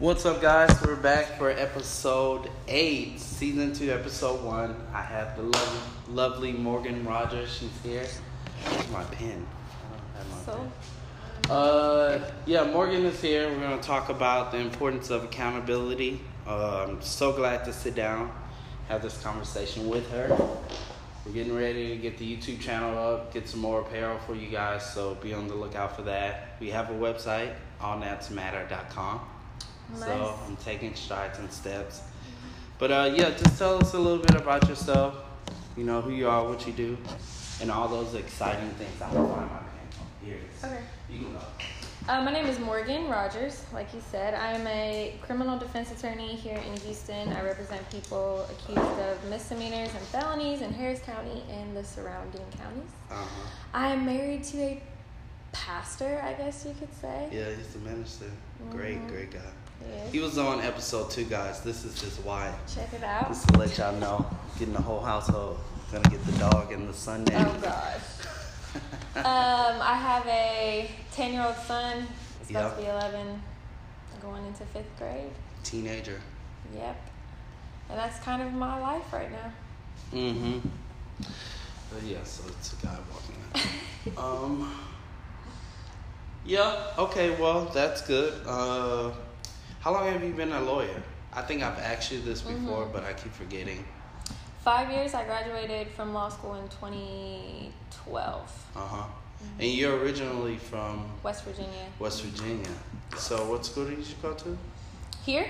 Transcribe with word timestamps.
What's 0.00 0.24
up, 0.26 0.40
guys? 0.40 0.80
We're 0.86 0.94
back 0.94 1.38
for 1.38 1.50
episode 1.50 2.48
eight, 2.68 3.18
season 3.18 3.72
two, 3.72 3.90
episode 3.90 4.44
one. 4.44 4.76
I 4.94 5.02
have 5.02 5.36
the 5.36 5.42
lovely, 5.42 5.80
lovely 6.08 6.52
Morgan 6.52 7.04
Rogers. 7.04 7.52
She's 7.52 7.72
here. 7.82 8.06
Where's 8.68 8.88
my 8.90 9.02
pen? 9.02 9.44
I 9.84 9.90
don't 9.90 10.14
have 10.14 10.30
my 10.30 10.44
So, 10.44 10.70
pen. 11.42 11.50
Uh, 11.50 12.30
yeah, 12.46 12.62
Morgan 12.70 13.06
is 13.06 13.20
here. 13.20 13.48
We're 13.48 13.58
going 13.58 13.76
to 13.76 13.84
talk 13.84 14.08
about 14.08 14.52
the 14.52 14.58
importance 14.58 15.10
of 15.10 15.24
accountability. 15.24 16.20
Uh, 16.46 16.86
I'm 16.88 17.02
so 17.02 17.32
glad 17.32 17.64
to 17.64 17.72
sit 17.72 17.96
down, 17.96 18.30
have 18.86 19.02
this 19.02 19.20
conversation 19.20 19.88
with 19.88 20.08
her. 20.12 20.28
We're 21.26 21.32
getting 21.32 21.56
ready 21.56 21.88
to 21.88 21.96
get 21.96 22.18
the 22.18 22.36
YouTube 22.36 22.60
channel 22.60 22.96
up, 22.96 23.34
get 23.34 23.48
some 23.48 23.58
more 23.58 23.80
apparel 23.80 24.20
for 24.20 24.36
you 24.36 24.48
guys, 24.48 24.88
so 24.94 25.16
be 25.16 25.34
on 25.34 25.48
the 25.48 25.56
lookout 25.56 25.96
for 25.96 26.02
that. 26.02 26.50
We 26.60 26.70
have 26.70 26.88
a 26.90 26.94
website, 26.94 27.52
allnapsmatter.com. 29.92 30.00
So 30.00 30.38
I'm 30.46 30.56
taking 30.56 30.94
strides 30.94 31.38
and 31.38 31.50
steps. 31.52 32.02
But 32.78 32.90
uh, 32.92 33.12
yeah, 33.16 33.30
just 33.30 33.58
tell 33.58 33.78
us 33.78 33.94
a 33.94 33.98
little 33.98 34.18
bit 34.22 34.36
about 34.36 34.68
yourself. 34.68 35.14
You 35.76 35.84
know 35.84 36.00
who 36.00 36.10
you 36.10 36.28
are, 36.28 36.46
what 36.48 36.66
you 36.66 36.72
do, 36.72 36.96
and 37.60 37.70
all 37.70 37.88
those 37.88 38.14
exciting 38.14 38.68
things. 38.70 38.90
Gonna 38.98 39.14
find 39.14 39.28
my 39.50 39.58
pen. 39.58 39.68
Here 40.24 40.38
okay. 40.64 40.80
You 41.10 41.18
can 41.20 41.32
go. 41.32 41.40
Uh, 42.08 42.22
my 42.22 42.32
name 42.32 42.46
is 42.46 42.58
Morgan 42.58 43.06
Rogers, 43.08 43.64
like 43.74 43.92
you 43.92 44.00
said. 44.10 44.32
I 44.32 44.52
am 44.52 44.66
a 44.66 45.14
criminal 45.20 45.58
defense 45.58 45.92
attorney 45.92 46.36
here 46.36 46.56
in 46.56 46.80
Houston. 46.80 47.28
I 47.30 47.42
represent 47.44 47.88
people 47.90 48.46
accused 48.50 48.78
of 48.78 49.22
misdemeanors 49.28 49.90
and 49.94 50.02
felonies 50.06 50.62
in 50.62 50.72
Harris 50.72 51.00
County 51.00 51.42
and 51.50 51.76
the 51.76 51.84
surrounding 51.84 52.40
counties. 52.56 52.90
Uh 53.10 53.14
huh. 53.14 53.48
I 53.74 53.88
am 53.88 54.06
married 54.06 54.42
to 54.44 54.58
a 54.58 54.82
pastor, 55.52 56.22
I 56.24 56.32
guess 56.32 56.64
you 56.66 56.74
could 56.78 56.92
say. 56.98 57.28
Yeah, 57.30 57.50
he's 57.54 57.74
a 57.74 57.78
minister. 57.78 58.30
Great, 58.70 58.98
Mhm. 58.98 59.08
great 59.08 59.30
guy. 59.30 59.40
Yes. 59.86 60.12
He 60.12 60.18
was 60.18 60.38
on 60.38 60.60
episode 60.60 61.10
two, 61.10 61.24
guys. 61.24 61.60
This 61.60 61.84
is 61.84 62.00
just 62.00 62.24
why. 62.24 62.52
Check 62.72 62.92
it 62.92 63.02
out. 63.02 63.28
Just 63.28 63.48
to 63.48 63.58
let 63.58 63.76
y'all 63.78 63.94
know, 63.96 64.26
getting 64.58 64.74
the 64.74 64.82
whole 64.82 65.00
household. 65.00 65.58
Gonna 65.92 66.08
get 66.10 66.24
the 66.26 66.32
dog 66.32 66.72
and 66.72 66.88
the 66.88 66.92
Sunday. 66.92 67.34
Oh 67.36 67.58
gosh. 67.62 67.94
um, 69.16 69.24
I 69.24 69.94
have 69.94 70.26
a 70.26 70.90
ten-year-old 71.12 71.56
son. 71.56 72.06
He's 72.40 72.50
about 72.50 72.76
to 72.76 72.82
be 72.82 72.88
eleven, 72.88 73.42
going 74.20 74.44
into 74.46 74.64
fifth 74.66 74.90
grade. 74.98 75.30
Teenager. 75.64 76.20
Yep. 76.74 77.00
And 77.88 77.98
that's 77.98 78.18
kind 78.20 78.42
of 78.42 78.52
my 78.52 78.78
life 78.80 79.12
right 79.12 79.30
now. 79.30 79.52
Mm-hmm. 80.12 80.58
But 81.18 82.02
yeah, 82.04 82.22
so 82.24 82.44
it's 82.48 82.74
a 82.74 82.86
guy 82.86 82.96
walking 83.10 84.16
out. 84.16 84.24
um. 84.44 84.74
Yeah. 86.44 86.92
Okay. 86.98 87.30
Well, 87.40 87.66
that's 87.66 88.02
good. 88.02 88.34
Uh, 88.46 89.10
how 89.80 89.92
long 89.92 90.10
have 90.12 90.22
you 90.22 90.32
been 90.32 90.52
a 90.52 90.60
lawyer? 90.60 91.02
I 91.32 91.42
think 91.42 91.62
I've 91.62 91.78
asked 91.78 92.10
you 92.12 92.20
this 92.20 92.40
before, 92.42 92.84
Mhm. 92.86 92.92
but 92.92 93.04
I 93.04 93.12
keep 93.12 93.32
forgetting. 93.32 93.84
Five 94.64 94.90
years. 94.90 95.14
I 95.14 95.24
graduated 95.24 95.88
from 95.92 96.12
law 96.12 96.28
school 96.28 96.54
in 96.54 96.68
2012, 96.68 98.50
Uh 98.76 98.80
huh. 98.80 99.04
And 99.60 99.68
you're 99.68 99.96
originally 99.98 100.56
from 100.58 101.06
West 101.22 101.44
Virginia. 101.44 101.86
West 102.00 102.22
Virginia. 102.22 102.68
So, 103.16 103.48
what 103.50 103.64
school 103.64 103.84
did 103.86 103.98
you 103.98 104.14
go 104.20 104.34
to? 104.34 104.58
Here. 105.24 105.46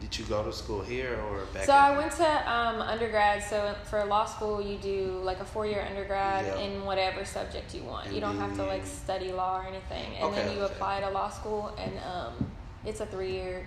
Did 0.00 0.18
you 0.18 0.24
go 0.26 0.42
to 0.44 0.52
school 0.52 0.82
here 0.82 1.18
or 1.30 1.46
back? 1.54 1.64
So 1.64 1.72
I 1.72 1.96
went 1.96 2.12
to 2.16 2.26
um, 2.52 2.82
undergrad. 2.82 3.42
So 3.42 3.74
for 3.84 4.04
law 4.04 4.26
school, 4.26 4.60
you 4.60 4.76
do 4.76 5.20
like 5.24 5.40
a 5.40 5.44
four-year 5.44 5.82
undergrad 5.88 6.44
Yeah. 6.44 6.58
in 6.64 6.84
whatever 6.84 7.24
subject 7.24 7.74
you 7.74 7.84
want. 7.84 8.06
And 8.06 8.14
you 8.14 8.20
don't 8.20 8.36
have 8.38 8.54
to 8.56 8.64
like 8.64 8.84
study 8.84 9.32
law 9.32 9.60
or 9.60 9.64
anything, 9.64 10.14
and 10.16 10.24
Okay, 10.26 10.42
then 10.44 10.56
you 10.56 10.62
okay. 10.62 10.74
apply 10.74 11.00
to 11.00 11.08
law 11.10 11.30
school, 11.30 11.72
and 11.78 11.92
um, 12.00 12.50
it's 12.86 13.00
a 13.00 13.06
three-year 13.06 13.66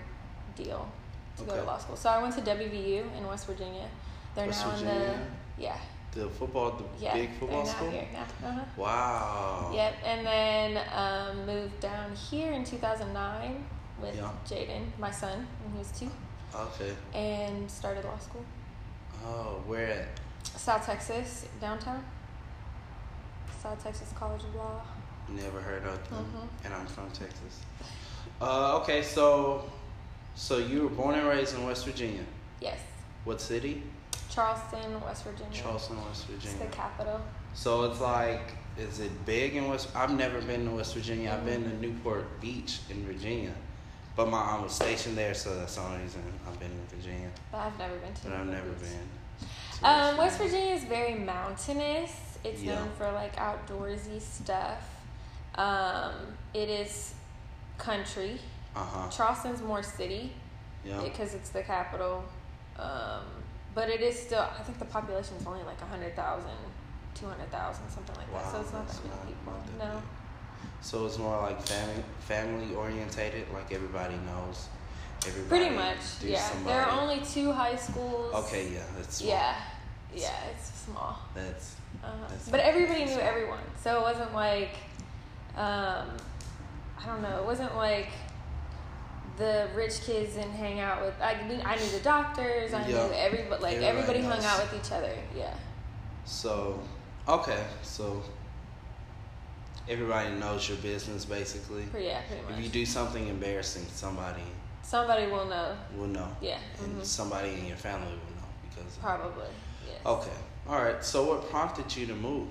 deal 0.56 0.88
to 1.38 1.44
go 1.44 1.56
to 1.56 1.64
law 1.64 1.78
school. 1.78 1.96
So 1.96 2.10
I 2.10 2.22
went 2.22 2.34
to 2.36 2.42
WVU 2.42 3.18
in 3.18 3.28
West 3.28 3.46
Virginia. 3.48 3.88
They're 4.36 4.48
West 4.48 4.66
now 4.66 4.72
Virginia? 4.72 4.94
in 4.94 5.00
the 5.58 5.64
yeah 5.64 5.78
the 6.14 6.30
football, 6.30 6.72
the 6.72 7.04
yeah 7.04 7.14
big 7.14 7.30
football 7.40 7.66
school. 7.66 7.92
here 7.92 8.08
now. 8.14 8.48
Uh-huh. 8.50 8.62
Wow. 8.76 9.72
Yep, 9.74 9.94
and 10.04 10.26
then 10.26 10.84
um, 10.94 11.46
moved 11.46 11.80
down 11.80 12.16
here 12.16 12.52
in 12.54 12.64
2009 12.64 13.64
with 14.02 14.16
Yeah. 14.16 14.30
Jaden, 14.48 14.84
my 15.00 15.12
son, 15.12 15.46
when 15.64 15.74
he 15.74 15.78
was 15.80 15.92
two, 15.92 16.10
Okay. 16.56 16.94
and 17.14 17.70
started 17.70 18.06
law 18.06 18.18
school. 18.18 18.44
Oh, 19.26 19.62
where 19.68 19.88
at? 19.92 20.08
South 20.60 20.86
Texas, 20.86 21.46
downtown. 21.62 22.04
South 23.62 23.84
Texas 23.84 24.12
College 24.16 24.44
of 24.44 24.56
Law. 24.56 24.82
Never 25.30 25.60
heard 25.62 25.84
of 25.86 26.10
them, 26.10 26.26
Mhm. 26.34 26.66
and 26.66 26.74
I'm 26.74 26.88
from 26.88 27.10
Texas. 27.12 27.62
Uh, 28.42 28.78
okay, 28.82 29.02
so 29.02 29.64
so 30.36 30.58
you 30.58 30.84
were 30.84 30.90
born 30.90 31.16
and 31.16 31.28
raised 31.28 31.56
in 31.56 31.66
West 31.66 31.86
Virginia. 31.86 32.24
Yes. 32.62 32.78
What 33.24 33.42
city? 33.42 33.82
Charleston, 34.30 35.02
West 35.02 35.24
Virginia. 35.24 35.52
Charleston, 35.52 35.98
West 36.06 36.26
It's 36.30 36.44
Virginia. 36.46 36.66
the 36.70 36.76
capital. 36.76 37.20
So 37.56 37.86
it's 37.86 38.00
like, 38.00 38.52
is 38.78 39.00
it 39.00 39.26
big 39.26 39.56
in 39.56 39.68
West? 39.68 39.90
I've 39.96 40.16
never 40.16 40.40
been 40.42 40.66
to 40.66 40.72
West 40.72 40.94
Virginia. 40.94 41.32
I've 41.34 41.46
been 41.46 41.64
to 41.64 41.76
Newport 41.78 42.40
Beach 42.40 42.80
in 42.92 43.04
Virginia, 43.06 43.52
but 44.16 44.30
my 44.30 44.38
aunt 44.40 44.64
was 44.64 44.74
stationed 44.74 45.18
there, 45.18 45.34
so 45.34 45.56
that's 45.58 45.76
the 45.76 45.82
only 45.82 46.04
reason 46.04 46.22
I've 46.48 46.60
been 46.60 46.70
in 46.72 46.86
Virginia. 47.00 47.30
But 47.52 47.58
I've 47.62 47.80
never 47.80 47.96
been 47.98 48.14
to 48.14 48.24
But 48.26 48.34
I've 48.34 48.46
never 48.46 48.70
Beach. 48.74 48.90
been. 48.90 49.50
to 49.80 49.88
Um, 49.90 50.18
West 50.18 50.38
Virginia 50.38 50.76
is 50.76 50.84
very 50.84 51.16
mountainous. 51.16 52.12
It's 52.44 52.62
Yeah. 52.62 52.76
known 52.76 52.90
for 52.98 53.12
like 53.14 53.36
outdoorsy 53.38 54.22
stuff. 54.22 54.84
Um, 55.56 56.14
it 56.54 56.70
is 56.70 57.16
country. 57.78 58.40
Uh 58.76 58.84
huh. 58.84 59.10
Charleston's 59.10 59.62
more 59.62 59.82
city 59.84 60.34
Yeah. 60.86 61.02
because 61.02 61.34
it's 61.34 61.50
the 61.50 61.64
capital. 61.64 62.24
Um, 62.78 63.24
but 63.74 63.90
it 63.90 64.02
is 64.02 64.20
still, 64.20 64.42
I 64.42 64.62
think 64.64 64.80
the 64.80 64.86
population 64.86 65.36
is 65.38 65.46
only 65.48 65.64
like 65.64 65.80
100,000, 65.82 66.50
200,000, 67.16 67.90
something 67.90 68.16
like 68.16 68.32
that. 68.34 68.52
So 68.52 68.62
it's 68.62 68.74
not 68.74 68.88
that 68.88 68.96
many 69.04 69.10
not- 69.16 69.28
people. 69.28 69.54
not 69.54 69.80
that 69.80 69.88
No. 69.94 70.00
big. 70.00 70.04
So 70.82 71.06
it's 71.06 71.18
more 71.18 71.38
like 71.42 71.62
family 71.62 72.04
family 72.20 72.76
orientated, 72.76 73.52
like 73.54 73.72
everybody 73.72 74.16
knows. 74.18 74.68
Everybody 75.26 75.50
Pretty 75.66 75.76
much, 75.76 75.98
yeah. 76.24 76.40
Somebody. 76.40 76.70
There 76.76 76.86
are 76.86 77.00
only 77.02 77.20
two 77.22 77.52
high 77.52 77.76
schools. 77.76 78.34
Okay, 78.46 78.70
yeah, 78.74 78.80
that's 78.96 79.18
small. 79.18 79.30
Yeah, 79.32 79.56
yeah, 80.14 80.44
it's 80.52 80.72
small. 80.86 81.20
That's 81.34 81.76
Uh, 82.04 82.10
That's 82.30 82.50
but 82.50 82.60
everybody 82.60 83.06
knew 83.06 83.12
small. 83.14 83.22
everyone, 83.28 83.64
so 83.84 83.98
it 84.00 84.02
wasn't 84.04 84.34
like, 84.36 84.76
um, 85.56 86.06
I 87.02 87.06
don't 87.06 87.22
know, 87.22 87.40
it 87.40 87.46
wasn't 87.46 87.76
like 87.76 88.10
the 89.38 89.68
rich 89.76 90.02
kids 90.02 90.34
didn't 90.34 90.52
hang 90.52 90.80
out 90.80 91.02
with. 91.02 91.14
I 91.22 91.42
knew, 91.48 91.60
I 91.64 91.76
knew 91.76 91.90
the 91.92 92.00
doctors. 92.00 92.74
I 92.74 92.88
Yeah. 92.88 93.08
knew 93.08 93.14
everybody. 93.14 93.62
Like 93.62 93.76
Everybody 93.78 94.20
everybody 94.20 94.22
hung 94.24 94.44
out 94.44 94.60
with 94.72 94.84
each 94.86 94.92
other. 94.92 95.14
Yeah. 95.36 95.54
so 96.26 96.80
okay. 97.28 97.64
So 97.84 98.22
everybody 99.88 100.34
knows 100.36 100.68
your 100.68 100.78
business 100.80 101.24
basically. 101.26 101.84
Pretty, 101.84 102.08
yeah, 102.08 102.22
pretty 102.28 102.54
If 102.54 102.64
you 102.64 102.70
do 102.70 102.86
something 102.86 103.28
embarrassing, 103.28 103.86
somebody 103.94 104.42
Somebody 104.82 105.28
will 105.28 105.46
know. 105.46 105.76
will 105.98 106.08
know, 106.08 106.30
Yeah. 106.42 106.58
and 106.80 106.96
mhm. 107.02 107.06
somebody 107.06 107.54
in 107.60 107.66
your 107.68 107.78
family 107.78 108.08
will 108.08 108.36
know 108.42 108.48
because. 108.70 108.98
Probably. 108.98 109.48
Yes. 109.86 110.00
Okay. 110.06 110.38
All 110.68 110.82
right. 110.82 111.04
So 111.04 111.24
what 111.26 111.50
prompted 111.50 111.94
you 111.96 112.08
to 112.08 112.16
move? 112.16 112.48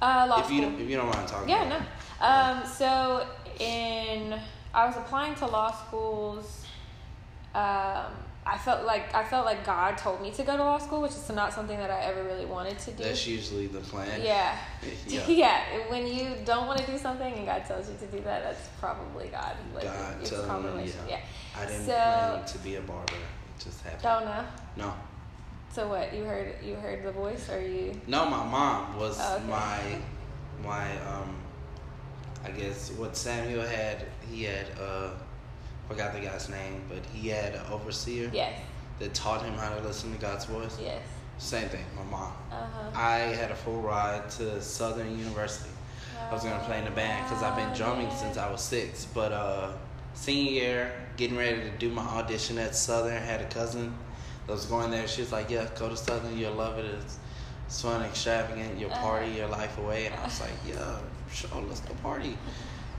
Uh, 0.00 0.26
law 0.28 0.40
if 0.40 0.50
you 0.50 0.62
school. 0.62 0.80
if 0.80 0.88
you 0.90 0.96
don't 0.96 1.10
mind 1.14 1.28
talking. 1.28 1.48
Yeah, 1.48 1.68
no. 1.68 1.76
it. 1.76 1.82
Um, 2.22 2.64
so 2.64 3.26
in 3.58 4.38
I 4.72 4.86
was 4.86 4.96
applying 4.96 5.34
to 5.36 5.46
law 5.46 5.72
schools. 5.72 6.64
Um, 7.54 8.06
I 8.44 8.58
felt 8.58 8.84
like 8.86 9.14
I 9.14 9.22
felt 9.24 9.44
like 9.44 9.64
God 9.64 9.96
told 9.98 10.20
me 10.22 10.30
to 10.32 10.42
go 10.42 10.56
to 10.56 10.64
law 10.64 10.78
school, 10.78 11.02
which 11.02 11.12
is 11.12 11.30
not 11.30 11.52
something 11.52 11.76
that 11.78 11.90
I 11.90 12.00
ever 12.04 12.22
really 12.24 12.44
wanted 12.46 12.78
to 12.80 12.90
do. 12.92 13.04
That's 13.04 13.26
usually 13.26 13.66
the 13.66 13.80
plan. 13.80 14.20
yeah. 14.22 14.56
Yeah. 15.06 15.28
yeah. 15.28 15.60
When 15.88 16.06
you 16.06 16.34
don't 16.44 16.66
want 16.66 16.78
to 16.80 16.86
do 16.86 16.96
something 16.98 17.32
and 17.34 17.46
God 17.46 17.64
tells 17.66 17.88
you 17.88 17.96
to 17.98 18.06
do 18.06 18.20
that, 18.22 18.42
that's 18.42 18.68
probably 18.80 19.28
God. 19.28 19.54
Like, 19.74 19.84
God 19.84 20.16
it's 20.20 20.30
telling 20.30 20.86
you, 20.86 20.92
yeah. 21.08 21.18
Yeah. 21.18 21.20
I 21.60 21.66
didn't 21.66 21.86
So- 21.86 21.92
plan 21.92 22.44
to 22.46 22.58
be 22.58 22.76
a 22.76 22.80
barber. 22.80 23.12
It 23.14 23.64
just 23.64 23.82
happened. 23.82 24.02
Don't 24.02 24.24
know. 24.24 24.44
No. 24.76 24.94
So 25.72 25.88
what? 25.88 26.12
You 26.14 26.24
heard 26.24 26.54
you 26.62 26.74
heard 26.74 27.02
the 27.04 27.12
voice, 27.12 27.48
or 27.48 27.60
you? 27.60 27.98
No, 28.06 28.26
my 28.26 28.44
mom 28.44 28.98
was 28.98 29.18
Oh, 29.20 29.36
okay. 29.36 29.44
my 29.46 29.98
my 30.68 30.98
um 31.06 31.34
I 32.44 32.50
guess 32.50 32.90
what 32.92 33.16
Samuel 33.16 33.66
had 33.66 34.04
he 34.30 34.44
had 34.44 34.66
uh 34.80 35.10
forgot 35.88 36.12
the 36.14 36.20
guy's 36.20 36.48
name, 36.48 36.82
but 36.88 36.98
he 37.12 37.28
had 37.28 37.54
an 37.54 37.66
overseer 37.70 38.30
Yes. 38.32 38.58
that 38.98 39.12
taught 39.14 39.42
him 39.44 39.54
how 39.54 39.74
to 39.74 39.80
listen 39.82 40.12
to 40.12 40.18
God's 40.18 40.44
voice. 40.46 40.78
Yes. 40.80 41.02
Same 41.38 41.68
thing, 41.68 41.84
my 41.96 42.04
mom. 42.04 42.32
Uh 42.50 42.54
huh. 42.54 42.90
I 42.94 43.18
had 43.34 43.50
a 43.50 43.54
full 43.54 43.80
ride 43.82 44.30
to 44.38 44.60
Southern 44.62 45.18
University. 45.18 45.70
I 46.30 46.32
was 46.32 46.44
gonna 46.44 46.62
play 46.64 46.78
in 46.78 46.84
the 46.84 46.90
band 46.92 47.26
because 47.28 47.42
I've 47.42 47.56
been 47.56 47.72
drumming 47.74 48.10
since 48.14 48.36
I 48.36 48.50
was 48.50 48.60
six. 48.62 49.06
But 49.12 49.32
uh, 49.32 49.72
senior 50.14 50.50
year, 50.52 50.92
getting 51.16 51.36
ready 51.36 51.60
to 51.62 51.70
do 51.78 51.90
my 51.90 52.02
audition 52.02 52.58
at 52.58 52.74
Southern, 52.76 53.20
had 53.22 53.40
a 53.40 53.46
cousin 53.46 53.92
that 54.46 54.52
was 54.52 54.66
going 54.66 54.90
there. 54.90 55.06
She 55.08 55.20
was 55.22 55.32
like, 55.32 55.50
"Yeah, 55.50 55.68
go 55.78 55.88
to 55.88 55.96
Southern. 55.96 56.38
You'll 56.38 56.54
love 56.54 56.78
it. 56.78 56.84
It's, 56.86 57.18
it's 57.66 57.82
fun, 57.82 58.02
extravagant. 58.02 58.78
You'll 58.78 58.90
party 58.90 59.30
your 59.32 59.48
life 59.48 59.76
away." 59.78 60.06
And 60.06 60.14
I 60.14 60.24
was 60.24 60.40
like, 60.40 60.50
"Yeah, 60.66 60.96
sure, 61.32 61.50
let's 61.68 61.80
go 61.80 61.94
party." 62.02 62.36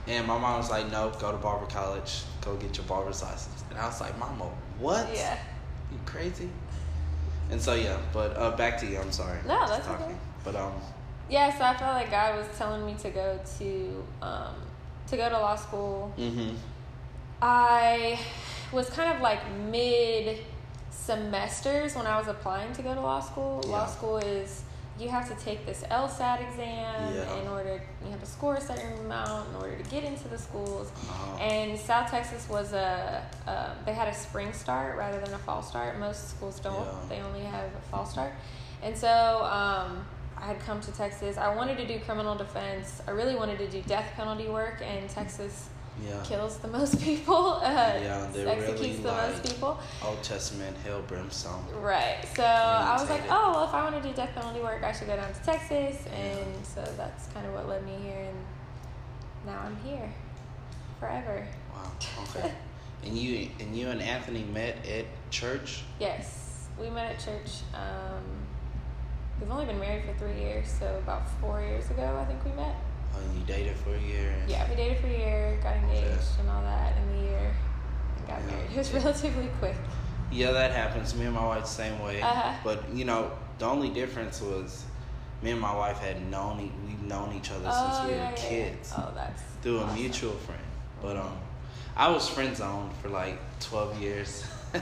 And 0.06 0.26
my 0.26 0.36
mom 0.38 0.58
was 0.58 0.70
like, 0.70 0.90
no, 0.92 1.10
go 1.18 1.32
to 1.32 1.38
barber 1.38 1.64
college, 1.66 2.24
go 2.42 2.56
get 2.56 2.76
your 2.76 2.84
barber's 2.84 3.22
license. 3.22 3.64
And 3.70 3.78
I 3.78 3.86
was 3.86 4.02
like, 4.02 4.18
Mama, 4.18 4.50
what? 4.78 5.08
Yeah. 5.14 5.38
You 5.90 5.98
crazy? 6.04 6.50
And 7.50 7.60
so 7.60 7.72
yeah, 7.74 7.96
but 8.12 8.36
uh, 8.36 8.54
back 8.54 8.76
to 8.80 8.86
you. 8.86 8.98
I'm 8.98 9.12
sorry. 9.12 9.38
No, 9.46 9.60
Just 9.60 9.72
that's 9.72 9.86
talking. 9.86 10.06
okay. 10.06 10.14
But 10.44 10.56
um, 10.56 10.72
Yeah, 11.30 11.56
so 11.56 11.64
I 11.64 11.74
felt 11.74 11.94
like 11.94 12.10
God 12.10 12.36
was 12.36 12.46
telling 12.58 12.84
me 12.84 12.94
to 13.02 13.08
go 13.10 13.40
to 13.58 14.04
um, 14.20 14.54
to 15.06 15.16
go 15.16 15.28
to 15.30 15.38
law 15.38 15.56
school. 15.56 16.12
mm-hmm. 16.18 16.54
I 17.40 18.18
was 18.72 18.88
kind 18.90 19.14
of 19.14 19.20
like 19.22 19.40
mid 19.70 20.38
semesters 20.90 21.94
when 21.96 22.06
I 22.06 22.18
was 22.18 22.28
applying 22.28 22.72
to 22.74 22.82
go 22.82 22.94
to 22.94 23.00
law 23.00 23.20
school. 23.20 23.62
Law 23.66 23.86
school 23.86 24.18
is 24.18 24.64
you 24.98 25.08
have 25.08 25.28
to 25.28 25.44
take 25.44 25.66
this 25.66 25.82
LSAT 25.90 26.40
exam 26.48 27.14
Yeah. 27.14 27.36
in 27.40 27.48
order 27.48 27.80
you 28.04 28.10
have 28.10 28.20
to 28.20 28.26
score 28.26 28.54
a 28.54 28.60
certain 28.60 28.92
amount 29.04 29.48
in 29.50 29.56
order 29.56 29.76
to 29.76 29.82
get 29.90 30.04
into 30.04 30.28
the 30.28 30.38
schools. 30.38 30.92
Uh, 31.10 31.36
And 31.38 31.78
South 31.78 32.10
Texas 32.10 32.48
was 32.48 32.72
a 32.72 33.22
uh, 33.46 33.74
they 33.84 33.92
had 33.92 34.08
a 34.08 34.14
spring 34.14 34.52
start 34.52 34.96
rather 34.96 35.20
than 35.20 35.34
a 35.34 35.38
fall 35.38 35.62
start. 35.62 35.98
Most 35.98 36.28
schools 36.30 36.60
don't. 36.60 36.74
Yeah. 36.74 37.08
They 37.08 37.20
only 37.20 37.40
have 37.40 37.64
a 37.74 37.80
fall 37.90 38.06
start. 38.06 38.32
And 38.82 38.96
so 38.96 39.08
um, 39.44 40.06
I 40.36 40.46
had 40.46 40.60
come 40.60 40.80
to 40.82 40.92
Texas. 40.92 41.38
I 41.38 41.54
wanted 41.54 41.76
to 41.78 41.86
do 41.86 41.98
criminal 42.00 42.34
defense. 42.34 43.00
I 43.08 43.12
really 43.12 43.34
wanted 43.34 43.58
to 43.58 43.68
do 43.68 43.82
death 43.82 44.12
penalty 44.14 44.48
work, 44.48 44.80
and 44.82 45.08
Texas 45.08 45.70
yeah. 46.02 46.22
kills 46.24 46.56
the 46.58 46.68
most 46.68 47.00
people. 47.02 47.54
Uh, 47.54 47.62
Yeah, 47.62 48.26
they're 48.32 48.48
executes 48.48 48.80
really 48.80 48.92
the 48.96 49.12
most 49.12 49.34
like- 49.44 49.52
people. 49.52 49.78
Old 50.04 50.22
Testament 50.22 50.76
hell 50.84 51.02
brimstone. 51.02 51.64
Right. 51.80 52.24
So 52.34 52.42
I 52.44 52.96
was 52.98 53.08
like, 53.08 53.22
oh 53.30 53.52
well, 53.52 53.64
if 53.64 53.74
I 53.74 53.82
want 53.88 54.02
to 54.02 54.08
do 54.08 54.14
death 54.14 54.34
penalty 54.34 54.60
work, 54.60 54.82
I 54.82 54.92
should 54.92 55.06
go 55.06 55.16
down 55.16 55.32
to 55.32 55.40
Texas, 55.42 56.04
and 56.12 56.64
so 56.66 56.82
that's 56.96 57.26
kind 57.28 57.46
of 57.46 57.54
what 57.54 57.68
led 57.68 57.84
me 57.84 57.96
here, 58.02 58.28
and 58.28 58.38
now 59.46 59.60
I'm 59.64 59.76
here, 59.84 60.12
forever. 61.00 61.46
Wow. 61.74 61.90
Okay. 62.36 62.52
and 63.04 63.16
you 63.16 63.48
and 63.60 63.76
you 63.76 63.88
and 63.88 64.00
Anthony 64.00 64.44
met 64.44 64.84
at 64.86 65.04
church. 65.30 65.82
Yes, 66.00 66.66
we 66.80 66.90
met 66.90 67.12
at 67.12 67.18
church. 67.24 67.50
Um, 67.74 68.22
we've 69.40 69.50
only 69.50 69.66
been 69.66 69.78
married 69.80 70.04
for 70.04 70.14
three 70.14 70.40
years, 70.40 70.66
so 70.68 70.98
about 71.02 71.28
four 71.40 71.60
years 71.60 71.88
ago, 71.90 72.18
I 72.20 72.24
think 72.24 72.44
we 72.44 72.52
met. 72.52 72.74
Oh, 73.14 73.20
and 73.20 73.38
you 73.38 73.44
dated 73.46 73.76
for 73.76 73.94
a 73.94 74.00
year. 74.00 74.34
And, 74.40 74.50
Yeah, 74.50 74.68
we 74.68 74.76
dated 74.76 74.98
for 74.98 75.06
a 75.06 75.10
year, 75.10 75.58
got 75.62 75.76
engaged, 75.76 76.06
Okay. 76.06 76.40
and 76.40 76.50
all 76.50 76.62
that 76.62 76.96
in 76.96 77.16
the 77.16 77.22
year, 77.30 77.54
and 78.18 78.26
got 78.26 78.40
Yeah. 78.40 78.46
married. 78.56 78.70
It 78.72 78.76
was 78.78 78.92
relatively 78.92 79.48
quick. 79.58 79.76
Yeah, 80.30 80.52
that 80.52 80.72
happens. 80.72 81.14
Me 81.14 81.26
and 81.26 81.34
my 81.34 81.44
wife 81.46 81.62
the 81.62 81.68
same 81.68 82.00
way. 82.02 82.20
Uh-huh. 82.20 82.52
But 82.64 82.88
you 82.92 83.04
know, 83.04 83.30
the 83.58 83.66
only 83.66 83.90
difference 83.90 84.40
was 84.40 84.84
me 85.42 85.50
and 85.52 85.60
my 85.60 85.74
wife 85.74 85.98
had 85.98 86.20
known 86.30 86.60
e- 86.60 86.72
we've 86.86 87.02
known 87.02 87.32
each 87.34 87.50
other 87.50 87.70
since 87.70 88.02
we 88.04 88.10
Oh, 88.12 88.14
yeah, 88.16 88.16
were 88.16 88.24
yeah, 88.30 88.32
kids 88.34 88.92
yeah. 88.96 89.04
Oh, 89.06 89.12
that's 89.14 89.42
through 89.62 89.80
a 89.80 89.94
mutual 89.94 90.32
friend. 90.32 90.60
But 91.02 91.16
um, 91.18 91.36
I 91.96 92.10
was 92.10 92.28
friend 92.28 92.56
zoned 92.56 92.92
for 93.02 93.10
like 93.10 93.38
twelve 93.60 94.00
years, 94.00 94.44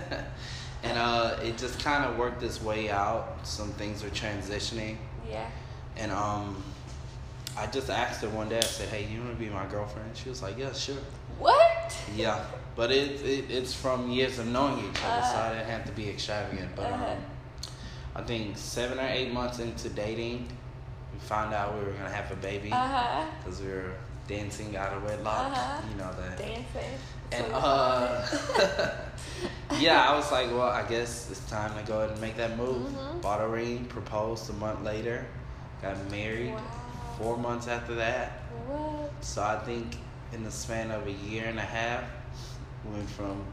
and 0.83 0.97
uh, 0.99 1.37
it 1.43 1.59
just 1.59 1.83
kind 1.83 2.05
of 2.05 2.17
worked 2.17 2.43
its 2.43 2.63
way 2.63 2.91
out. 2.91 3.39
Some 3.43 3.73
things 3.73 4.03
were 4.03 4.11
transitioning, 4.11 4.97
Yeah. 5.29 5.47
and 5.97 6.11
um, 6.13 6.63
I 7.57 7.67
just 7.67 7.91
asked 7.91 8.23
her 8.23 8.29
one 8.31 8.49
day. 8.49 8.59
I 8.59 8.63
said, 8.63 8.89
"Hey, 8.89 9.07
you 9.13 9.21
want 9.21 9.33
to 9.33 9.45
be 9.45 9.51
my 9.51 9.67
girlfriend?" 9.67 10.17
She 10.17 10.29
was 10.29 10.43
like, 10.43 10.59
"Yeah, 10.59 10.73
sure." 10.73 10.97
What? 11.39 11.97
Yeah, 12.15 12.45
but 12.77 12.91
it, 12.91 13.21
it 13.23 13.51
it's 13.51 13.75
from 13.75 14.11
years 14.11 14.39
of 14.39 14.47
knowing 14.47 14.79
each 14.79 15.01
other, 15.05 15.23
so 15.23 15.37
I 15.37 15.41
Uh-huh. 15.41 15.55
didn't 15.55 15.67
have 15.71 15.85
to 15.87 15.93
be 15.93 16.09
extravagant. 16.09 16.71
But 16.77 16.87
Uh-huh. 16.93 17.05
um, 17.13 17.19
I 18.17 18.23
think 18.23 18.57
seven 18.57 18.99
or 18.99 19.07
eight 19.09 19.33
months 19.33 19.59
into 19.59 19.89
dating, 19.91 20.49
we 21.13 21.19
found 21.21 21.53
out 21.55 21.75
we 21.79 21.85
were 21.85 21.93
gonna 21.93 22.11
have 22.11 22.31
a 22.33 22.37
baby 22.37 22.71
Uh 22.73 23.25
because 23.45 23.61
we 23.61 23.69
were 23.69 23.93
dancing 24.29 24.77
out 24.77 24.93
of 24.95 25.03
wedlock. 25.05 25.53
Uh-huh. 25.53 25.83
You 25.91 25.97
know 25.97 26.11
that. 26.21 26.39
Dancing. 26.39 26.99
And 27.33 27.47
uh, 27.53 28.27
yeah, 29.79 30.09
I 30.09 30.15
was 30.17 30.31
like, 30.31 30.49
well, 30.51 30.69
I 30.69 30.87
guess 30.89 31.31
it's 31.31 31.41
time 31.51 31.75
to 31.79 31.83
go 31.91 31.99
ahead 32.01 32.11
and 32.13 32.21
make 32.21 32.37
that 32.37 32.57
move. 32.57 32.89
Mhm. 32.89 33.23
Bought 33.23 33.41
a 33.41 33.49
ring, 33.49 33.87
proposed 33.87 34.51
a 34.51 34.53
month 34.55 34.83
later, 34.85 35.25
got 35.81 35.97
married. 36.11 36.53
Wow. 36.55 36.61
Four 37.23 37.37
months 37.37 37.69
after 37.69 37.95
that, 37.95 38.33
What? 38.67 39.09
so 39.21 39.45
I 39.45 39.57
think 39.61 39.97
in 40.33 40.43
the 40.43 40.51
span 40.51 40.91
of 40.91 41.07
a 41.07 41.13
year 41.13 41.45
and 41.47 41.57
a 41.57 41.63
half, 41.63 42.03
went 42.85 43.09
from 43.11 43.45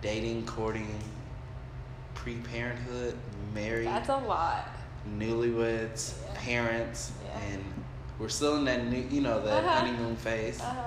dating, 0.00 0.46
courting, 0.46 0.94
pre-parenthood, 2.14 3.16
married, 3.52 3.88
That's 3.88 4.10
a 4.10 4.16
lot. 4.16 4.68
newlyweds, 5.18 6.12
Yeah. 6.24 6.34
parents, 6.40 7.10
Yeah. 7.24 7.40
and 7.50 7.64
we're 8.20 8.28
still 8.28 8.54
in 8.58 8.64
that 8.66 8.86
new, 8.86 9.00
you 9.10 9.22
know, 9.22 9.40
that 9.44 9.64
Uh-huh. 9.64 9.80
honeymoon 9.80 10.14
phase. 10.14 10.60
Uh 10.60 10.66
huh. 10.66 10.82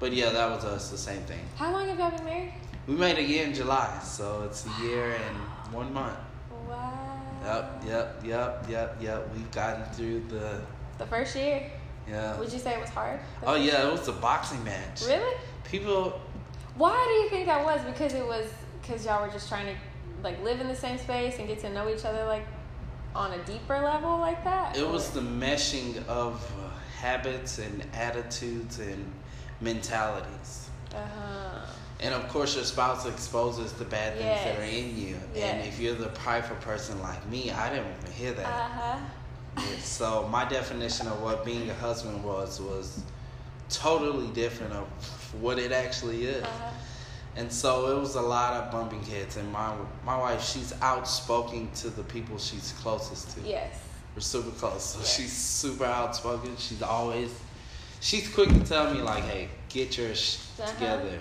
But 0.00 0.14
yeah, 0.14 0.30
that 0.30 0.48
was 0.50 0.64
us, 0.64 0.88
the 0.88 0.96
same 0.96 1.24
thing. 1.24 1.46
How 1.56 1.72
long 1.72 1.86
have 1.88 1.98
y'all 1.98 2.10
been 2.10 2.24
married? 2.24 2.54
We 2.86 2.94
made 2.94 3.18
a 3.18 3.22
year 3.22 3.44
in 3.44 3.52
July, 3.52 3.98
so 4.02 4.44
it's 4.46 4.64
a 4.64 4.82
year 4.82 5.12
and 5.12 5.36
one 5.74 5.92
month. 5.92 6.16
Wow. 6.66 6.90
Yep, 7.44 7.82
yep, 7.86 8.20
yep, 8.24 8.66
yep, 8.70 8.96
yep. 9.02 9.28
We've 9.34 9.50
gotten 9.50 9.84
through 9.92 10.20
the 10.30 10.62
The 10.98 11.06
first 11.06 11.34
year. 11.36 11.70
yeah. 12.08 12.38
Would 12.38 12.52
you 12.52 12.58
say 12.58 12.74
it 12.74 12.80
was 12.80 12.90
hard? 12.90 13.18
Oh 13.46 13.54
yeah, 13.56 13.86
it 13.88 13.90
was 13.92 14.06
a 14.08 14.12
boxing 14.12 14.62
match. 14.64 15.02
Really? 15.06 15.36
People 15.64 16.20
Why 16.76 17.02
do 17.06 17.12
you 17.22 17.28
think 17.30 17.46
that 17.46 17.64
was? 17.64 17.80
Because 17.84 18.14
it 18.14 18.26
was 18.26 18.46
because 18.80 19.04
y'all 19.06 19.22
were 19.26 19.32
just 19.32 19.48
trying 19.48 19.66
to 19.66 19.74
like 20.22 20.42
live 20.42 20.60
in 20.60 20.68
the 20.68 20.76
same 20.76 20.98
space 20.98 21.38
and 21.38 21.48
get 21.48 21.58
to 21.60 21.70
know 21.70 21.88
each 21.88 22.04
other 22.04 22.24
like 22.26 22.46
on 23.14 23.32
a 23.32 23.38
deeper 23.44 23.78
level 23.80 24.18
like 24.18 24.42
that. 24.44 24.76
It 24.76 24.88
was 24.88 25.10
the 25.10 25.20
meshing 25.20 26.04
of 26.06 26.34
uh, 26.60 26.68
habits 27.00 27.58
and 27.58 27.84
attitudes 27.94 28.78
and 28.80 29.04
mentalities. 29.60 30.68
Uh 30.94 30.98
huh. 30.98 31.66
And 32.00 32.12
of 32.12 32.28
course, 32.28 32.54
your 32.56 32.64
spouse 32.64 33.06
exposes 33.06 33.72
the 33.72 33.84
bad 33.84 34.18
things 34.18 34.40
that 34.44 34.58
are 34.58 34.62
in 34.62 34.96
you. 34.98 35.16
And 35.36 35.66
if 35.66 35.78
you're 35.80 35.94
the 35.94 36.08
prideful 36.08 36.56
person 36.56 37.00
like 37.02 37.24
me, 37.28 37.50
I 37.50 37.70
didn't 37.70 37.86
want 37.90 38.06
to 38.06 38.12
hear 38.12 38.32
Uh 38.32 38.36
that. 38.36 38.46
huh. 38.46 38.98
So 39.80 40.26
my 40.28 40.44
definition 40.44 41.06
of 41.06 41.20
what 41.22 41.44
being 41.44 41.68
a 41.70 41.74
husband 41.74 42.22
was 42.24 42.60
was 42.60 43.00
totally 43.70 44.28
different 44.28 44.72
of 44.72 44.86
what 45.40 45.58
it 45.58 45.72
actually 45.72 46.24
is. 46.26 46.42
Uh-huh. 46.44 46.70
And 47.36 47.52
so 47.52 47.96
it 47.96 48.00
was 48.00 48.14
a 48.14 48.20
lot 48.20 48.54
of 48.54 48.70
bumping 48.72 49.02
heads. 49.02 49.36
And 49.36 49.50
my 49.52 49.74
my 50.04 50.16
wife, 50.16 50.42
she's 50.44 50.72
outspoken 50.80 51.70
to 51.76 51.90
the 51.90 52.02
people 52.04 52.38
she's 52.38 52.72
closest 52.80 53.36
to. 53.36 53.40
Yes. 53.48 53.78
We're 54.14 54.20
super 54.20 54.50
close. 54.50 54.84
So 54.84 54.98
Yeah. 55.00 55.04
she's 55.06 55.32
super 55.32 55.84
outspoken. 55.84 56.56
She's 56.56 56.82
always, 56.82 57.30
she's 58.00 58.28
quick 58.32 58.48
to 58.50 58.60
tell 58.60 58.92
me 58.94 59.00
like, 59.02 59.24
hey, 59.24 59.48
get 59.68 59.98
your 59.98 60.14
sh- 60.14 60.38
Uh-huh. 60.60 60.70
together, 60.72 61.18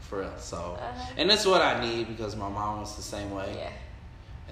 for 0.00 0.18
real. 0.20 0.32
So, 0.38 0.56
Uh-huh. 0.80 1.12
and 1.16 1.30
that's 1.30 1.46
what 1.46 1.62
I 1.62 1.80
need 1.80 2.08
because 2.08 2.34
my 2.34 2.48
mom 2.48 2.80
was 2.80 2.96
the 2.96 3.02
same 3.02 3.30
way, 3.30 3.54
Yeah. 3.56 3.70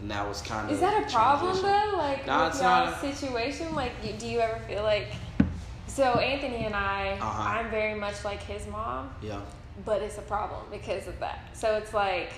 And 0.01 0.11
that 0.11 0.27
was 0.27 0.41
kind 0.43 0.67
of. 0.67 0.73
Is 0.75 0.81
that 0.81 1.07
a 1.07 1.13
problem 1.13 1.57
though? 1.63 1.97
Like 1.97 2.27
No, 2.27 2.47
with 2.47 2.61
y'all's 2.61 2.97
situation? 3.01 3.75
Like, 3.75 3.93
you- 4.03 4.15
do 4.15 4.27
you 4.27 4.41
ever 4.41 4.59
feel 4.67 4.83
like? 4.83 5.09
So 5.87 6.05
Anthony 6.05 6.65
and 6.67 6.75
I, 6.75 7.19
Uh-huh. 7.21 7.43
I'm 7.43 7.71
very 7.71 7.95
much 7.95 8.25
like 8.25 8.43
his 8.43 8.67
mom, 8.67 9.11
Yeah. 9.21 9.41
but 9.85 10.01
it's 10.03 10.19
a 10.19 10.23
problem 10.23 10.63
because 10.71 11.07
of 11.09 11.19
that. 11.21 11.41
So 11.53 11.75
it's 11.77 11.93
like 11.93 12.33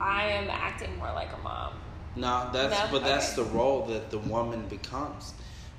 I 0.00 0.24
am 0.28 0.48
acting 0.50 0.96
more 0.98 1.12
like 1.12 1.28
a 1.32 1.42
mom. 1.42 1.74
No, 2.16 2.48
that's 2.52 2.78
No? 2.78 2.88
but 2.90 3.04
that's 3.04 3.36
Okay. 3.38 3.42
the 3.48 3.56
role 3.56 3.86
that 3.86 4.10
the 4.10 4.18
woman 4.18 4.66
becomes, 4.68 5.34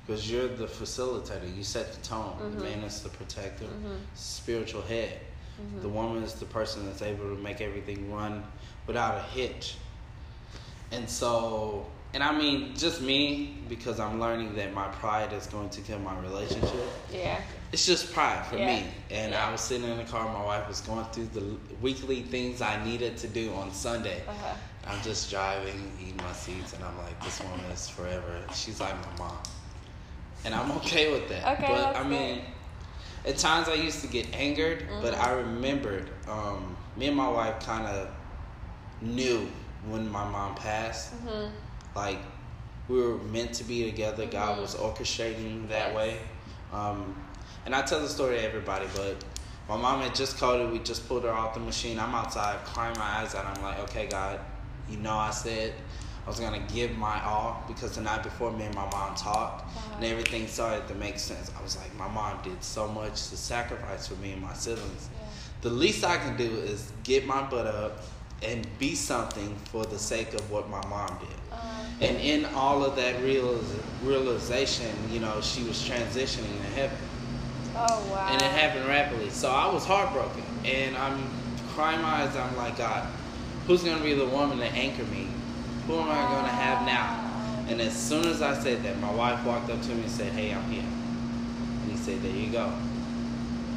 because 0.06 0.30
you're 0.30 0.48
the 0.48 0.66
facilitator. 0.66 1.54
You 1.56 1.62
set 1.64 1.92
the 1.92 2.00
tone. 2.02 2.36
Mhm. 2.40 2.58
The 2.58 2.64
man 2.64 2.78
is 2.84 3.02
the 3.02 3.08
protector, 3.08 3.64
Mhm. 3.66 3.98
spiritual 4.14 4.82
head. 4.82 5.20
Mhm. 5.60 5.82
The 5.82 5.88
woman 5.88 6.22
is 6.22 6.34
the 6.34 6.46
person 6.46 6.86
that's 6.86 7.02
able 7.02 7.24
to 7.34 7.40
make 7.40 7.60
everything 7.60 8.12
run 8.12 8.44
without 8.86 9.16
a 9.16 9.22
hitch. 9.22 9.76
And 10.94 11.08
so, 11.10 11.86
and 12.12 12.22
I 12.22 12.36
mean, 12.36 12.74
just 12.76 13.02
me, 13.02 13.58
because 13.68 13.98
I'm 13.98 14.20
learning 14.20 14.54
that 14.56 14.72
my 14.72 14.86
pride 14.88 15.32
is 15.32 15.46
going 15.46 15.68
to 15.70 15.80
kill 15.80 15.98
my 15.98 16.16
relationship. 16.20 16.86
Yeah. 17.12 17.40
It's 17.72 17.84
just 17.84 18.12
pride 18.12 18.46
for 18.46 18.56
Yeah. 18.56 18.66
me. 18.66 18.84
And 19.10 19.32
Yeah. 19.32 19.46
I 19.48 19.50
was 19.50 19.60
sitting 19.60 19.88
in 19.88 19.96
the 19.96 20.04
car, 20.04 20.24
my 20.32 20.44
wife 20.44 20.68
was 20.68 20.80
going 20.82 21.04
through 21.06 21.28
the 21.34 21.56
weekly 21.80 22.22
things 22.22 22.62
I 22.62 22.82
needed 22.84 23.16
to 23.18 23.28
do 23.28 23.52
on 23.54 23.72
Sunday. 23.72 24.22
Uh-huh. 24.28 24.54
I'm 24.86 25.02
just 25.02 25.30
driving, 25.30 25.92
eating 26.00 26.16
my 26.18 26.32
seeds, 26.32 26.72
and 26.74 26.84
I'm 26.84 26.96
like, 26.98 27.22
this 27.24 27.40
woman 27.42 27.64
is 27.72 27.88
forever. 27.88 28.40
She's 28.54 28.80
like 28.80 28.94
my 28.94 29.24
mom. 29.26 29.38
And 30.44 30.54
I'm 30.54 30.70
okay 30.72 31.10
with 31.10 31.28
that. 31.30 31.58
Okay, 31.58 31.72
but 31.72 31.96
I 31.96 32.04
mean, 32.04 32.42
at 33.26 33.38
times 33.38 33.68
I 33.68 33.74
used 33.74 34.02
to 34.02 34.06
get 34.06 34.32
angered, 34.34 34.86
but 35.00 35.14
Mhm. 35.14 35.24
I 35.24 35.30
remembered 35.32 36.10
um, 36.28 36.76
me 36.96 37.08
and 37.08 37.16
my 37.16 37.28
wife 37.28 37.58
kind 37.64 37.86
of 37.86 38.08
knew 39.00 39.48
when 39.88 40.10
my 40.10 40.24
mom 40.28 40.54
passed. 40.54 41.12
Mhm. 41.24 41.50
Like, 41.94 42.18
we 42.88 43.00
were 43.00 43.16
meant 43.18 43.52
to 43.54 43.64
be 43.64 43.84
together. 43.90 44.26
God 44.26 44.58
Mhm. 44.58 44.62
was 44.62 44.74
orchestrating 44.74 45.68
that 45.68 45.88
Yes. 45.88 45.96
way. 45.96 46.18
Um, 46.72 47.14
and 47.66 47.74
I 47.74 47.82
tell 47.82 48.00
the 48.00 48.08
story 48.08 48.36
to 48.36 48.42
everybody, 48.42 48.86
but 48.94 49.16
my 49.68 49.76
mom 49.76 50.02
had 50.02 50.14
just 50.14 50.38
coded. 50.38 50.70
We 50.70 50.78
just 50.80 51.08
pulled 51.08 51.24
her 51.24 51.32
off 51.32 51.54
the 51.54 51.60
machine. 51.60 51.98
I'm 51.98 52.14
outside 52.14 52.64
crying 52.66 52.96
my 52.98 53.20
eyes 53.20 53.34
out. 53.34 53.46
I'm 53.46 53.62
like, 53.62 53.78
okay, 53.80 54.06
God, 54.06 54.40
you 54.88 54.98
know 54.98 55.16
I 55.16 55.30
said 55.30 55.72
I 56.26 56.30
was 56.30 56.40
gonna 56.40 56.58
give 56.72 56.96
my 56.96 57.22
all 57.22 57.62
because 57.68 57.94
the 57.96 58.00
night 58.00 58.22
before 58.22 58.50
me 58.50 58.64
and 58.64 58.74
my 58.74 58.88
mom 58.90 59.14
talked 59.14 59.64
and 59.96 60.04
everything 60.04 60.48
started 60.48 60.88
to 60.88 60.94
make 60.94 61.18
sense. 61.18 61.50
I 61.58 61.62
was 61.62 61.76
like, 61.76 61.94
my 61.96 62.08
mom 62.08 62.38
did 62.42 62.62
so 62.64 62.88
much 62.88 63.28
to 63.28 63.36
sacrifice 63.36 64.06
for 64.06 64.14
me 64.16 64.32
and 64.32 64.40
my 64.42 64.54
siblings. 64.54 65.10
Yeah. 65.12 65.26
The 65.60 65.68
least 65.70 66.02
I 66.02 66.16
can 66.16 66.36
do 66.36 66.44
is 66.44 66.92
get 67.02 67.26
my 67.26 67.42
butt 67.42 67.66
up 67.66 68.00
and 68.44 68.66
be 68.78 68.94
something 68.94 69.54
for 69.66 69.84
the 69.84 69.98
sake 69.98 70.34
of 70.34 70.50
what 70.50 70.68
my 70.68 70.84
mom 70.86 71.18
did. 71.18 71.28
Um, 71.52 71.58
And 72.00 72.16
in 72.18 72.44
all 72.54 72.84
of 72.84 72.96
that 72.96 73.20
real, 73.22 73.58
realization, 74.02 74.90
you 75.10 75.20
know, 75.20 75.40
she 75.40 75.62
was 75.64 75.76
transitioning 75.82 76.56
to 76.60 76.66
heaven. 76.74 76.98
oh 77.76 78.06
wow. 78.12 78.28
And 78.30 78.40
it 78.42 78.50
happened 78.50 78.86
rapidly. 78.86 79.30
So 79.30 79.50
I 79.50 79.72
was 79.72 79.84
heartbroken. 79.84 80.42
And 80.64 80.96
I'm 80.96 81.28
crying 81.74 82.00
my 82.02 82.22
eyes. 82.22 82.36
I'm 82.36 82.56
like, 82.56 82.76
God, 82.78 83.06
who's 83.66 83.82
going 83.82 83.98
to 83.98 84.02
be 84.04 84.14
the 84.14 84.26
woman 84.26 84.58
to 84.58 84.66
anchor 84.66 85.04
me? 85.04 85.28
Who 85.86 85.98
am 85.98 86.08
I 86.10 86.22
going 86.32 86.44
to 86.44 86.50
have 86.50 86.86
now? 86.86 87.20
And 87.68 87.80
as 87.80 87.94
soon 87.96 88.26
as 88.26 88.42
I 88.42 88.54
said 88.62 88.82
that, 88.84 88.98
my 89.00 89.12
wife 89.12 89.44
walked 89.44 89.70
up 89.70 89.80
to 89.82 89.88
me 89.88 90.02
and 90.02 90.10
said, 90.10 90.32
Hey, 90.32 90.52
I'm 90.52 90.62
here. 90.70 90.82
And 90.84 91.90
he 91.90 91.96
said, 91.96 92.22
There 92.22 92.30
you 92.32 92.50
go. 92.52 92.72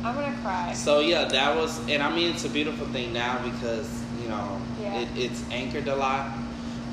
I'm 0.03 0.13
gonna 0.15 0.37
cry. 0.41 0.73
So 0.73 0.99
yeah, 0.99 1.25
that 1.25 1.55
was, 1.55 1.79
and 1.89 2.03
I 2.03 2.13
mean, 2.13 2.31
it's 2.33 2.45
a 2.45 2.49
beautiful 2.49 2.85
thing 2.87 3.13
now 3.13 3.41
because 3.43 3.89
you 4.27 4.33
know 4.35 4.61
Yeah. 4.81 4.99
it, 5.01 5.07
it's 5.15 5.43
anchored 5.51 5.87
a 5.87 5.95
lot. 5.95 6.27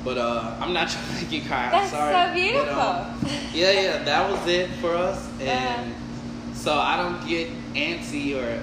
But 0.03 0.17
uh, 0.17 0.55
I'm 0.61 0.71
not 0.73 0.87
trying 0.93 1.19
to 1.19 1.25
get. 1.25 1.43
I'm 1.51 1.71
That's 1.71 1.89
sorry. 1.91 2.13
so 2.13 2.19
But, 2.27 2.33
beautiful. 2.35 2.81
um, 2.81 3.25
yeah, 3.53 3.71
yeah, 3.71 4.03
that 4.03 4.29
was 4.31 4.47
it 4.47 4.69
for 4.79 4.95
us, 4.95 5.27
and 5.39 5.41
Yeah. 5.41 6.53
so 6.53 6.77
I 6.77 6.95
don't 6.97 7.27
get 7.27 7.49
antsy 7.73 8.35
or 8.37 8.61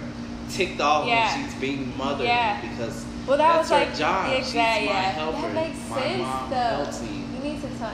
ticked 0.50 0.80
off 0.80 1.06
Yeah. 1.06 1.34
when 1.36 1.44
she's 1.50 1.54
being 1.60 1.92
motherly 1.98 2.28
Yeah. 2.28 2.60
because 2.60 3.04
Well, 3.26 3.38
that 3.38 3.56
that's 3.56 3.70
was 3.70 3.78
her 3.78 3.84
like 3.86 3.96
job. 3.96 4.30
She's 4.36 4.48
exact. 4.48 4.80
my 4.84 4.86
Yeah, 4.86 5.00
helper. 5.18 5.40
that 5.42 5.54
makes 5.54 5.88
my 5.90 5.98
sense 6.00 6.18
mom 6.22 6.50
though. 6.50 6.90
You 7.34 7.42
need 7.52 7.60
to 7.60 7.68
tell. 7.78 7.90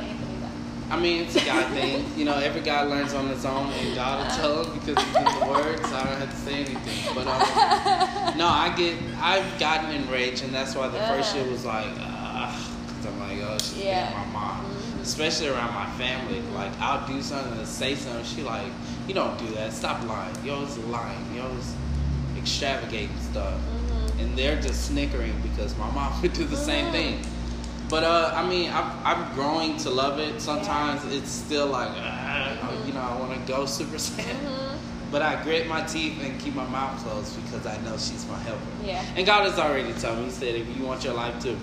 I 0.90 0.98
mean, 0.98 1.22
it's 1.24 1.36
a 1.36 1.44
God 1.44 1.70
thing. 1.74 2.04
You 2.16 2.24
know, 2.24 2.34
every 2.38 2.62
guy 2.62 2.82
learns 2.82 3.12
on 3.12 3.28
his 3.28 3.44
own, 3.44 3.70
and 3.72 3.94
God 3.94 4.24
will 4.26 4.36
tell 4.36 4.64
him 4.64 4.78
because 4.78 5.04
he's 5.04 5.16
in 5.16 5.24
the 5.24 5.46
Word, 5.46 5.84
so 5.86 5.96
I 5.96 6.04
don't 6.04 6.18
have 6.18 6.30
to 6.30 6.36
say 6.36 6.54
anything. 6.64 7.14
But 7.14 7.26
um, 7.26 8.38
no, 8.38 8.46
I 8.48 8.74
get, 8.76 8.96
I've 9.20 9.58
gotten 9.60 9.90
enraged, 9.90 10.44
and 10.44 10.54
that's 10.54 10.74
why 10.74 10.88
the 10.88 10.98
first 11.00 11.34
Uh. 11.34 11.40
year 11.40 11.50
was 11.50 11.64
like, 11.66 11.92
because 11.92 13.06
I'm 13.06 13.20
like, 13.20 13.38
oh, 13.42 13.58
she's 13.58 13.76
Yeah. 13.84 14.08
being 14.08 14.32
my 14.32 14.40
mom, 14.40 14.64
Mhm. 14.64 15.02
especially 15.02 15.48
around 15.48 15.74
my 15.74 15.86
family. 15.98 16.40
Like, 16.54 16.72
I'll 16.80 17.06
do 17.06 17.20
something 17.22 17.58
to 17.58 17.66
say 17.66 17.94
something, 17.94 18.24
she 18.24 18.42
like, 18.42 18.72
you 19.06 19.12
don't 19.14 19.38
do 19.38 19.46
that. 19.56 19.72
Stop 19.74 20.02
lying. 20.08 20.34
You're 20.42 20.54
always 20.56 20.76
lying. 20.78 21.18
You're 21.34 21.44
always 21.44 21.74
extravagating 22.36 23.10
stuff, 23.30 23.54
Mhm. 23.54 24.20
and 24.20 24.38
they're 24.38 24.60
just 24.60 24.86
snickering 24.86 25.34
because 25.42 25.76
my 25.76 25.90
mom 25.90 26.18
would 26.22 26.32
do 26.32 26.44
the 26.44 26.56
same 26.56 26.86
Mhm. 26.86 26.92
thing. 26.92 27.20
But 27.88 28.04
uh, 28.04 28.32
I 28.34 28.46
mean, 28.46 28.70
I'm, 28.70 28.92
I'm 29.04 29.34
growing 29.34 29.76
to 29.78 29.90
love 29.90 30.18
it. 30.18 30.40
Sometimes 30.40 31.04
it's 31.12 31.30
still 31.30 31.66
like, 31.68 31.90
ah, 31.94 32.84
you 32.86 32.92
know, 32.92 33.00
I 33.00 33.18
want 33.18 33.32
to 33.34 33.52
go 33.52 33.64
Super 33.78 33.96
Saiyan. 33.96 34.24
Mhm. 34.36 34.76
But 35.10 35.22
I 35.22 35.42
grit 35.42 35.66
my 35.66 35.80
teeth 35.84 36.20
and 36.22 36.38
keep 36.38 36.54
my 36.54 36.66
mouth 36.68 37.02
closed 37.02 37.34
because 37.42 37.66
I 37.66 37.78
know 37.82 37.96
she's 37.96 38.26
my 38.28 38.38
helper. 38.40 38.60
Yeah. 38.84 39.02
And 39.16 39.24
God 39.24 39.44
has 39.48 39.58
already 39.58 39.94
told 39.94 40.18
me, 40.18 40.24
He 40.26 40.30
said, 40.30 40.54
if 40.54 40.76
you 40.76 40.84
want 40.84 41.02
your 41.02 41.14
life 41.14 41.40
to 41.44 41.56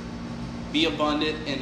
be 0.74 0.86
abundant 0.86 1.38
and 1.48 1.62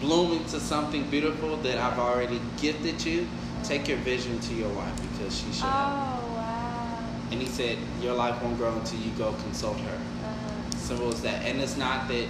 bloom 0.00 0.32
into 0.32 0.60
something 0.60 1.02
beautiful 1.10 1.56
that 1.58 1.78
I've 1.78 1.98
already 1.98 2.40
gifted 2.60 3.04
you, 3.04 3.26
take 3.64 3.88
your 3.88 3.98
vision 3.98 4.38
to 4.38 4.54
your 4.54 4.68
wife 4.72 4.94
because 5.10 5.36
she 5.36 5.46
should. 5.52 5.64
Oh 5.64 6.34
wow. 6.36 6.98
And 7.32 7.40
He 7.40 7.46
said, 7.48 7.76
your 8.00 8.14
life 8.14 8.40
won't 8.40 8.56
grow 8.56 8.72
until 8.72 9.00
you 9.00 9.10
go 9.18 9.32
consult 9.42 9.80
her. 9.80 9.96
Uh-huh. 9.96 10.76
Simple 10.76 11.08
as 11.08 11.22
that. 11.22 11.44
And 11.44 11.60
it's 11.60 11.76
not 11.76 12.06
that 12.06 12.28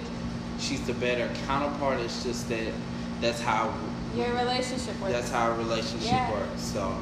she's 0.59 0.85
the 0.85 0.93
better 0.93 1.29
counterpart. 1.47 1.99
It's 1.99 2.23
just 2.23 2.47
that 2.49 2.73
that's 3.21 3.41
how 3.41 3.73
Your 4.15 4.27
relationship 4.33 4.99
works. 5.01 5.13
that's 5.13 5.31
how 5.31 5.51
a 5.51 5.53
relationship 5.55 6.11
Yeah. 6.11 6.31
works. 6.31 6.61
So 6.61 6.95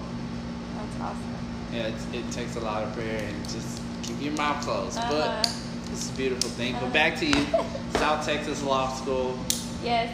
That's 0.77 1.01
awesome. 1.01 1.35
yeah, 1.71 1.83
it's, 1.87 2.05
it 2.13 2.29
takes 2.31 2.55
a 2.55 2.59
lot 2.61 2.83
of 2.83 2.93
prayer 2.93 3.19
and 3.27 3.43
just 3.49 3.81
keep 4.03 4.21
your 4.21 4.33
mouth 4.33 4.63
closed. 4.63 4.97
Uh-huh. 4.97 5.11
But 5.43 5.47
it's 5.91 6.09
a 6.09 6.13
beautiful 6.13 6.49
thing. 6.51 6.75
Uh-huh. 6.75 6.85
But 6.85 6.93
back 6.93 7.17
to 7.19 7.25
you, 7.25 7.45
South 7.95 8.25
Texas 8.25 8.63
Law 8.63 8.93
School. 8.93 9.37
Yes. 9.83 10.11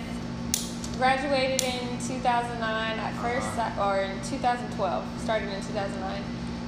Graduated 0.97 1.61
in 1.63 1.97
2009 1.99 2.99
at 2.99 3.13
first, 3.21 3.47
Uh-huh. 3.57 3.89
or 3.89 4.01
in 4.01 4.21
2012. 4.23 5.05
Started 5.23 5.47
in 5.49 5.61
2009, 5.61 6.21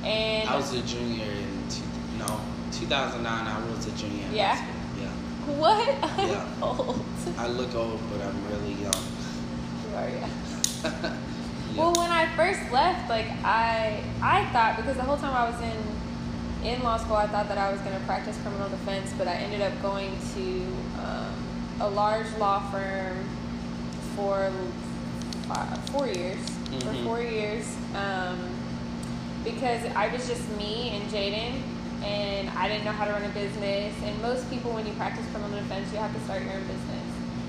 and 0.05 0.49
I 0.49 0.55
was 0.55 0.71
a 0.73 0.81
junior 0.83 1.25
in 1.25 1.69
two, 1.69 1.83
no 2.17 2.39
2009. 2.71 3.47
I 3.47 3.59
was 3.75 3.87
a 3.87 3.91
junior. 3.91 4.25
Yeah? 4.31 4.55
Yeah. 5.47 5.55
what? 5.59 5.97
I'm 6.01 6.63
old. 6.63 7.05
I 7.37 7.47
look 7.47 7.73
old, 7.75 7.99
but 8.11 8.21
I'm 8.21 8.47
really 8.47 8.73
young. 8.81 9.03
You 9.89 9.95
are, 9.97 10.09
yeah. 10.09 11.17
Yeah. 11.73 11.83
Well, 11.83 11.93
when 11.93 12.11
I 12.11 12.27
first 12.35 12.59
left, 12.73 13.09
like 13.09 13.27
I, 13.45 14.03
I 14.21 14.43
thought 14.51 14.75
because 14.75 14.97
the 14.97 15.03
whole 15.03 15.15
time 15.15 15.33
I 15.33 15.49
was 15.49 15.57
in, 15.61 16.67
in 16.67 16.83
law 16.83 16.97
school, 16.97 17.15
I 17.15 17.27
thought 17.27 17.47
that 17.47 17.57
I 17.57 17.71
was 17.71 17.79
going 17.79 17.97
to 17.97 18.05
practice 18.05 18.37
criminal 18.41 18.67
defense, 18.67 19.13
but 19.17 19.25
I 19.29 19.35
ended 19.35 19.61
up 19.61 19.81
going 19.81 20.11
to 20.35 20.65
um, 21.01 21.33
a 21.79 21.89
large 21.89 22.27
law 22.37 22.59
firm 22.71 23.25
for 24.17 24.51
five, 25.47 25.79
four 25.91 26.07
years. 26.07 26.39
For 26.71 26.75
Mhm. 26.91 27.03
four 27.05 27.21
years, 27.21 27.65
um, 27.95 28.37
because 29.45 29.85
I 29.95 30.07
was 30.09 30.27
just 30.27 30.49
me 30.57 30.89
and 30.89 31.09
Jaden, 31.09 31.61
and 32.03 32.49
I 32.51 32.67
didn't 32.67 32.85
know 32.85 32.91
how 32.91 33.05
to 33.05 33.11
run 33.11 33.23
a 33.23 33.29
business. 33.29 33.93
And 34.03 34.21
most 34.21 34.49
people, 34.49 34.71
when 34.73 34.85
you 34.85 34.93
practice 34.93 35.25
criminal 35.31 35.57
defense, 35.59 35.91
you 35.91 35.99
have 35.99 36.13
to 36.13 36.19
start 36.21 36.41
your 36.43 36.53
own 36.53 36.61
business. 36.61 37.03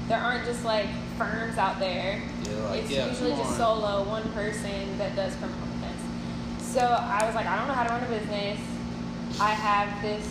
There 0.09 0.19
aren't 0.19 0.45
just 0.45 0.65
like 0.65 0.89
firms 1.17 1.57
out 1.59 1.79
there 1.79 2.21
You're 2.45 2.61
like, 2.69 2.83
it's 2.83 2.91
yeah, 2.91 3.09
usually 3.09 3.31
just 3.33 3.57
solo, 3.57 4.03
one 4.05 4.31
person 4.33 4.99
that 4.99 5.15
does 5.17 5.35
criminal 5.37 5.67
defense. 5.79 6.03
So 6.61 6.81
I 6.81 7.25
was 7.25 7.35
like, 7.35 7.47
I 7.47 7.57
don't 7.57 7.69
know 7.69 7.75
how 7.75 7.85
to 7.85 7.91
run 7.91 8.03
a 8.05 8.09
business. 8.09 8.59
I 9.41 9.51
have 9.51 10.03
this 10.03 10.29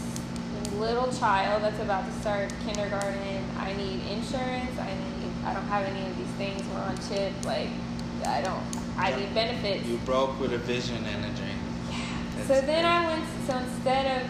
little 0.78 1.12
child 1.13 1.63
that's 1.63 1.80
about 1.80 2.06
to 2.06 2.12
start 2.20 2.51
kindergarten. 2.66 3.44
I 3.58 3.74
need 3.74 4.01
insurance. 4.12 4.78
I 4.80 4.94
need. 4.94 5.32
I 5.46 5.54
don't 5.54 5.66
have 5.68 5.86
any 5.86 6.06
of 6.08 6.18
these 6.18 6.28
things. 6.38 6.62
We're 6.74 6.82
on 6.82 6.98
CHIP. 7.10 7.46
Like, 7.46 7.70
I 8.25 8.42
don't. 8.42 8.62
I 8.98 9.10
Yeah. 9.10 9.16
need 9.18 9.34
benefits. 9.34 9.86
You 9.88 9.98
broke 10.06 10.40
with 10.40 10.54
a 10.54 10.58
vision 10.60 11.04
and 11.06 11.25
a 11.25 11.30
dream. 11.30 11.50
So 12.51 12.60
then. 12.60 12.84
I 12.84 13.08
went. 13.08 13.24
So 13.48 13.58
instead 13.58 14.22
of 14.22 14.29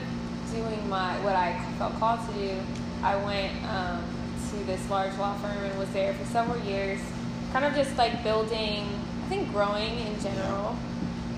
doing 0.54 0.88
my 0.88 1.20
what 1.24 1.36
I 1.36 1.60
felt 1.80 1.96
called 1.96 2.20
to 2.28 2.34
do, 2.36 2.56
I 3.02 3.16
went 3.16 3.52
um, 3.66 4.04
to 4.52 4.58
this 4.66 4.88
large 4.92 5.18
law 5.18 5.36
firm 5.40 5.58
and 5.58 5.80
was 5.80 5.90
there 5.90 6.14
for 6.14 6.26
several 6.26 6.64
years, 6.64 7.00
kind 7.52 7.66
of 7.66 7.74
just 7.74 7.98
like 7.98 8.24
building. 8.24 8.88
I 9.26 9.28
think 9.28 9.52
growing 9.52 9.98
in 10.02 10.22
general, 10.22 10.78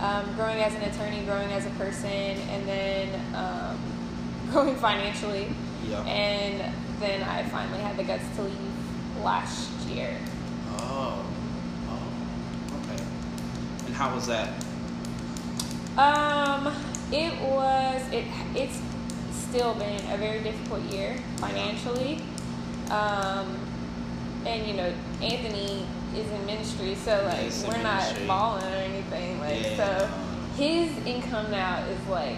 um, 0.01 0.35
growing 0.35 0.57
as 0.57 0.75
an 0.75 0.81
attorney, 0.81 1.23
growing 1.23 1.53
as 1.53 1.65
a 1.65 1.69
person, 1.69 2.09
and 2.09 2.67
then 2.67 3.33
um, 3.33 3.79
growing 4.51 4.75
financially. 4.75 5.55
Yeah. 5.87 6.03
And 6.03 6.73
then 6.99 7.23
I 7.23 7.43
finally 7.43 7.79
had 7.79 7.95
the 7.95 8.03
guts 8.03 8.25
to 8.35 8.41
leave 8.41 9.23
last 9.23 9.71
year. 9.87 10.17
Oh. 10.79 11.25
Oh. 11.87 12.83
Okay. 12.83 13.01
And 13.85 13.95
how 13.95 14.13
was 14.13 14.27
that? 14.27 14.49
Um, 15.97 16.73
it 17.11 17.33
was 17.41 18.01
it. 18.11 18.25
It's 18.55 18.81
still 19.31 19.75
been 19.75 19.99
a 20.11 20.17
very 20.17 20.41
difficult 20.41 20.81
year 20.91 21.15
financially. 21.37 22.19
Um, 22.89 23.59
and 24.45 24.67
you 24.67 24.73
know 24.73 24.93
Anthony 25.21 25.85
is 26.15 26.29
in 26.29 26.45
ministry, 26.45 26.95
so 26.95 27.23
like 27.25 27.51
we're 27.67 27.81
not 27.83 28.01
ministry. 28.01 28.27
balling 28.27 28.63
or 28.63 28.77
anything. 28.77 29.39
Like 29.39 29.63
Yeah. 29.63 29.77
so, 29.77 30.07
his 30.57 30.91
income 31.05 31.51
now 31.51 31.83
is 31.85 32.07
like 32.07 32.37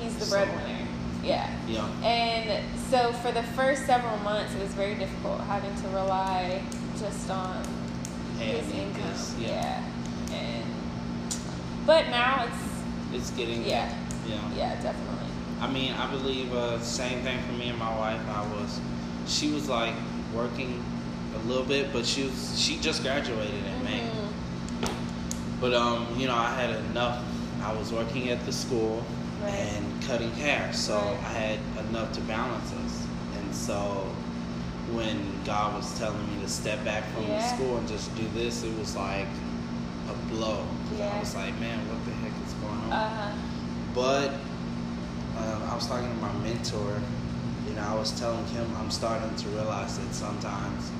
he's 0.00 0.16
the 0.16 0.26
breadwinner. 0.26 0.86
Yeah. 1.22 1.50
Yeah. 1.66 1.86
And 2.04 2.64
so 2.90 3.12
for 3.14 3.32
the 3.32 3.42
first 3.42 3.86
several 3.86 4.16
months, 4.18 4.54
it 4.54 4.60
was 4.62 4.70
very 4.74 4.94
difficult 4.94 5.40
having 5.42 5.74
to 5.82 5.88
rely 5.88 6.62
just 6.98 7.28
on 7.30 7.62
his 8.38 8.70
income. 8.70 9.02
this. 9.10 9.34
Yeah. 9.38 9.82
And 10.32 10.64
but 11.84 12.08
now 12.08 12.46
it's 12.46 12.67
It's 13.12 13.30
getting. 13.32 13.64
Yeah. 13.64 13.92
Yeah. 14.26 14.40
yeah, 14.56 14.74
definitely. 14.82 15.26
I 15.60 15.70
mean, 15.70 15.92
I 15.94 16.10
believe 16.10 16.52
uh, 16.54 16.78
same 16.80 17.22
thing 17.22 17.42
for 17.44 17.52
me 17.52 17.68
and 17.70 17.78
my 17.78 17.96
wife. 17.98 18.20
I 18.28 18.42
was, 18.54 18.80
she 19.26 19.50
was 19.50 19.68
like 19.68 19.94
working 20.34 20.84
a 21.34 21.38
little 21.48 21.64
bit, 21.64 21.92
but 21.92 22.04
she 22.06 22.24
was 22.24 22.58
she 22.60 22.78
just 22.78 23.02
graduated 23.02 23.54
in 23.64 23.84
May. 23.84 24.00
Mhm. 24.00 24.92
But 25.60 25.74
um, 25.74 26.06
you 26.18 26.26
know, 26.26 26.34
I 26.36 26.54
had 26.54 26.70
enough. 26.90 27.24
I 27.62 27.72
was 27.72 27.92
working 27.92 28.28
at 28.30 28.44
the 28.46 28.52
school 28.52 29.04
Right. 29.42 29.52
and 29.54 30.02
cutting 30.02 30.32
hair, 30.32 30.72
so 30.72 30.96
Right. 30.96 31.18
I 31.24 31.32
had 31.32 31.58
enough 31.88 32.12
to 32.14 32.20
balance 32.22 32.72
us. 32.72 33.06
And 33.38 33.54
so, 33.54 34.04
when 34.92 35.18
God 35.44 35.74
was 35.74 35.96
telling 35.98 36.18
me 36.34 36.42
to 36.42 36.48
step 36.48 36.84
back 36.84 37.04
from 37.14 37.26
the 37.28 37.40
school 37.54 37.76
and 37.78 37.86
just 37.88 38.14
do 38.16 38.26
this, 38.34 38.62
it 38.64 38.76
was 38.78 38.94
like 38.96 39.26
a 40.10 40.14
blow. 40.34 40.64
Yeah. 40.98 41.12
I 41.14 41.20
was 41.20 41.34
like, 41.34 41.58
man, 41.60 41.78
what 41.88 42.04
the 42.04 42.12
heck 42.12 42.32
Uh-huh. 42.90 43.32
But 43.94 44.30
um, 45.36 45.62
I 45.62 45.74
was 45.74 45.86
talking 45.86 46.08
to 46.08 46.16
my 46.16 46.32
mentor. 46.38 47.00
You 47.66 47.74
know, 47.74 47.82
I 47.82 47.94
was 47.94 48.18
telling 48.18 48.46
him 48.46 48.66
I'm 48.78 48.90
starting 48.90 49.34
to 49.36 49.48
realize 49.50 49.98
that 49.98 50.14
sometimes 50.14 50.90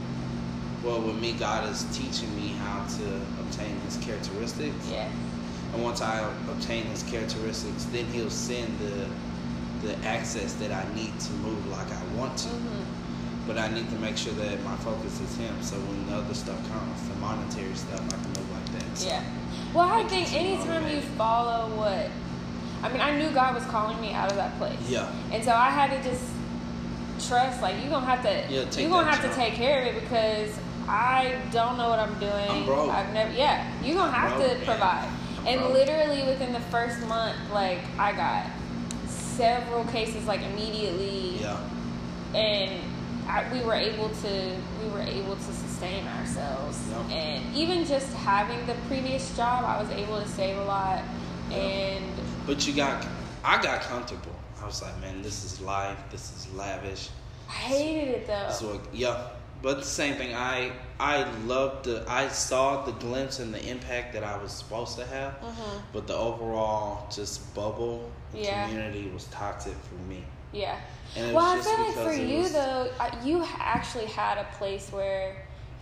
well, 0.85 1.01
with 1.01 1.17
me, 1.17 1.33
God 1.33 1.69
is 1.69 1.85
teaching 1.93 2.35
me 2.37 2.49
how 2.49 2.87
to 2.87 3.17
obtain 3.41 3.77
His 3.81 3.97
characteristics. 3.97 4.89
Yeah. 4.89 5.09
And 5.75 5.83
once 5.83 6.01
I 6.01 6.21
obtain 6.49 6.85
His 6.87 7.03
characteristics, 7.03 7.85
then 7.87 8.07
He'll 8.07 8.31
send 8.31 8.79
the 8.79 9.07
the 9.87 9.97
access 10.05 10.55
that 10.55 10.73
I 10.73 10.85
need 10.95 11.19
to 11.21 11.33
move 11.35 11.65
like 11.69 11.91
I 11.91 12.03
want 12.17 12.37
to. 12.39 12.49
hmm 12.49 12.83
But 13.47 13.59
I 13.59 13.69
need 13.69 13.89
to 13.91 13.97
make 13.97 14.17
sure 14.17 14.33
that 14.35 14.63
my 14.65 14.77
focus 14.77 15.21
is 15.21 15.37
Him. 15.37 15.55
So 15.63 15.77
when 15.77 16.07
the 16.07 16.15
other 16.15 16.35
stuff 16.35 16.59
comes, 16.71 17.09
the 17.09 17.15
monetary 17.17 17.75
stuff, 17.75 18.01
I 18.07 18.11
can 18.23 18.33
move 18.39 18.51
like 18.53 18.73
that. 18.73 18.99
So, 18.99 19.07
Yeah. 19.09 19.23
Well, 19.79 19.89
I 19.93 20.03
think 20.09 20.33
anytime 20.35 20.93
you 20.93 21.01
follow 21.01 21.69
what, 21.77 22.11
I 22.83 22.93
mean, 22.93 23.01
I 23.01 23.17
knew 23.17 23.31
God 23.31 23.55
was 23.55 23.63
calling 23.67 24.01
me 24.01 24.13
out 24.13 24.29
of 24.29 24.37
that 24.37 24.59
place. 24.59 24.77
Yeah. 24.89 25.09
And 25.31 25.45
so 25.45 25.53
I 25.53 25.71
had 25.71 25.91
to 26.03 26.11
just 26.11 26.25
trust, 27.29 27.63
like, 27.63 27.77
you're 27.81 27.91
going 27.91 28.03
to 28.03 28.11
have 28.11 28.23
to, 28.23 28.53
Yeah, 28.53 28.65
take 28.65 28.81
you're 28.83 28.91
that 29.05 29.15
have 29.15 29.31
to 29.31 29.37
take 29.37 29.55
care 29.55 29.83
of 29.83 29.95
it 29.95 30.01
because 30.03 30.59
I 30.89 31.41
don't 31.53 31.77
know 31.79 31.89
what 31.91 32.01
I'm 32.01 32.19
doing. 32.19 32.67
I'm. 32.67 32.91
I've 32.91 33.13
never, 33.13 33.33
yeah, 33.33 33.73
you're 33.85 33.95
going 33.95 34.11
to 34.11 34.17
I'm 34.19 34.31
have 34.31 34.39
broke, 34.41 34.59
to 34.59 34.65
provide. 34.65 35.09
And 35.47 35.61
broke. 35.61 35.75
literally 35.75 36.25
within 36.25 36.53
the 36.53 36.61
first 36.73 36.99
month, 37.07 37.37
like, 37.53 37.79
I 38.01 38.13
got 38.15 38.47
several 39.07 39.85
cases, 39.85 40.27
like, 40.27 40.43
immediately 40.43 41.39
Yeah. 41.41 41.57
and 42.35 42.81
I, 43.29 43.45
we 43.53 43.61
were 43.61 43.75
able 43.75 44.09
to 44.09 44.57
we 44.83 44.89
were 44.91 45.03
able 45.03 45.37
to 45.37 45.53
sustain 45.79 46.07
ourselves 46.09 46.79
Yep. 46.91 47.11
and 47.11 47.57
even 47.57 47.85
just 47.85 48.13
having 48.15 48.65
the 48.67 48.75
previous 48.89 49.37
job 49.37 49.65
i 49.65 49.81
was 49.81 49.91
able 49.91 50.21
to 50.21 50.29
save 50.29 50.57
a 50.59 50.65
lot 50.65 51.03
Yep. 51.51 51.59
and 51.61 52.05
But 52.47 52.67
you 52.67 52.75
got, 52.75 53.07
I 53.45 53.63
got 53.63 53.81
comfortable. 53.83 54.35
I 54.63 54.67
was 54.67 54.83
like, 54.83 54.99
man, 55.01 55.23
this 55.23 55.45
is 55.45 55.61
life. 55.61 55.99
This 56.11 56.25
is 56.37 56.53
lavish. 56.55 57.09
i 57.49 57.53
hated 57.53 58.09
it 58.09 58.27
though 58.27 58.49
what, 58.69 58.81
yeah. 58.93 59.29
But 59.63 59.79
the 59.79 59.85
same 59.85 60.15
thing. 60.17 60.35
I 60.35 60.73
I 61.01 61.25
loved 61.47 61.87
the. 61.87 62.05
I 62.09 62.29
saw 62.29 62.85
the 62.85 62.93
glimpse 62.93 63.39
and 63.41 63.53
the 63.53 63.63
impact 63.67 64.13
that 64.15 64.23
I 64.25 64.37
was 64.43 64.53
supposed 64.53 64.97
to 64.99 65.05
have. 65.07 65.33
Mhm. 65.41 65.83
But 65.93 66.07
the 66.07 66.15
overall 66.15 67.07
just 67.11 67.53
bubble 67.55 68.11
Yeah. 68.35 68.67
community 68.67 69.11
was 69.15 69.25
toxic 69.27 69.75
for 69.89 69.99
me. 70.11 70.23
yeah 70.53 70.77
And 71.17 71.35
well 71.35 71.45
i 71.45 71.61
feel 71.61 71.81
like 71.87 71.95
for 72.07 72.13
you 72.13 72.39
was- 72.43 72.53
though 72.53 72.89
you 73.25 73.37
actually 73.59 74.07
had 74.07 74.37
a 74.39 74.47
place 74.59 74.87
where 74.91 75.27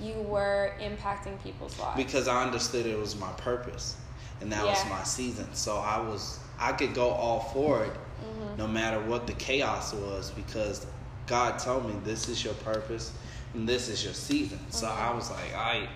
you 0.01 0.15
were 0.23 0.73
impacting 0.81 1.43
people's 1.43 1.79
lives 1.79 1.97
because 1.97 2.29
I 2.29 2.43
understood 2.43 2.87
it 2.87 2.99
was 2.99 3.17
my 3.19 3.33
purpose, 3.33 3.97
and 4.41 4.53
that 4.53 4.65
was 4.65 4.85
my 4.91 5.03
season. 5.05 5.47
So 5.55 5.77
I 5.79 5.99
was 6.01 6.39
I 6.59 6.73
could 6.73 6.95
go 6.95 7.11
all 7.11 7.41
for 7.53 7.85
it, 7.85 7.93
Mhm. 7.93 8.57
no 8.59 8.67
matter 8.67 8.99
what 9.01 9.27
the 9.27 9.33
chaos 9.35 9.93
was, 9.93 10.31
because 10.31 10.87
God 11.27 11.59
told 11.59 11.87
me 11.87 11.95
this 12.05 12.29
is 12.29 12.43
your 12.45 12.55
purpose 12.55 13.13
and 13.55 13.69
this 13.69 13.89
is 13.89 14.03
your 14.05 14.15
season. 14.15 14.59
So 14.71 14.87
Mhm. 14.87 14.99
I 14.99 15.15
was 15.15 15.31
like, 15.31 15.55
I, 15.55 15.89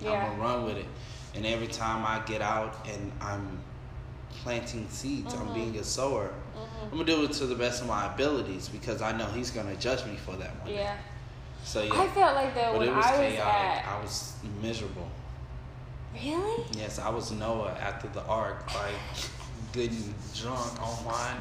Yeah. 0.00 0.12
I'm 0.12 0.20
gonna 0.30 0.42
run 0.42 0.64
with 0.64 0.76
it. 0.78 0.86
And 1.34 1.44
every 1.44 1.66
time 1.66 2.04
I 2.06 2.20
get 2.26 2.40
out 2.40 2.86
and 2.88 3.12
I'm 3.20 3.62
planting 4.42 4.88
seeds, 4.88 5.34
I'm 5.34 5.48
Mhm. 5.48 5.54
being 5.54 5.76
a 5.76 5.84
sower. 5.84 6.30
Mhm. 6.56 6.84
I'm 6.84 6.90
gonna 6.90 7.04
do 7.04 7.24
it 7.24 7.32
to 7.34 7.46
the 7.46 7.54
best 7.54 7.82
of 7.82 7.88
my 7.88 8.06
abilities 8.06 8.68
because 8.68 9.02
I 9.02 9.12
know 9.12 9.26
He's 9.26 9.50
gonna 9.50 9.76
judge 9.76 10.04
me 10.06 10.16
for 10.16 10.32
that 10.36 10.56
one. 10.60 10.68
day. 10.68 10.96
So 11.64 11.82
yeah. 11.82 12.00
i 12.00 12.06
felt 12.08 12.34
like 12.34 12.54
that 12.54 12.72
but 12.72 12.78
when 12.80 12.88
it 12.88 12.94
was 12.96 13.04
i 13.04 13.10
was 13.10 13.32
chaotic. 13.34 13.38
at 13.38 13.86
I 13.86 14.02
was 14.02 14.34
miserable. 14.62 15.08
really 16.14 16.64
Yes, 16.76 16.98
I 16.98 17.08
was 17.10 17.30
Noah 17.30 17.76
after 17.80 18.08
the 18.08 18.22
ark, 18.24 18.64
like 18.74 18.94
getting 19.72 20.12
drunk 20.34 20.82
on 20.82 21.04
wine. 21.04 21.36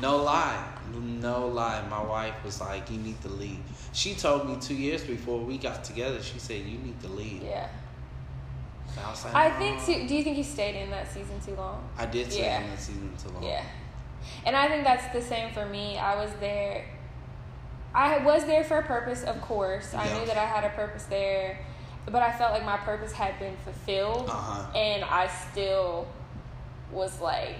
No 0.00 0.16
lie, 0.22 0.62
no 0.92 1.46
lie. 1.46 1.80
My 1.88 2.02
wife 2.02 2.34
was 2.44 2.60
like, 2.60 2.90
"You 2.90 2.98
need 2.98 3.20
to 3.22 3.28
leave." 3.28 3.62
She 3.92 4.14
told 4.14 4.48
me 4.48 4.56
two 4.60 4.74
years 4.74 5.04
before 5.04 5.38
we 5.40 5.56
got 5.56 5.84
together. 5.84 6.20
She 6.22 6.38
said, 6.38 6.60
"You 6.66 6.78
need 6.78 7.00
to 7.02 7.08
leave." 7.08 7.42
yeah 7.42 7.68
I 9.06 9.10
was 9.10 9.24
like, 9.24 9.34
i 9.34 9.48
"No." 9.48 9.58
think 9.58 9.78
mm. 9.78 9.86
too 9.86 10.08
do 10.08 10.14
you 10.16 10.22
think 10.24 10.36
you 10.36 10.44
stayed 10.44 10.76
in 10.82 10.90
that 10.90 11.06
season 11.10 11.40
too 11.44 11.54
long 11.54 11.88
I 11.96 12.06
did 12.06 12.30
say 12.32 12.42
Yeah. 12.42 12.62
in 12.62 12.70
the 12.70 12.76
season 12.76 13.12
too 13.22 13.30
long. 13.34 13.42
Yeah. 13.42 13.62
And 14.46 14.56
I 14.56 14.68
think 14.68 14.84
that's 14.84 15.12
the 15.12 15.22
same 15.22 15.52
for 15.52 15.66
me. 15.66 15.98
I 15.98 16.14
was 16.16 16.30
there. 16.40 16.84
I 17.94 18.18
was 18.18 18.44
there 18.44 18.64
for 18.64 18.78
a 18.78 18.82
purpose, 18.82 19.22
of 19.22 19.40
course. 19.40 19.94
I 19.94 20.06
Yeah. 20.08 20.18
knew 20.18 20.26
that 20.26 20.36
I 20.36 20.44
had 20.44 20.64
a 20.64 20.70
purpose 20.70 21.04
there, 21.04 21.58
but 22.06 22.22
I 22.22 22.32
felt 22.32 22.52
like 22.52 22.64
my 22.64 22.76
purpose 22.78 23.12
had 23.12 23.38
been 23.38 23.56
fulfilled, 23.58 24.28
Uh 24.28 24.32
huh. 24.32 24.78
and 24.78 25.04
I 25.04 25.28
still 25.28 26.06
was 26.90 27.20
like 27.20 27.56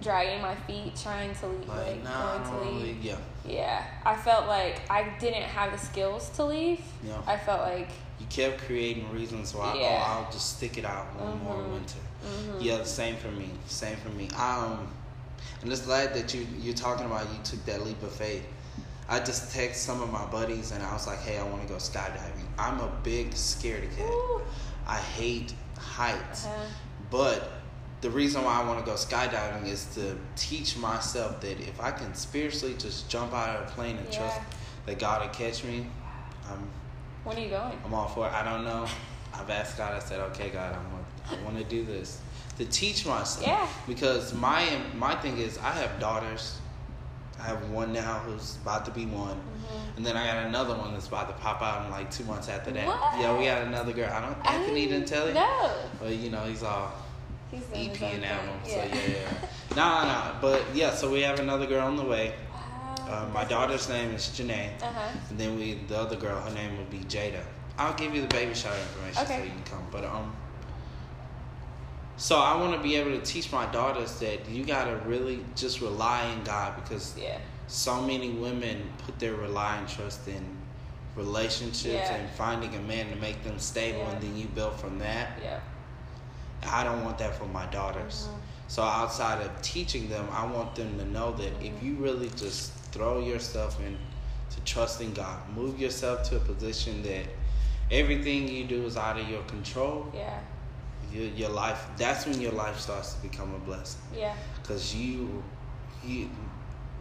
dragging 0.00 0.42
my 0.42 0.54
feet, 0.54 0.94
trying 0.96 1.34
to 1.36 1.46
leave, 1.46 1.68
Like, 1.68 1.86
like, 1.86 2.04
nah, 2.04 2.38
going 2.38 2.50
to 2.50 2.56
leave. 2.68 2.82
leave. 2.96 3.04
Yeah, 3.04 3.16
Yeah, 3.44 3.84
I 4.04 4.16
felt 4.16 4.46
like 4.48 4.80
I 4.90 5.08
didn't 5.20 5.44
have 5.44 5.72
the 5.72 5.78
skills 5.78 6.28
to 6.30 6.44
leave. 6.44 6.80
yeah. 7.02 7.20
I 7.26 7.36
felt 7.36 7.60
like, 7.62 7.90
You 8.18 8.26
kept 8.30 8.64
creating 8.64 9.10
reasons 9.12 9.54
why. 9.54 9.74
Yeah. 9.74 10.02
Oh, 10.08 10.22
I'll 10.24 10.32
just 10.32 10.56
stick 10.56 10.78
it 10.78 10.84
out 10.86 11.04
one 11.16 11.42
more 11.44 11.54
Mhm. 11.54 11.72
winter. 11.72 11.98
mhm. 12.24 12.56
Yeah, 12.60 12.78
the 12.78 12.84
same 12.86 13.16
for 13.16 13.28
me. 13.28 13.50
Same 13.66 13.96
for 13.98 14.08
me. 14.08 14.28
Um, 14.30 14.88
and 15.62 15.70
it's 15.70 15.82
glad 15.82 16.14
that 16.14 16.32
you 16.34 16.46
you're 16.58 16.74
talking 16.74 17.04
about 17.06 17.22
you 17.30 17.38
took 17.44 17.64
that 17.66 17.82
leap 17.84 18.02
of 18.02 18.12
faith. 18.12 18.44
I 19.08 19.20
just 19.20 19.52
text 19.54 19.82
some 19.84 20.02
of 20.02 20.10
my 20.10 20.24
buddies 20.26 20.72
and 20.72 20.82
I 20.82 20.92
was 20.92 21.06
like, 21.06 21.20
hey, 21.20 21.38
I 21.38 21.44
want 21.44 21.62
to 21.62 21.68
go 21.68 21.76
skydiving. 21.76 22.44
I'm 22.58 22.80
a 22.80 22.90
big 23.02 23.30
scaredy 23.32 23.88
cat. 23.96 24.06
Ooh. 24.10 24.40
I 24.86 24.96
hate 24.98 25.52
heights, 25.78 26.46
Uh-huh. 26.46 26.64
but 27.10 27.52
the 28.00 28.10
reason 28.10 28.44
why 28.44 28.60
I 28.60 28.64
want 28.64 28.78
to 28.78 28.84
go 28.84 28.92
skydiving 28.96 29.66
is 29.66 29.84
to 29.94 30.16
teach 30.36 30.76
myself 30.76 31.40
that 31.40 31.60
if 31.60 31.80
I 31.80 31.90
can 31.92 32.14
spiritually 32.14 32.74
just 32.78 33.08
jump 33.08 33.32
out 33.32 33.56
of 33.56 33.68
a 33.68 33.70
plane 33.72 33.96
and 33.96 34.12
trust 34.12 34.38
that 34.86 34.98
God 34.98 35.22
will 35.22 35.34
catch 35.34 35.64
me, 35.64 35.86
I'm 36.50 36.68
When 37.24 37.36
are 37.36 37.40
you 37.40 37.48
going? 37.48 37.78
I'm 37.84 37.94
all 37.94 38.08
for 38.08 38.26
it. 38.26 38.32
I 38.32 38.44
don't 38.44 38.64
know. 38.64 38.86
I've 39.34 39.50
asked 39.50 39.76
God. 39.76 39.92
I 39.94 39.98
said, 39.98 40.20
"Okay, 40.30 40.50
God, 40.50 40.72
I 40.74 40.78
want, 40.92 41.04
I 41.30 41.44
want 41.44 41.58
to 41.58 41.64
do 41.64 41.84
this 41.84 42.20
to 42.58 42.64
teach 42.66 43.04
myself." 43.04 43.44
Yeah. 43.46 43.66
Because 43.86 44.32
my 44.34 44.64
my 44.94 45.14
thing 45.16 45.36
is, 45.38 45.58
I 45.58 45.72
have 45.72 45.98
daughters. 46.00 46.58
I 47.38 47.42
have 47.44 47.70
one 47.70 47.92
now 47.92 48.18
who's 48.20 48.56
about 48.62 48.84
to 48.86 48.90
be 48.90 49.06
one, 49.06 49.36
Mhm. 49.36 49.96
and 49.98 50.06
then 50.06 50.16
I 50.16 50.26
got 50.26 50.46
another 50.46 50.74
one 50.74 50.92
that's 50.92 51.06
about 51.08 51.28
to 51.28 51.34
pop 51.42 51.60
out 51.62 51.84
in 51.84 51.90
like 51.90 52.10
two 52.10 52.24
months 52.24 52.48
after 52.48 52.70
that. 52.72 52.86
What? 52.86 53.20
Yeah, 53.20 53.36
we 53.36 53.44
got 53.44 53.62
another 53.62 53.92
girl. 53.92 54.10
I 54.12 54.20
don't. 54.20 54.36
I 54.42 54.54
Anthony 54.54 54.86
didn't 54.86 55.06
tell 55.06 55.28
you. 55.28 55.34
No. 55.34 55.70
But 56.00 56.14
you 56.14 56.30
know, 56.30 56.44
he's 56.44 56.62
all 56.62 56.92
He's 57.50 57.62
EP 57.72 58.02
and 58.02 58.24
album. 58.24 58.58
So 58.64 58.70
Yeah. 58.76 58.84
yeah, 58.86 59.00
yeah. 59.08 59.48
Nah, 59.76 60.04
nah. 60.04 60.40
But 60.40 60.64
yeah, 60.74 60.90
so 60.90 61.10
we 61.10 61.20
have 61.22 61.38
another 61.38 61.66
girl 61.66 61.86
on 61.86 61.96
the 61.96 62.02
way. 62.04 62.34
Wow. 62.52 63.06
Uh, 63.08 63.28
my 63.32 63.44
daughter's 63.44 63.88
name 63.88 64.10
is 64.14 64.22
Janae. 64.28 64.70
Uh 64.82 64.86
huh. 64.86 65.08
And 65.30 65.38
then 65.38 65.56
we, 65.56 65.74
the 65.86 65.98
other 65.98 66.16
girl, 66.16 66.40
her 66.40 66.50
name 66.54 66.76
would 66.78 66.90
be 66.90 66.98
Jada. 67.00 67.42
I'll 67.78 67.92
give 67.94 68.14
you 68.14 68.22
the 68.22 68.28
baby 68.28 68.54
shower 68.54 68.74
information 68.76 69.22
Okay. 69.24 69.38
so 69.38 69.44
you 69.44 69.50
can 69.50 69.62
come. 69.64 69.86
But 69.92 70.04
um, 70.06 70.34
so 72.16 72.38
I 72.38 72.56
want 72.56 72.74
to 72.74 72.82
be 72.82 72.96
able 72.96 73.10
to 73.12 73.20
teach 73.24 73.52
my 73.52 73.66
daughters 73.66 74.18
that 74.20 74.48
you 74.48 74.64
gotta 74.64 74.96
really 75.06 75.44
just 75.54 75.80
rely 75.80 76.24
in 76.32 76.42
God 76.44 76.74
because 76.82 77.16
Yeah. 77.18 77.38
so 77.66 78.00
many 78.00 78.30
women 78.30 78.90
put 79.04 79.18
their 79.18 79.34
rely 79.34 79.76
and 79.76 79.88
trust 79.88 80.26
in 80.28 80.44
relationships 81.16 81.84
Yeah. 82.10 82.14
and 82.14 82.30
finding 82.30 82.74
a 82.74 82.80
man 82.80 83.08
to 83.10 83.16
make 83.16 83.42
them 83.42 83.58
stable, 83.58 84.00
Yeah. 84.00 84.10
and 84.10 84.22
then 84.22 84.36
you 84.36 84.46
build 84.46 84.78
from 84.78 84.98
that. 84.98 85.38
Yeah. 85.42 85.60
I 86.68 86.84
don't 86.84 87.04
want 87.04 87.18
that 87.18 87.36
for 87.38 87.46
my 87.46 87.66
daughters. 87.66 88.28
Mhm. 88.28 88.38
So 88.68 88.82
outside 88.82 89.40
of 89.42 89.62
teaching 89.62 90.08
them, 90.08 90.28
I 90.32 90.44
want 90.44 90.74
them 90.74 90.98
to 90.98 91.04
know 91.04 91.32
that 91.32 91.52
if 91.62 91.72
Mhm. 91.74 91.82
you 91.82 91.94
really 91.96 92.30
just 92.30 92.72
throw 92.92 93.20
yourself 93.20 93.78
in 93.80 93.96
to 94.50 94.60
trusting 94.60 95.12
God, 95.14 95.38
move 95.54 95.78
yourself 95.78 96.22
to 96.30 96.36
a 96.36 96.40
position 96.40 97.02
that 97.02 97.26
everything 97.90 98.48
you 98.48 98.64
do 98.64 98.84
is 98.84 98.96
out 98.96 99.18
of 99.18 99.28
your 99.28 99.42
control, 99.44 100.06
Yeah. 100.14 100.38
Your, 101.16 101.26
your 101.32 101.48
life, 101.50 101.86
that's 101.96 102.26
when 102.26 102.40
your 102.40 102.52
life 102.52 102.78
starts 102.78 103.14
to 103.14 103.22
become 103.22 103.54
a 103.54 103.58
blessing. 103.58 104.00
Yeah. 104.16 104.34
Because 104.60 104.94
you, 104.94 105.42
you, 106.04 106.28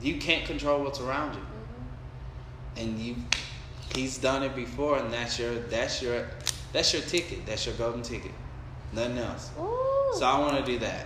you 0.02 0.18
can't 0.18 0.46
control 0.46 0.84
what's 0.84 1.00
around 1.00 1.34
you. 1.34 1.40
mm-hmm. 1.42 2.80
And 2.82 3.00
you, 3.00 3.16
he's 3.96 4.18
done 4.18 4.44
it 4.44 4.56
before 4.56 4.98
and 4.98 5.12
that's 5.14 5.38
your, 5.40 5.56
that's 5.56 6.02
your, 6.02 6.28
that's 6.74 6.94
your 6.94 7.02
ticket. 7.04 7.46
That's 7.46 7.66
your 7.66 7.76
golden 7.76 8.02
ticket. 8.02 8.32
Nothing 8.94 9.18
else. 9.20 9.52
Ooh. 9.60 10.12
So 10.18 10.26
I 10.26 10.40
want 10.40 10.58
to 10.58 10.72
do 10.72 10.80
that. 10.80 11.06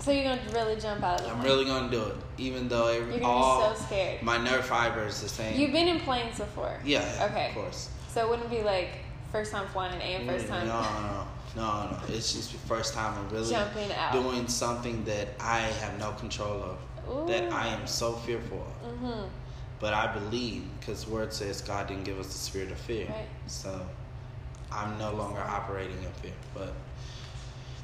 So 0.00 0.10
you're 0.10 0.24
gonna 0.24 0.42
really 0.52 0.78
jump 0.78 1.02
out 1.02 1.20
of 1.20 1.26
the 1.26 1.32
I'm 1.32 1.40
plane. 1.40 1.48
really 1.50 1.64
gonna 1.64 1.90
do 1.90 2.02
it, 2.04 2.16
even 2.36 2.68
though 2.68 2.88
every, 2.88 3.12
You're 3.12 3.20
gonna 3.20 3.32
all 3.32 3.70
be 3.72 3.76
so 3.78 3.84
scared. 3.86 4.22
my 4.22 4.36
nerve 4.36 4.64
fibers 4.66 5.22
the 5.22 5.28
same. 5.28 5.58
You've 5.58 5.72
been 5.72 5.88
in 5.88 6.00
planes 6.00 6.38
before. 6.38 6.78
yeah, 6.84 7.00
yeah, 7.18 7.24
Okay. 7.26 7.48
of 7.48 7.54
course. 7.54 7.88
So 8.12 8.20
it 8.24 8.28
wouldn't 8.30 8.50
be 8.50 8.62
like 8.62 8.90
first 9.32 9.52
time 9.52 9.66
flying 9.68 10.00
and 10.00 10.28
first 10.28 10.48
time 10.48 10.66
No, 10.68 10.80
no, 10.82 10.90
no, 11.02 11.26
no. 11.56 11.62
No, 11.90 11.98
it's 12.08 12.32
just 12.34 12.52
the 12.52 12.58
first 12.58 12.94
time 12.94 13.14
I'm 13.18 13.28
really 13.34 13.50
jumping 13.50 13.90
out. 13.92 14.12
doing 14.12 14.46
something 14.48 15.04
that 15.04 15.28
I 15.40 15.60
have 15.60 15.98
no 15.98 16.12
control 16.12 16.76
of, 17.08 17.26
that 17.28 17.50
I 17.52 17.68
am 17.68 17.86
so 17.86 18.12
fearful 18.12 18.58
of. 18.84 18.90
Mm-hmm. 18.92 19.28
But 19.80 19.92
I 19.94 20.06
believe 20.12 20.62
because 20.80 21.06
Word 21.06 21.32
says 21.32 21.60
God 21.60 21.88
didn't 21.88 22.04
give 22.04 22.18
us 22.18 22.26
the 22.28 22.38
spirit 22.38 22.70
of 22.70 22.78
fear, 22.78 23.06
Right. 23.06 23.26
so 23.46 23.86
I'm 24.72 24.98
no 24.98 25.12
longer 25.12 25.40
operating 25.40 25.96
in 26.02 26.10
fear. 26.22 26.32
But 26.54 26.72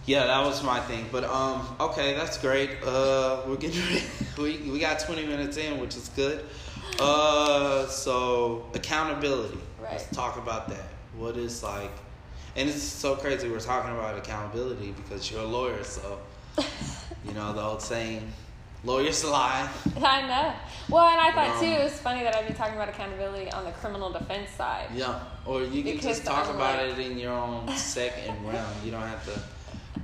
yeah, 0.06 0.26
that 0.26 0.44
was 0.44 0.62
my 0.64 0.80
thing. 0.80 1.06
But 1.12 1.24
um, 1.24 1.66
okay, 1.80 2.14
that's 2.14 2.38
great. 2.38 2.70
Uh, 2.84 3.40
we're 3.46 3.56
getting 3.56 3.80
ready. 3.86 4.02
we 4.38 4.70
we 4.70 4.78
got 4.78 5.00
20 5.00 5.26
minutes 5.26 5.56
in, 5.56 5.78
which 5.80 5.96
is 5.96 6.08
good. 6.10 6.44
Uh, 6.98 7.86
so 7.86 8.66
accountability. 8.74 9.58
Right. 9.80 9.92
Let's 9.92 10.06
talk 10.14 10.36
about 10.38 10.68
that. 10.68 10.88
What 11.16 11.36
is 11.36 11.62
like, 11.62 11.90
and 12.56 12.68
it's 12.68 12.82
so 12.82 13.16
crazy 13.16 13.48
we're 13.48 13.60
talking 13.60 13.90
about 13.92 14.16
accountability 14.18 14.92
because 14.92 15.30
you're 15.30 15.40
a 15.42 15.46
lawyer, 15.46 15.82
so 15.84 16.18
you 17.26 17.32
know 17.32 17.52
the 17.52 17.62
old 17.62 17.80
saying, 17.82 18.30
lawyers 18.84 19.24
lie. 19.24 19.68
I 20.02 20.22
know. 20.26 20.52
Well, 20.88 21.06
and 21.08 21.20
I 21.20 21.32
thought 21.32 21.56
Um, 21.56 21.60
too 21.60 21.66
it 21.72 21.82
was 21.84 21.98
funny 22.00 22.22
that 22.24 22.34
I'd 22.36 22.46
be 22.48 22.54
talking 22.54 22.74
about 22.74 22.88
accountability 22.88 23.50
on 23.52 23.64
the 23.64 23.70
criminal 23.72 24.10
defense 24.12 24.50
side. 24.50 24.88
Yeah, 24.94 25.20
or 25.46 25.62
you 25.62 25.82
can 25.82 25.98
just 26.00 26.24
talk 26.24 26.48
I'm 26.48 26.56
about 26.56 26.78
like- 26.86 26.98
it 26.98 27.10
in 27.10 27.18
your 27.18 27.32
own 27.32 27.68
second 27.76 28.44
realm. 28.46 28.66
You 28.84 28.90
don't 28.90 29.00
have 29.02 29.24
to 29.32 29.40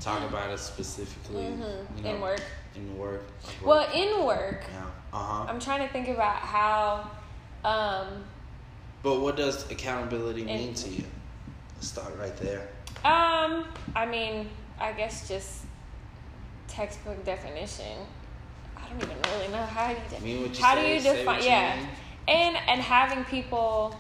talk 0.01 0.23
about 0.29 0.51
it 0.51 0.59
specifically. 0.59 1.43
Mhm. 1.45 1.87
You 1.97 2.03
know, 2.03 2.11
In 2.15 2.21
work. 2.21 2.41
In 2.77 2.97
work. 2.99 3.25
like 3.45 3.67
Well, 3.67 3.93
in 3.93 4.25
work, 4.25 4.65
yeah. 4.73 4.85
Uh 5.13 5.19
huh. 5.19 5.47
I'm 5.49 5.59
trying 5.61 5.87
to 5.87 5.93
think 5.93 6.09
about 6.09 6.37
how. 6.37 7.11
Um, 7.65 8.25
But 9.03 9.21
what 9.21 9.37
does 9.37 9.69
accountability 9.71 10.45
mean 10.45 10.75
to 10.75 10.89
you? 10.89 11.05
Start 11.81 12.17
right 12.19 12.37
there. 12.39 12.69
um, 13.05 13.65
I 13.95 14.07
mean, 14.11 14.49
I 14.79 14.93
guess 14.93 15.29
just 15.29 15.65
textbook 16.67 17.25
definition. 17.25 17.99
I 18.77 18.89
don't 18.89 19.03
even 19.03 19.17
really 19.33 19.49
know 19.49 19.65
how 19.65 19.89
do 19.93 19.95
you. 20.17 20.23
Mean 20.23 20.55
how 20.55 20.75
say, 20.75 20.83
do 20.83 21.09
you 21.09 21.15
define? 21.17 21.41
you 21.43 21.49
Yeah, 21.49 21.77
mean. 21.77 21.89
and 22.29 22.57
and 22.69 22.81
having 22.81 23.25
people 23.25 23.97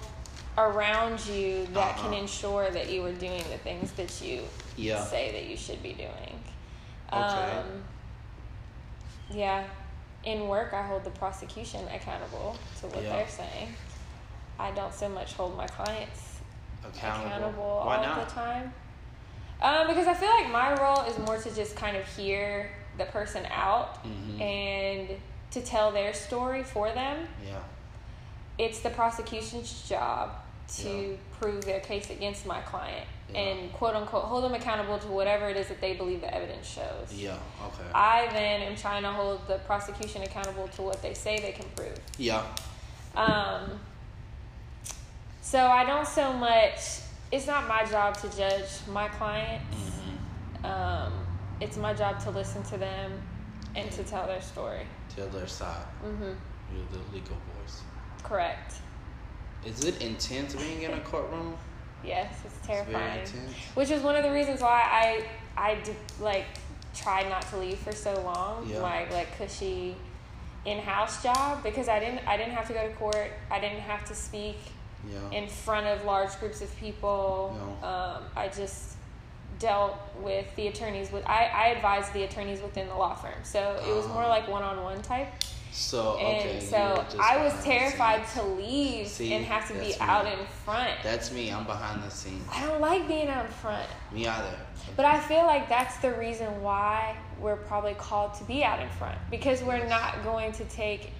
around 0.56 1.24
you 1.26 1.66
that 1.72 1.96
can 1.98 2.06
Uh-huh. 2.12 2.16
ensure 2.22 2.70
that 2.70 2.90
you 2.90 3.04
are 3.04 3.12
doing 3.12 3.44
the 3.50 3.58
things 3.58 3.92
that 3.92 4.20
you 4.20 4.42
Yeah. 4.76 5.04
say 5.04 5.30
that 5.32 5.44
you 5.44 5.56
should 5.56 5.80
be 5.82 5.92
doing. 5.92 6.42
Okay. 7.12 7.40
Um, 7.40 7.84
yeah, 9.30 9.64
in 10.24 10.48
work, 10.48 10.72
I 10.74 10.82
hold 10.82 11.04
the 11.04 11.10
prosecution 11.10 11.86
accountable 11.94 12.56
to 12.80 12.86
what 12.88 13.02
Yeah. 13.04 13.10
they're 13.16 13.28
saying. 13.28 13.74
I 14.58 14.72
don't 14.72 14.92
so 14.92 15.08
much 15.08 15.34
hold 15.34 15.56
my 15.56 15.66
clients 15.68 16.27
Accountable. 16.84 17.26
accountable 17.26 17.82
Why 17.84 17.96
all 17.96 18.02
not? 18.02 18.28
the 18.28 18.34
time. 18.34 18.72
Um, 19.60 19.86
because 19.88 20.06
I 20.06 20.14
feel 20.14 20.30
like 20.30 20.50
my 20.50 20.74
role 20.80 21.02
is 21.04 21.18
more 21.18 21.36
to 21.38 21.54
just 21.54 21.74
kind 21.76 21.96
of 21.96 22.06
hear 22.16 22.70
the 22.96 23.04
person 23.06 23.44
out 23.50 24.04
Mhm. 24.04 24.40
and 24.40 25.08
to 25.50 25.60
tell 25.62 25.90
their 25.90 26.12
story 26.14 26.62
for 26.62 26.90
them. 26.92 27.28
Yeah. 27.44 27.58
It's 28.58 28.80
the 28.80 28.90
prosecution's 28.90 29.88
job 29.88 30.30
to 30.78 30.88
Yeah. 31.12 31.16
prove 31.40 31.64
their 31.64 31.80
case 31.80 32.10
against 32.10 32.44
my 32.44 32.60
client 32.60 33.06
Yeah. 33.30 33.38
and 33.40 33.72
quote 33.72 33.94
unquote 33.96 34.24
hold 34.24 34.44
them 34.44 34.54
accountable 34.54 34.98
to 34.98 35.06
whatever 35.08 35.48
it 35.48 35.56
is 35.56 35.68
that 35.68 35.80
they 35.80 35.94
believe 35.94 36.20
the 36.20 36.32
evidence 36.34 36.66
shows. 36.68 37.12
Yeah. 37.12 37.36
Okay. 37.64 37.88
I 37.94 38.26
then 38.32 38.62
am 38.62 38.76
trying 38.76 39.02
to 39.02 39.10
hold 39.10 39.46
the 39.48 39.58
prosecution 39.60 40.22
accountable 40.22 40.68
to 40.68 40.82
what 40.82 41.00
they 41.02 41.14
say 41.14 41.40
they 41.40 41.52
can 41.52 41.66
prove. 41.70 41.98
yeah. 42.18 42.42
Um, 43.16 43.80
so 45.50 45.58
I 45.80 45.82
don't 45.90 46.06
so 46.06 46.32
much. 46.32 46.78
It's 47.30 47.46
not 47.46 47.62
my 47.68 47.82
job 47.94 48.11
to 48.22 48.28
judge 48.37 48.70
my 48.98 49.08
clients. 49.18 49.76
hmm 49.76 50.66
Um, 50.72 51.12
it's 51.61 51.76
my 51.87 51.92
job 52.02 52.14
to 52.24 52.30
listen 52.40 52.62
to 52.72 52.76
them 52.87 53.08
and 53.78 53.87
to 53.96 54.02
tell 54.12 54.26
their 54.26 54.42
story. 54.52 54.84
Tell 55.16 55.28
their 55.37 55.46
side. 55.61 55.87
hmm 56.02 56.34
You're 56.72 56.88
the 56.96 57.02
legal 57.16 57.38
voice. 57.52 57.76
Correct. 58.30 58.70
Is 59.64 59.84
it 59.84 59.96
intense 60.02 60.54
being 60.54 60.82
in 60.82 60.92
a 60.92 61.00
courtroom? 61.00 61.50
Yes, 62.04 62.32
it's 62.44 62.54
It's 62.58 62.66
very 62.66 62.84
terrifying. 62.84 63.20
intense. 63.20 63.52
Which 63.78 63.90
is 63.90 64.00
one 64.08 64.16
of 64.20 64.22
the 64.22 64.30
reasons 64.38 64.61
why 64.68 64.80
I 65.04 65.08
I 65.68 65.70
did, 65.87 65.96
like 66.30 66.46
tried 67.02 67.26
not 67.34 67.42
to 67.50 67.56
leave 67.64 67.78
for 67.87 67.94
so 68.06 68.12
long. 68.30 68.54
Yeah. 68.70 68.80
My 68.88 68.98
like 69.18 69.30
cushy 69.38 69.96
in-house 70.64 71.14
job 71.26 71.62
because 71.68 71.88
I 71.88 71.98
didn't 71.98 72.20
I 72.32 72.37
didn't 72.37 72.54
have 72.58 72.66
to 72.70 72.74
go 72.78 72.82
to 72.88 72.94
court. 72.94 73.30
I 73.50 73.58
didn't 73.64 73.84
have 73.92 74.02
to 74.11 74.14
speak 74.14 74.58
Yeah. 75.11 75.38
in 75.38 75.46
front 75.48 75.87
of 75.87 76.04
large 76.04 76.38
groups 76.40 76.61
of 76.61 76.74
people. 76.76 77.56
Um, 77.82 78.22
I 78.37 78.48
just 78.48 78.96
dealt 79.58 79.96
with 80.20 80.46
the 80.56 80.68
attorneys 80.68 81.11
with 81.11 81.24
I, 81.26 81.46
I 81.54 81.66
advised 81.68 82.12
the 82.12 82.22
attorneys 82.24 82.61
within 82.62 82.88
the 82.88 82.94
law 82.94 83.14
firm. 83.14 83.34
So 83.42 83.80
it 83.87 83.94
was 83.94 84.06
more 84.08 84.24
Ah. 84.24 84.28
like 84.28 84.48
one 84.48 84.62
on 84.62 84.82
one 84.82 85.00
type. 85.02 85.28
So 85.72 86.16
And 86.18 86.38
okay. 86.40 86.54
you 86.56 86.61
so 86.61 87.04
I 87.20 87.42
was 87.44 87.52
terrified 87.62 88.26
to 88.34 88.42
leave 88.42 89.06
See, 89.06 89.32
and 89.34 89.44
have 89.44 89.68
to 89.68 89.74
be 89.74 89.80
me. 89.80 89.94
out 90.00 90.26
in 90.26 90.38
front. 90.64 90.90
That's 91.02 91.30
me. 91.30 91.50
I'm 91.52 91.64
behind 91.64 92.02
the 92.02 92.11
scenes. 92.11 92.46
I 92.52 92.66
don't 92.66 92.80
like 92.80 93.06
being 93.06 93.28
out 93.28 93.44
in 93.46 93.52
front. 93.52 93.87
Me 94.12 94.26
either. 94.26 94.54
But 94.96 95.04
I 95.04 95.20
feel 95.20 95.44
like 95.44 95.68
that's 95.68 95.96
the 95.98 96.12
reason 96.14 96.62
why 96.62 97.16
we're 97.40 97.56
probably 97.56 97.94
called 97.94 98.34
to 98.34 98.44
be 98.44 98.64
out 98.64 98.80
in 98.80 98.88
front 98.90 99.18
because 99.30 99.62
we're 99.62 99.87
not 99.87 100.24
going 100.24 100.52
to 100.52 100.64
take. 100.64 101.12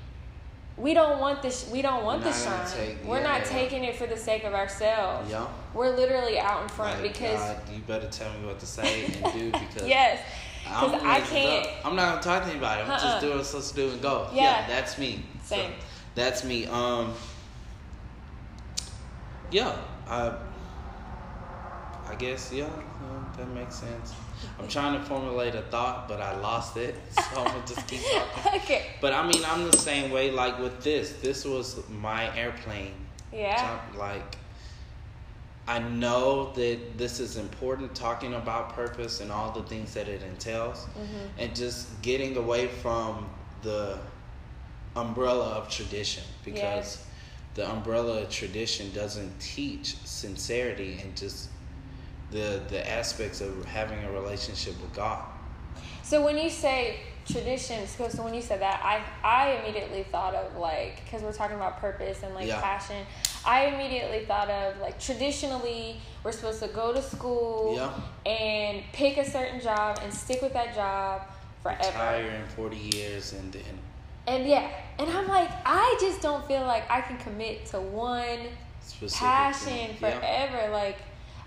We 0.79 0.95
don't 0.95 1.19
want 1.19 1.43
this. 1.43 1.69
We 1.71 1.83
don't 1.83 2.05
want 2.05 2.23
the 2.23 2.33
shine. 2.33 2.67
take- 2.67 3.05
we're 3.05 3.19
yeah, 3.19 3.23
not 3.25 3.41
yeah. 3.41 3.49
taking 3.49 3.85
it 3.85 3.97
for 3.97 4.07
the 4.07 4.17
sake 4.17 4.45
of 4.45 4.55
ourselves. 4.55 5.29
Yeah. 5.31 5.47
We're 5.75 5.95
literally 5.97 6.39
out 6.39 6.63
in 6.63 6.69
front 6.69 7.03
Like, 7.03 7.13
because 7.13 7.41
God, 7.41 7.57
you 7.75 7.81
better 7.81 8.07
tell 8.09 8.33
me 8.39 8.47
what 8.47 8.61
to 8.61 8.67
say 8.67 9.07
and 9.07 9.33
do 9.33 9.51
because 9.69 9.89
yes, 9.89 10.21
I'm 10.69 10.93
because 10.93 11.03
I 11.07 11.21
can't. 11.21 11.67
up. 11.67 11.87
I'm 11.87 11.97
not 11.97 12.23
gonna 12.23 12.23
talk 12.23 12.45
to 12.45 12.51
anybody. 12.51 12.83
I'm 12.83 12.91
Uh-uh. 12.91 12.99
just 13.01 13.21
doing 13.21 13.33
what 13.33 13.39
I'm 13.41 13.45
supposed 13.45 13.71
to 13.71 13.77
do 13.77 13.91
and 13.91 14.01
go. 14.03 14.29
Yeah. 14.33 14.67
that's 14.69 14.99
me. 14.99 15.25
So, 15.45 15.57
Same. 15.57 15.73
that's 16.15 16.45
me. 16.45 16.67
Um. 16.67 17.13
Yeah. 19.51 19.75
I. 20.07 20.33
I 22.11 22.15
guess 22.15 22.51
yeah, 22.53 22.65
yeah, 22.65 23.25
that 23.37 23.49
makes 23.51 23.75
sense. 23.77 24.15
I'm 24.59 24.69
trying 24.69 24.99
to 24.99 25.05
formulate 25.05 25.55
a 25.55 25.63
thought, 25.63 26.09
but 26.09 26.21
I 26.21 26.37
lost 26.41 26.77
it, 26.77 26.95
so 27.11 27.41
I'm 27.41 27.47
gonna 27.47 27.67
just 27.67 27.87
keep 27.87 28.01
talking. 28.35 28.61
okay. 28.61 28.87
But 29.01 29.13
I 29.13 29.27
mean, 29.27 29.45
I'm 29.45 29.71
the 29.71 29.77
same 29.79 30.11
way. 30.11 30.31
Like 30.31 30.59
with 30.59 30.83
this, 30.83 31.13
this 31.23 31.45
was 31.45 31.81
my 31.89 32.35
airplane. 32.37 32.95
Yeah. 33.33 33.57
Talk- 33.57 33.97
Like, 33.99 34.37
I 35.67 35.79
know 35.81 36.53
that 36.55 36.97
this 36.97 37.21
is 37.21 37.37
important, 37.37 37.95
talking 37.95 38.35
about 38.35 38.75
purpose 38.75 39.21
and 39.21 39.31
all 39.31 39.53
the 39.53 39.63
things 39.65 39.93
that 39.95 40.09
it 40.09 40.23
entails, 40.23 40.87
Mhm. 40.99 41.29
and 41.39 41.55
just 41.55 42.01
getting 42.03 42.37
away 42.39 42.69
from 42.69 43.29
the 43.63 43.99
umbrella 44.97 45.51
of 45.51 45.69
tradition 45.69 46.25
because 46.45 46.59
Yes. 46.63 47.05
the 47.55 47.69
umbrella 47.71 48.23
of 48.23 48.31
tradition 48.31 48.91
doesn't 48.95 49.39
teach 49.41 49.97
sincerity 50.05 51.01
and 51.03 51.15
just 51.17 51.51
the 52.31 52.61
the 52.69 52.89
aspects 52.91 53.41
of 53.41 53.65
having 53.65 54.03
a 54.05 54.11
relationship 54.13 54.81
with 54.81 54.93
God. 54.95 55.25
So 56.03 56.25
when 56.25 56.39
you 56.39 56.49
say 56.51 57.01
traditions, 57.27 57.91
so 57.91 58.23
when 58.25 58.33
you 58.35 58.41
said 58.43 58.61
that, 58.61 58.81
I 58.83 59.03
I 59.27 59.51
immediately 59.61 60.05
thought 60.05 60.35
of 60.35 60.57
like 60.57 61.05
because 61.05 61.23
we're 61.23 61.33
talking 61.33 61.57
about 61.57 61.79
purpose 61.81 62.23
and 62.23 62.35
like 62.35 62.47
Yeah. 62.47 62.61
passion. 62.61 63.05
I 63.45 63.67
immediately 63.67 64.25
thought 64.25 64.51
of 64.51 64.79
like 64.81 64.99
traditionally 65.01 66.01
we're 66.25 66.33
supposed 66.33 66.61
to 66.63 66.69
go 66.69 66.93
to 66.93 67.01
school 67.03 67.75
Yeah. 67.77 68.31
and 68.31 68.83
pick 68.93 69.17
a 69.19 69.25
certain 69.29 69.61
job 69.61 69.99
and 70.03 70.13
stick 70.13 70.43
with 70.43 70.53
that 70.55 70.75
job 70.75 71.23
forever. 71.63 71.81
Retire 71.89 72.31
in 72.31 72.47
40 72.57 72.77
years 72.77 73.33
and 73.35 73.53
then 73.53 73.79
And 74.27 74.47
yeah, 74.47 74.71
and 74.99 75.09
I'm 75.11 75.29
like 75.29 75.51
I 75.65 75.97
just 76.01 76.21
don't 76.23 76.47
feel 76.47 76.63
like 76.63 76.91
I 76.91 77.01
can 77.03 77.17
commit 77.19 77.67
to 77.67 77.81
one 77.81 78.41
specific 78.83 79.19
passion 79.19 79.67
thing. 79.95 79.97
Yeah. 80.01 80.19
forever. 80.21 80.73
Like 80.73 80.97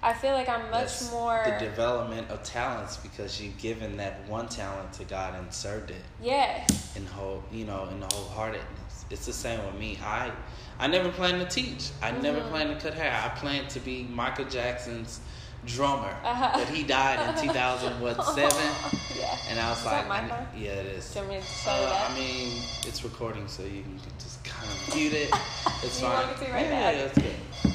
I 0.03 0.13
feel 0.13 0.33
like 0.33 0.49
I'm 0.49 0.61
much 0.71 0.71
That's 0.99 1.11
more 1.11 1.43
the 1.45 1.63
development 1.63 2.29
of 2.31 2.41
talents 2.43 2.97
because 2.97 3.39
you've 3.39 3.57
given 3.59 3.97
that 3.97 4.27
one 4.27 4.47
talent 4.47 4.93
to 4.93 5.03
God 5.03 5.35
and 5.35 5.53
served 5.53 5.91
it 5.91 6.01
yes. 6.21 6.95
in 6.95 7.05
whole 7.05 7.43
you 7.51 7.65
know 7.65 7.87
in 7.91 7.99
the 7.99 8.07
wholeheartedness. 8.07 9.05
It's 9.11 9.25
the 9.27 9.33
same 9.33 9.63
with 9.65 9.75
me. 9.75 9.99
I 10.03 10.31
I 10.79 10.87
never 10.87 11.09
planned 11.09 11.39
to 11.41 11.47
teach. 11.47 11.89
I 12.01 12.11
never 12.11 12.39
Mhm. 12.41 12.49
planned 12.49 12.79
to 12.79 12.83
cut 12.83 12.95
hair. 12.97 13.11
I 13.23 13.29
planned 13.37 13.69
to 13.71 13.79
be 13.79 14.03
Michael 14.03 14.45
Jackson's 14.45 15.19
drummer, 15.67 16.15
Uh-huh. 16.23 16.49
but 16.55 16.67
he 16.69 16.81
died 16.81 17.19
in 17.37 17.41
2000 17.47 18.01
what 18.01 18.25
seven? 18.33 18.71
yeah. 19.19 19.37
And 19.49 19.59
I 19.59 19.69
was 19.69 19.79
Is 19.79 19.85
like, 19.85 20.09
I- 20.09 20.45
yeah, 20.57 20.69
it 20.71 20.85
is. 20.97 21.13
Do 21.13 21.19
you 21.19 21.25
want 21.27 21.37
me 21.37 21.41
to 21.41 21.45
show 21.53 21.69
Uh, 21.71 21.89
that? 21.89 22.09
I 22.09 22.13
mean, 22.15 22.63
it's 22.87 23.03
recording, 23.03 23.47
so 23.47 23.61
you 23.61 23.83
can 23.83 23.99
just 24.17 24.43
kind 24.43 24.67
of 24.71 24.95
mute 24.95 25.13
it. 25.13 25.29
It's 25.83 25.99
fine. 25.99 26.11
want 26.13 26.39
me 26.39 26.45
to 26.47 26.51
right 26.53 26.65
yeah, 26.65 26.89
yeah, 26.91 27.01
that's 27.03 27.19
good. 27.19 27.73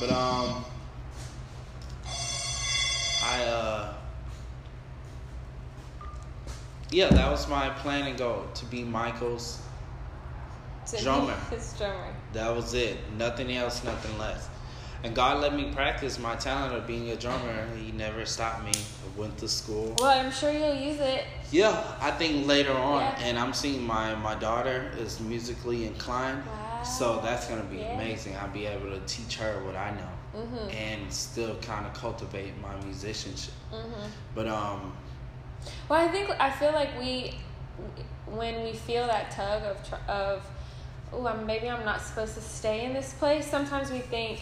But 0.00 0.10
um, 0.12 0.64
I 3.30 3.44
uh, 3.44 3.94
yeah, 6.90 7.10
that 7.10 7.30
was 7.30 7.48
my 7.48 7.70
plan 7.70 8.08
and 8.08 8.18
goal 8.18 8.46
to 8.54 8.64
be 8.66 8.82
Michael's. 8.82 9.62
To 10.86 11.00
drummer. 11.00 11.34
His 11.50 11.72
drummer. 11.78 12.12
That 12.32 12.54
was 12.56 12.74
it. 12.74 12.96
Nothing 13.16 13.52
else, 13.52 13.84
nothing 13.84 14.18
less. 14.18 14.48
And 15.04 15.14
God 15.14 15.40
let 15.40 15.54
me 15.54 15.70
practice 15.72 16.18
my 16.18 16.34
talent 16.34 16.74
of 16.74 16.88
being 16.88 17.10
a 17.10 17.16
drummer. 17.16 17.68
He 17.76 17.92
never 17.92 18.26
stopped 18.26 18.64
me. 18.64 18.72
I 18.74 19.20
went 19.20 19.38
to 19.38 19.48
school. 19.48 19.94
Well, 20.00 20.08
I'm 20.26 20.32
sure 20.32 20.50
you'll 20.50 20.74
use 20.74 20.98
it. 20.98 21.24
Yeah, 21.52 21.80
I 22.00 22.10
think 22.10 22.48
later 22.48 22.72
on, 22.72 23.00
Yeah. 23.02 23.18
and 23.20 23.38
I'm 23.38 23.52
seeing 23.52 23.86
my 23.86 24.16
my 24.16 24.34
daughter 24.34 24.90
is 24.98 25.20
musically 25.20 25.86
inclined, 25.86 26.44
Wow. 26.44 26.82
so 26.82 27.20
that's 27.22 27.46
gonna 27.46 27.62
be 27.62 27.76
Yeah. 27.78 27.94
amazing. 27.94 28.36
I'll 28.36 28.48
be 28.48 28.66
able 28.66 28.90
to 28.90 29.00
teach 29.06 29.36
her 29.36 29.62
what 29.64 29.76
I 29.76 29.90
know 29.92 30.19
Mhm. 30.34 30.72
and 30.74 31.12
still 31.12 31.56
kind 31.56 31.86
of 31.86 31.92
cultivate 31.94 32.52
my 32.60 32.74
musicianship. 32.84 33.54
Mhm. 33.72 34.10
But 34.34 34.46
um, 34.46 34.92
Well, 35.88 36.00
I 36.00 36.08
think 36.08 36.30
I 36.40 36.50
feel 36.50 36.72
like 36.72 36.96
we, 36.98 37.34
when 38.26 38.62
we 38.62 38.72
feel 38.72 39.06
that 39.06 39.30
tug 39.32 39.62
of 39.64 39.76
of, 40.08 40.42
oh, 41.12 41.26
I'm, 41.26 41.44
maybe 41.46 41.68
I'm 41.68 41.84
not 41.84 42.00
supposed 42.00 42.34
to 42.34 42.40
stay 42.40 42.84
in 42.84 42.92
this 42.94 43.12
place. 43.14 43.46
Sometimes 43.46 43.90
we 43.90 43.98
think 43.98 44.40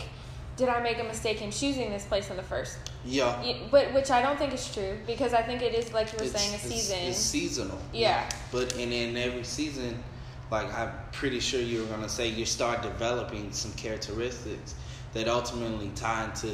did 0.57 0.69
I 0.69 0.81
make 0.83 0.99
a 0.99 1.05
mistake 1.05 1.41
in 1.41 1.53
choosing 1.53 1.89
this 1.91 2.05
place 2.05 2.31
in 2.31 2.37
the 2.37 2.43
first? 2.43 2.79
Yeah. 3.05 3.41
But 3.71 3.95
which 3.95 4.11
I 4.11 4.21
don't 4.23 4.37
think 4.37 4.53
is 4.53 4.73
true 4.75 4.99
because 5.07 5.33
I 5.33 5.41
think 5.43 5.63
it 5.63 5.73
is 5.73 5.93
like 5.93 6.13
you 6.13 6.19
were 6.19 6.25
It's- 6.25 6.41
saying 6.43 6.53
a 6.53 6.57
it's- 6.57 6.73
season. 6.73 6.99
It's, 6.99 7.19
seasonal. 7.19 7.79
Yeah. 7.93 8.29
But 8.51 8.73
and 8.75 8.93
in 8.93 9.17
every 9.17 9.45
season, 9.45 10.03
like 10.51 10.73
I'm 10.75 10.91
pretty 11.13 11.39
sure 11.41 11.61
you 11.61 11.81
were 11.81 11.87
gonna 11.87 12.09
say, 12.09 12.27
you 12.29 12.45
start 12.45 12.83
developing 12.83 13.53
some 13.53 13.73
characteristics 13.75 14.75
that 15.15 15.29
ultimately 15.29 15.91
tie 15.95 16.25
into 16.25 16.49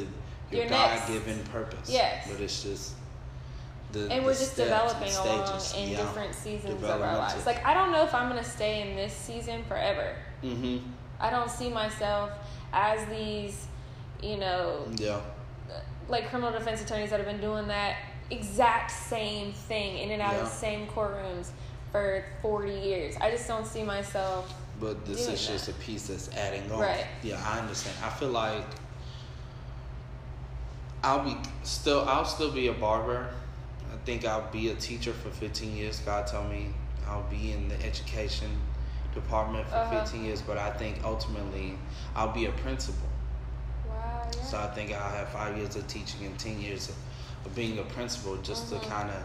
your, 0.51 0.61
Your 0.61 0.69
God-given 0.69 1.39
purpose. 1.45 1.89
Yes. 1.89 2.27
But 2.31 2.39
it's 2.41 2.63
just 2.63 2.93
the 3.91 4.09
and 4.11 4.25
we're 4.25 4.33
just 4.33 4.55
developing 4.55 5.13
along 5.13 5.59
stages. 5.59 5.73
in 5.75 5.89
Yeah. 5.91 5.97
different 5.97 6.35
seasons 6.35 6.83
of 6.83 6.89
our 7.01 7.17
lives. 7.17 7.45
Like 7.45 7.65
I 7.65 7.73
don't 7.73 7.91
know 7.91 8.03
if 8.03 8.13
I'm 8.13 8.27
gonna 8.29 8.43
stay 8.43 8.87
in 8.89 8.95
this 8.95 9.13
season 9.13 9.63
forever. 9.65 10.15
Mhm. 10.43 10.81
I 11.19 11.29
don't 11.29 11.49
see 11.49 11.69
myself 11.69 12.31
as 12.73 13.05
these, 13.09 13.67
you 14.21 14.37
know, 14.37 14.85
Yeah. 14.97 15.19
like 16.07 16.29
criminal 16.29 16.51
defense 16.51 16.81
attorneys 16.81 17.09
that 17.09 17.19
have 17.19 17.27
been 17.27 17.41
doing 17.41 17.67
that 17.67 17.97
exact 18.29 18.91
same 18.91 19.53
thing 19.53 19.97
in 19.99 20.11
and 20.11 20.21
out 20.21 20.33
of 20.35 20.41
the 20.41 20.45
same 20.55 20.87
courtrooms 20.87 21.49
for 21.91 22.23
40 22.41 22.73
years. 22.73 23.15
I 23.21 23.31
just 23.31 23.47
don't 23.47 23.65
see 23.65 23.83
myself. 23.83 24.53
But 24.79 25.05
this 25.05 25.27
is 25.27 25.47
just 25.47 25.69
a 25.69 25.73
piece 25.73 26.07
that's 26.07 26.29
adding 26.35 26.69
on. 26.71 26.79
Right. 26.79 27.05
Yeah, 27.23 27.41
I 27.45 27.59
understand. 27.59 27.95
I 28.03 28.09
feel 28.09 28.29
like 28.29 28.63
I'll 31.03 31.23
be 31.23 31.35
still. 31.63 32.03
I'll 32.07 32.25
still 32.25 32.51
be 32.51 32.67
a 32.67 32.73
barber. 32.73 33.29
I 33.93 33.97
think 34.05 34.25
I'll 34.25 34.49
be 34.51 34.69
a 34.69 34.75
teacher 34.75 35.13
for 35.13 35.29
15 35.29 35.75
years. 35.75 35.99
God 35.99 36.27
told 36.27 36.49
me 36.49 36.67
I'll 37.07 37.23
be 37.29 37.51
in 37.53 37.69
the 37.69 37.81
education 37.85 38.49
department 39.13 39.67
for 39.69 39.75
Uh-huh. 39.77 40.01
15 40.03 40.25
years, 40.25 40.41
but 40.41 40.57
I 40.57 40.71
think 40.71 40.97
ultimately 41.03 41.77
I'll 42.15 42.33
be 42.33 42.45
a 42.47 42.51
principal. 42.51 43.07
Wow. 43.87 43.93
Yeah. 44.25 44.41
So 44.41 44.57
I 44.59 44.67
think 44.67 44.91
I'll 44.91 45.09
have 45.15 45.29
five 45.29 45.55
years 45.57 45.75
of 45.77 45.87
teaching 45.87 46.25
and 46.25 46.37
10 46.37 46.59
years 46.59 46.89
of, 46.89 46.95
of 47.45 47.55
being 47.55 47.79
a 47.79 47.83
principal 47.83 48.35
just 48.37 48.65
Mhm. 48.73 48.81
to 48.81 48.87
kind 48.89 49.09
of 49.09 49.23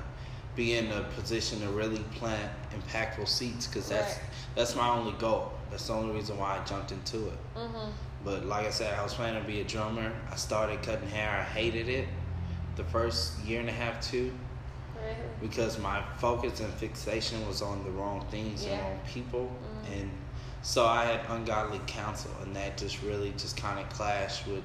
be 0.57 0.77
in 0.77 0.91
a 0.93 1.03
position 1.17 1.61
to 1.61 1.69
really 1.69 1.99
plant 2.17 2.51
impactful 2.75 3.29
seeds 3.29 3.67
because 3.67 3.89
that's 3.89 4.15
Right. 4.17 4.25
that's 4.55 4.75
my 4.75 4.89
only 4.89 5.13
goal. 5.13 5.53
That's 5.71 5.87
the 5.87 5.93
only 5.95 6.15
reason 6.15 6.37
why 6.39 6.59
I 6.59 6.65
jumped 6.65 6.91
into 6.93 7.29
it. 7.29 7.39
mhm. 7.57 7.93
But 8.25 8.45
like 8.45 8.67
I 8.67 8.71
said, 8.71 8.99
I 8.99 9.03
was 9.03 9.15
planning 9.15 9.41
to 9.41 9.47
be 9.47 9.61
a 9.61 9.65
drummer. 9.65 10.13
I 10.31 10.37
started 10.37 10.83
cutting 10.83 11.09
hair. 11.09 11.31
I 11.41 11.43
hated 11.45 11.89
it 11.89 12.09
the 12.77 12.85
first 12.85 13.39
year 13.41 13.61
and 13.61 13.69
a 13.69 13.73
half, 13.73 14.01
two, 14.01 14.33
Really. 14.97 15.15
because 15.41 15.79
my 15.79 16.03
focus 16.19 16.61
and 16.61 16.73
fixation 16.75 17.47
was 17.47 17.63
on 17.63 17.83
the 17.85 17.91
wrong 17.91 18.27
things 18.31 18.63
and 18.65 18.73
Yeah. 18.73 18.83
wrong 18.83 19.01
people. 19.07 19.51
Mhm. 19.87 19.93
And 19.93 20.11
so 20.63 20.87
I 20.87 21.05
had 21.07 21.21
ungodly 21.31 21.81
counsel, 21.87 22.33
and 22.43 22.55
that 22.57 22.77
just 22.77 23.01
really 23.03 23.31
just 23.39 23.57
kind 23.57 23.79
of 23.79 23.89
clashed 23.89 24.47
with 24.47 24.65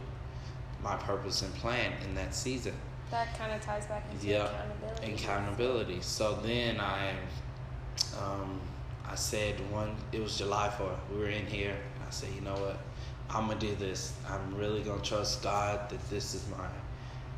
my 0.84 0.96
purpose 0.98 1.42
and 1.42 1.54
plan 1.56 1.94
in 2.04 2.16
that 2.16 2.36
season. 2.36 2.74
That 3.12 3.38
kind 3.38 3.52
of 3.54 3.62
ties 3.62 3.86
back 3.86 4.04
into 4.12 4.28
Yeah, 4.28 4.46
accountability. 4.46 5.14
accountability. 5.14 6.02
So 6.02 6.36
then 6.44 6.80
I, 6.80 7.12
um, 8.20 8.60
I 9.08 9.16
said 9.16 9.56
one. 9.72 9.96
It 10.12 10.22
was 10.22 10.38
July 10.38 10.70
fourth. 10.70 10.98
We 11.12 11.20
were 11.20 11.30
in 11.30 11.46
here. 11.46 11.72
And 11.72 12.04
I 12.08 12.10
said, 12.10 12.30
you 12.34 12.42
know 12.42 12.56
what? 12.56 12.78
I'm 13.30 13.48
gonna 13.48 13.60
do 13.60 13.76
this. 13.76 14.14
I'm 14.30 14.56
really 14.56 14.82
gonna 14.82 15.02
trust 15.02 15.44
God 15.44 15.90
that 15.90 16.10
this 16.10 16.34
is 16.36 16.46
my 16.50 16.68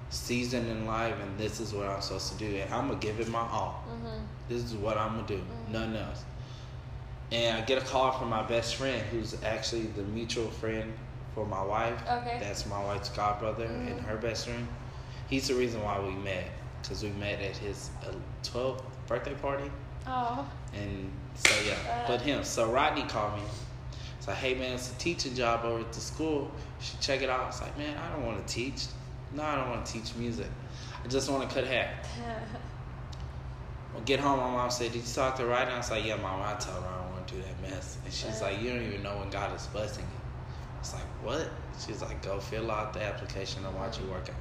season 0.10 0.66
in 0.68 0.86
life, 0.86 1.16
and 1.22 1.38
this 1.38 1.60
is 1.60 1.74
what 1.74 1.88
I'm 1.88 2.02
supposed 2.02 2.32
to 2.32 2.38
do, 2.38 2.56
and 2.58 2.74
I'm 2.74 2.88
gonna 2.88 3.00
give 3.00 3.20
it 3.20 3.28
my 3.28 3.40
all. 3.40 3.84
Mhm. 3.90 4.22
This 4.48 4.64
is 4.64 4.74
what 4.74 4.98
I'm 4.98 5.16
gonna 5.16 5.28
do. 5.28 5.38
Mhm. 5.38 5.70
Nothing 5.72 5.96
else. 5.98 6.24
And 7.32 7.58
I 7.58 7.62
get 7.62 7.78
a 7.82 7.86
call 7.86 8.12
from 8.14 8.30
my 8.30 8.42
best 8.44 8.76
friend, 8.76 9.02
who's 9.12 9.36
actually 9.44 9.88
the 9.88 10.04
mutual 10.04 10.50
friend 10.50 10.94
for 11.36 11.46
my 11.46 11.62
wife. 11.62 12.02
Okay. 12.10 12.38
That's 12.40 12.66
my 12.66 12.82
wife's 12.84 13.10
godbrother 13.10 13.66
and 13.66 14.00
Mhm. 14.00 14.06
her 14.06 14.16
best 14.18 14.46
friend. 14.46 14.66
He's 15.30 15.48
the 15.48 15.56
reason 15.56 15.82
why 15.84 16.00
we 16.00 16.12
met, 16.16 16.46
because 16.82 17.04
we 17.04 17.10
met 17.10 17.40
at 17.42 17.58
his 17.58 17.90
uh, 18.06 18.12
12th 18.44 18.82
birthday 19.08 19.34
party. 19.36 19.70
Oh. 20.06 20.48
And 20.74 21.12
so, 21.36 21.54
yeah, 21.68 21.76
Uh. 21.92 22.08
but 22.08 22.22
him. 22.22 22.44
So 22.44 22.72
Rodney 22.72 23.04
called 23.04 23.36
me. 23.36 23.44
It's 24.18 24.28
like, 24.28 24.38
hey, 24.38 24.54
man, 24.56 24.74
it's 24.74 24.92
a 24.92 24.96
teaching 24.96 25.36
job 25.36 25.66
over 25.66 25.82
at 25.82 25.92
the 25.94 26.00
school. 26.00 26.50
You 26.80 26.86
should 26.86 27.02
check 27.02 27.22
it 27.22 27.30
out. 27.30 27.48
It's 27.50 27.62
like, 27.62 27.78
man, 27.78 27.98
I 27.98 28.12
don't 28.14 28.26
want 28.26 28.46
to 28.46 28.54
teach. 28.54 28.86
No, 29.34 29.44
I 29.44 29.56
don't 29.56 29.70
want 29.70 29.86
to 29.86 29.92
teach 29.94 30.16
music. 30.16 30.48
I 31.04 31.08
just 31.08 31.30
want 31.30 31.48
to 31.48 31.54
cut 31.54 31.66
hair. 31.66 31.94
Well, 33.94 34.04
get 34.04 34.20
home, 34.20 34.40
my 34.40 34.52
mom 34.52 34.70
said, 34.70 34.92
Did 34.92 35.08
you 35.08 35.14
talk 35.14 35.38
to 35.38 35.46
Rodney? 35.46 35.74
I 35.74 35.78
was 35.78 35.90
like, 35.90 36.06
Yeah, 36.06 36.18
mom, 36.18 36.42
I 36.42 36.54
told 36.56 36.84
her 36.84 36.90
I 36.90 37.02
don't 37.04 37.14
want 37.14 37.28
to 37.28 37.36
do 37.36 37.42
that 37.42 37.62
mess. 37.62 37.98
And 38.04 38.14
she's 38.14 38.42
Uh. 38.42 38.46
like, 38.46 38.62
You 38.62 38.70
don't 38.72 38.84
even 38.84 39.02
know 39.02 39.18
when 39.18 39.30
God 39.30 39.56
is 39.56 39.66
blessing 39.68 40.04
you. 40.04 40.20
I 40.76 40.80
was 40.80 40.94
like, 40.94 41.04
What? 41.24 41.50
She's 41.86 42.02
like, 42.02 42.22
Go 42.22 42.40
fill 42.40 42.70
out 42.70 42.94
the 42.94 43.02
application 43.02 43.66
and 43.66 43.74
watch 43.76 43.98
you 44.00 44.06
work 44.08 44.30
out. 44.30 44.36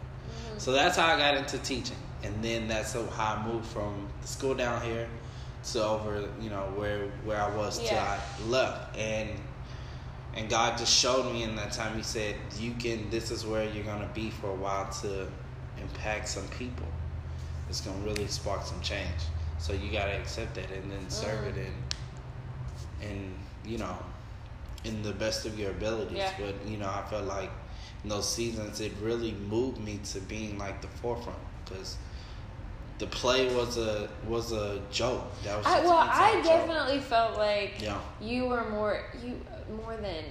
Mhm. 0.54 0.60
So 0.60 0.72
that's 0.72 0.96
how 0.96 1.06
I 1.14 1.18
got 1.18 1.34
into 1.36 1.58
teaching. 1.58 1.96
And 2.22 2.42
then 2.42 2.66
that's 2.68 2.92
how 2.94 3.36
I 3.36 3.46
moved 3.46 3.66
from 3.66 4.08
the 4.22 4.28
school 4.28 4.54
down 4.54 4.82
here 4.82 5.08
to 5.72 5.84
over, 5.84 6.28
you 6.40 6.50
know, 6.50 6.72
where 6.76 7.06
where 7.24 7.40
I 7.40 7.48
was 7.54 7.78
till 7.78 7.86
Yeah. 7.88 8.18
I 8.18 8.42
left. 8.48 8.96
And 8.96 9.30
and 10.34 10.48
God 10.50 10.76
just 10.76 10.92
showed 10.92 11.32
me 11.32 11.42
in 11.44 11.56
that 11.56 11.72
time, 11.72 11.96
He 11.96 12.02
said, 12.02 12.36
You 12.58 12.72
can 12.74 13.10
this 13.10 13.30
is 13.30 13.44
where 13.46 13.64
you're 13.64 13.84
gonna 13.84 14.10
be 14.14 14.30
for 14.30 14.50
a 14.50 14.54
while 14.54 14.88
to 15.02 15.28
impact 15.80 16.28
some 16.28 16.46
people. 16.48 16.86
It's 17.68 17.80
gonna 17.80 17.98
really 18.04 18.26
spark 18.28 18.64
some 18.66 18.80
change. 18.80 19.20
So 19.58 19.72
you 19.72 19.90
gotta 19.90 20.12
accept 20.18 20.54
that 20.54 20.70
and 20.70 20.90
then 20.90 21.08
serve 21.10 21.44
Mm. 21.44 21.56
it 21.56 21.66
and 21.66 23.10
and 23.10 23.34
you 23.64 23.78
know 23.78 23.96
in 24.84 25.02
the 25.02 25.12
best 25.12 25.46
of 25.46 25.58
your 25.58 25.70
abilities. 25.70 26.16
Yeah. 26.18 26.32
But 26.38 26.54
you 26.66 26.76
know, 26.76 26.88
I 26.88 27.02
felt 27.10 27.24
like 27.26 27.50
in 28.06 28.10
those 28.10 28.28
seasons 28.32 28.80
it 28.80 28.92
really 29.02 29.32
moved 29.50 29.80
me 29.80 29.98
to 30.04 30.20
being 30.20 30.56
like 30.58 30.80
the 30.80 30.86
forefront 30.86 31.38
because 31.64 31.96
the 32.98 33.06
play 33.08 33.52
was 33.54 33.76
a 33.76 34.08
was 34.26 34.52
a 34.52 34.80
joke. 34.90 35.24
That 35.44 35.58
was 35.58 35.66
I, 35.66 35.80
well, 35.80 35.92
I 35.98 36.06
inside 36.30 36.32
joke. 36.44 36.66
definitely 36.66 37.00
felt 37.00 37.36
like 37.36 37.72
Yeah. 37.82 37.98
you 38.20 38.46
were 38.46 38.64
more 38.70 39.02
you 39.22 39.38
more 39.82 39.96
than 39.96 40.24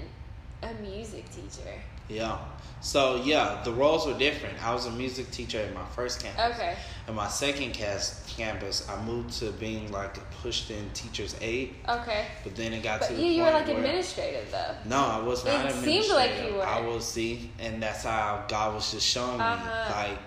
a 0.63 0.73
music 0.81 1.29
teacher. 1.29 1.69
Yeah. 2.09 2.37
So 2.81 3.21
yeah, 3.23 3.61
the 3.63 3.71
roles 3.71 4.05
were 4.05 4.13
different. 4.17 4.63
I 4.63 4.71
was 4.73 4.85
a 4.85 4.91
music 4.91 5.31
teacher 5.31 5.59
at 5.59 5.73
my 5.73 5.83
first 5.95 6.21
campus. 6.21 6.53
Okay. 6.55 6.75
At 7.07 7.15
my 7.15 7.27
second 7.27 7.73
cast 7.73 8.27
campus, 8.27 8.87
I 8.87 9.01
moved 9.03 9.31
to 9.39 9.51
being 9.53 9.91
like 9.91 10.17
a 10.17 10.21
pushed 10.43 10.69
in 10.69 10.87
teacher's 10.93 11.35
aide. 11.41 11.73
Okay. 11.89 12.25
But 12.43 12.55
then 12.55 12.73
it 12.73 12.83
got 12.83 12.99
But 12.99 13.07
to 13.07 13.13
the 13.15 13.21
you, 13.23 13.31
you 13.31 13.43
were 13.43 13.51
like 13.51 13.67
administrative 13.69 14.51
though. 14.51 14.75
no, 14.85 14.97
I 14.97 15.19
was 15.19 15.43
not. 15.43 15.65
It 15.65 15.73
seemed 15.73 16.09
like 16.09 16.31
you 16.45 16.55
were. 16.55 16.65
I 16.67 16.81
was 16.81 17.07
see, 17.07 17.49
and 17.59 17.81
that's 17.81 18.03
how 18.03 18.45
God 18.47 18.75
was 18.75 18.91
just 18.91 19.07
showing 19.07 19.41
Uh-huh. 19.41 19.89
me 19.89 20.09
like 20.09 20.19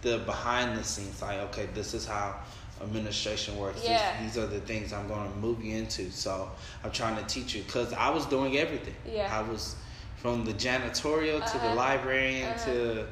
the 0.00 0.18
behind 0.24 0.78
the 0.78 0.84
scenes. 0.84 1.20
Like, 1.20 1.40
okay, 1.50 1.66
this 1.74 1.92
is 1.92 2.06
how 2.06 2.36
administration 2.82 3.56
works. 3.58 3.82
Yeah. 3.84 4.22
these 4.22 4.36
are 4.38 4.46
the 4.46 4.60
things 4.60 4.92
I'm 4.92 5.08
going 5.08 5.30
to 5.30 5.36
move 5.38 5.62
you 5.64 5.76
into. 5.76 6.10
So 6.10 6.50
I'm 6.84 6.90
trying 6.90 7.16
to 7.16 7.24
teach 7.24 7.54
you 7.54 7.62
because 7.64 7.92
I 7.92 8.08
was 8.10 8.24
doing 8.26 8.56
everything. 8.56 8.94
Yeah. 9.10 9.28
I 9.34 9.42
was 9.48 9.76
from 10.16 10.44
the 10.44 10.52
janitorial 10.54 11.44
to 11.44 11.58
the 11.58 11.66
Uh-huh. 11.66 11.74
librarian 11.74 12.52
Uh-huh. 12.52 12.64
to 12.64 13.06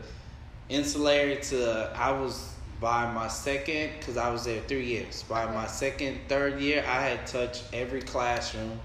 ancillary 0.70 1.36
to 1.36 1.90
I 1.94 2.10
was 2.12 2.54
by 2.80 3.10
my 3.12 3.28
second 3.28 3.92
because 3.98 4.16
I 4.16 4.30
was 4.30 4.44
there 4.44 4.60
three 4.62 4.86
years. 4.86 5.22
By 5.22 5.46
my 5.46 5.66
second, 5.66 6.20
third 6.28 6.60
year, 6.60 6.84
I 6.86 7.02
had 7.02 7.26
touched 7.26 7.64
every 7.72 8.02
classroom 8.02 8.80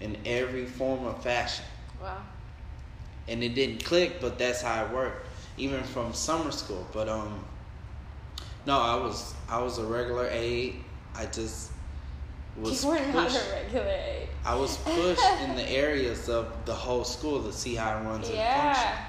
in 0.00 0.16
every 0.26 0.66
form 0.66 1.04
of 1.06 1.22
fashion, 1.22 1.64
Wow. 2.00 2.18
and 3.28 3.42
it 3.42 3.54
didn't 3.54 3.84
click, 3.84 4.20
but 4.20 4.38
that's 4.38 4.62
how 4.62 4.84
it 4.84 4.90
worked. 4.92 5.26
Even 5.58 5.82
from 5.84 6.12
summer 6.12 6.50
school, 6.52 6.86
but 6.92 7.08
um, 7.08 7.44
no, 8.66 8.78
I 8.80 8.96
was 8.96 9.34
I 9.48 9.60
was 9.62 9.78
a 9.78 9.84
regular 9.84 10.28
aide. 10.30 10.84
I 11.14 11.26
just 11.26 11.70
was 12.58 12.82
you 12.84 12.90
were 12.90 12.98
not 13.12 13.28
pushed. 13.28 13.36
a 13.36 13.52
regular 13.52 13.86
aide. 13.86 14.28
I 14.44 14.54
was 14.54 14.76
pushed 14.78 15.40
in 15.42 15.56
the 15.56 15.68
areas 15.68 16.28
of 16.28 16.46
the 16.64 16.74
whole 16.74 17.04
school 17.04 17.42
to 17.42 17.52
see 17.52 17.74
how 17.74 17.98
it 17.98 18.04
runs 18.04 18.28
and 18.28 18.36
Yeah. 18.36 18.74
functions. 18.74 19.06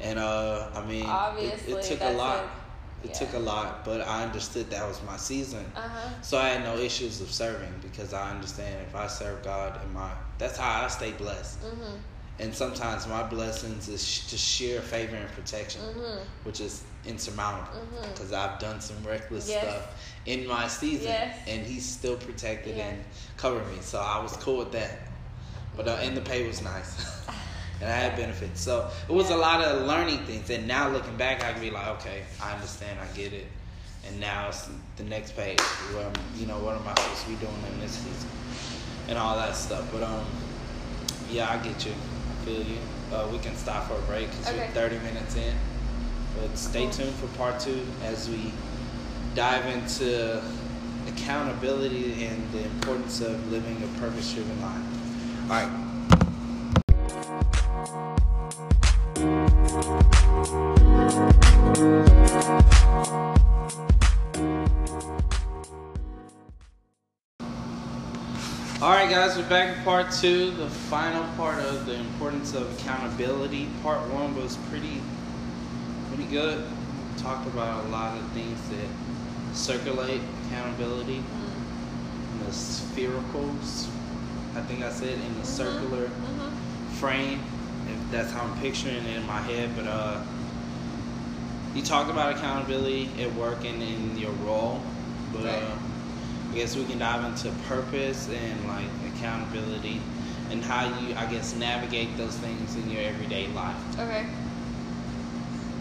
And 0.00 0.18
uh, 0.18 0.70
I 0.74 0.84
mean, 0.86 1.02
it- 1.04 1.08
Obviously, 1.08 1.72
it, 1.72 1.82
took 1.82 2.00
a 2.02 2.12
lot. 2.12 2.44
it 3.02 3.10
yeah. 3.10 3.12
took 3.14 3.32
a 3.34 3.38
lot, 3.38 3.84
but 3.84 4.00
I 4.06 4.22
understood 4.22 4.70
that 4.70 4.86
was 4.86 5.00
my 5.02 5.16
season. 5.16 5.64
Uh 5.74 5.80
huh. 5.80 6.08
So 6.22 6.38
I 6.38 6.48
had 6.50 6.62
no 6.62 6.76
issues 6.80 7.20
of 7.20 7.30
serving 7.32 7.72
because 7.82 8.14
I 8.14 8.30
understand 8.30 8.80
if 8.88 8.94
I 8.94 9.06
serve 9.08 9.42
God 9.42 9.80
and 9.82 9.92
my 9.92 10.10
that's 10.38 10.56
how 10.56 10.84
I 10.84 10.88
stay 10.88 11.10
blessed. 11.12 11.60
Mhm. 11.62 11.98
And 12.40 12.54
sometimes 12.54 13.08
my 13.08 13.24
blessings 13.24 13.88
is 13.88 14.00
just 14.30 14.44
sheer 14.44 14.80
favor 14.80 15.16
and 15.16 15.28
protection, 15.32 15.80
Mhm. 15.82 16.20
which 16.44 16.60
is 16.60 16.82
insurmountable 17.08 17.80
because 18.12 18.32
I've 18.32 18.58
done 18.58 18.80
some 18.80 18.96
reckless 19.04 19.48
Yes. 19.48 19.62
stuff 19.62 20.04
in 20.26 20.46
my 20.46 20.68
season, 20.68 21.08
Yes. 21.08 21.36
and 21.48 21.66
He's 21.66 21.84
still 21.86 22.16
protected 22.16 22.76
Yeah. 22.76 22.88
and 22.88 23.04
covered 23.36 23.66
me. 23.72 23.78
So 23.80 23.98
I 24.00 24.20
was 24.22 24.32
cool 24.36 24.58
with 24.58 24.72
that. 24.72 24.98
But 25.76 25.88
uh, 25.88 25.92
and 26.02 26.16
the 26.16 26.20
pay 26.20 26.46
was 26.46 26.62
nice. 26.62 26.94
And 27.80 27.88
I 27.88 27.94
had 27.94 28.16
benefits, 28.16 28.60
so 28.60 28.90
it 29.08 29.12
was 29.12 29.30
a 29.30 29.36
lot 29.36 29.62
of 29.62 29.86
learning 29.86 30.18
things. 30.26 30.50
And 30.50 30.66
now 30.66 30.88
looking 30.88 31.16
back, 31.16 31.44
I 31.44 31.52
can 31.52 31.60
be 31.60 31.70
like, 31.70 31.86
okay, 32.00 32.24
I 32.42 32.52
understand, 32.54 32.98
I 32.98 33.06
get 33.16 33.32
it. 33.32 33.46
And 34.04 34.18
now 34.18 34.48
it's 34.48 34.68
the 34.96 35.04
next 35.04 35.36
page. 35.36 35.60
Where 35.94 36.10
you 36.36 36.46
know, 36.46 36.58
what 36.58 36.74
am 36.74 36.82
I 36.88 36.94
supposed 37.00 37.22
to 37.22 37.28
be 37.28 37.36
doing 37.36 37.54
in 37.72 37.80
this 37.80 37.92
season, 37.92 38.28
and 39.08 39.16
all 39.16 39.36
that 39.36 39.54
stuff. 39.54 39.88
But 39.92 40.02
um, 40.02 40.24
yeah, 41.30 41.48
I 41.52 41.56
get 41.58 41.86
you. 41.86 41.92
I 41.92 42.44
feel 42.44 42.62
you. 42.62 42.78
uh, 43.14 43.28
we 43.30 43.38
can 43.38 43.54
stop 43.54 43.86
for 43.86 43.94
a 43.94 44.00
break 44.10 44.28
because 44.30 44.48
Okay. 44.48 44.66
we're 44.66 44.74
30 44.74 44.98
minutes 44.98 45.36
in. 45.36 45.54
But 46.40 46.56
stay 46.56 46.90
tuned 46.90 47.14
for 47.14 47.26
part 47.36 47.58
two 47.60 47.80
as 48.04 48.28
we 48.28 48.52
dive 49.34 49.66
into 49.66 50.42
accountability 51.08 52.24
and 52.24 52.52
the 52.52 52.62
importance 52.64 53.20
of 53.20 53.50
living 53.50 53.82
a 53.82 54.00
purpose 54.00 54.32
driven 54.34 54.60
life. 54.62 54.82
All 55.50 55.56
right. 55.56 55.84
All 68.80 68.90
right, 68.90 69.10
guys, 69.10 69.36
we're 69.36 69.48
back 69.48 69.76
in 69.76 69.82
part 69.82 70.12
two, 70.12 70.52
the 70.52 70.68
final 70.68 71.24
part 71.34 71.58
of 71.58 71.84
the 71.84 71.94
importance 71.94 72.54
of 72.54 72.72
accountability. 72.78 73.68
Part 73.82 74.00
one 74.10 74.36
was 74.36 74.56
pretty, 74.70 75.00
pretty 76.18 76.32
good. 76.32 76.64
Talked 77.18 77.46
about 77.46 77.84
a 77.84 77.88
lot 77.88 78.18
of 78.18 78.24
things 78.30 78.58
that 78.70 78.88
circulate 79.56 80.20
accountability 80.46 81.18
in 81.18 82.38
the 82.40 82.50
sphericals. 82.50 83.88
I 84.56 84.60
think 84.62 84.82
I 84.82 84.90
said 84.90 85.18
in 85.20 85.38
the 85.38 85.44
circular 85.44 86.06
Mm-hmm. 86.08 86.94
frame. 86.96 87.40
If 87.88 88.10
that's 88.10 88.32
how 88.32 88.42
I'm 88.44 88.58
picturing 88.60 88.96
it 88.96 89.16
in 89.16 89.26
my 89.26 89.40
head, 89.40 89.70
but 89.76 89.86
uh, 89.86 90.20
you 91.74 91.82
talk 91.82 92.10
about 92.10 92.34
accountability 92.36 93.10
at 93.22 93.32
work 93.36 93.64
and 93.64 93.80
in 93.80 94.18
your 94.18 94.32
role, 94.44 94.82
but 95.32 95.44
Right. 95.44 95.62
uh, 95.62 95.76
I 96.50 96.54
guess 96.56 96.74
we 96.76 96.84
can 96.84 96.98
dive 96.98 97.24
into 97.24 97.50
purpose 97.68 98.28
and 98.28 98.66
like 98.66 98.88
accountability 99.14 100.00
and 100.50 100.64
how 100.64 100.84
you, 101.00 101.14
I 101.14 101.26
guess, 101.26 101.54
navigate 101.54 102.16
those 102.16 102.36
things 102.36 102.74
in 102.76 102.90
your 102.90 103.02
everyday 103.02 103.46
life. 103.52 103.76
Okay. 104.00 104.26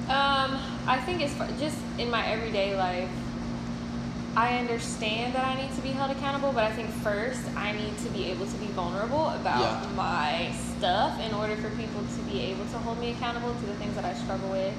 Um, 0.10 0.58
I 0.88 1.02
think 1.06 1.22
it's 1.22 1.36
just 1.60 1.78
in 1.98 2.10
my 2.10 2.26
everyday 2.28 2.76
life. 2.76 3.10
I 4.38 4.58
understand 4.60 5.34
that 5.34 5.44
I 5.44 5.60
need 5.60 5.74
to 5.76 5.82
be 5.82 5.90
held 5.90 6.12
accountable, 6.12 6.52
but 6.54 6.64
I 6.64 6.72
think 6.72 6.90
first 6.90 7.42
I 7.56 7.72
need 7.72 7.98
to 8.00 8.10
be 8.10 8.26
able 8.32 8.46
to 8.46 8.56
be 8.58 8.68
vulnerable 8.68 9.30
about 9.30 9.60
Yeah. 9.62 9.90
my 9.96 10.52
stuff 10.78 11.20
in 11.20 11.34
order 11.34 11.56
for 11.56 11.70
people 11.72 12.02
to 12.02 12.22
be 12.32 12.42
able 12.42 12.66
to 12.66 12.78
hold 12.78 13.00
me 13.00 13.12
accountable 13.12 13.54
to 13.54 13.66
the 13.66 13.74
things 13.76 13.96
that 13.96 14.06
I 14.06 14.14
struggle 14.14 14.50
with. 14.50 14.74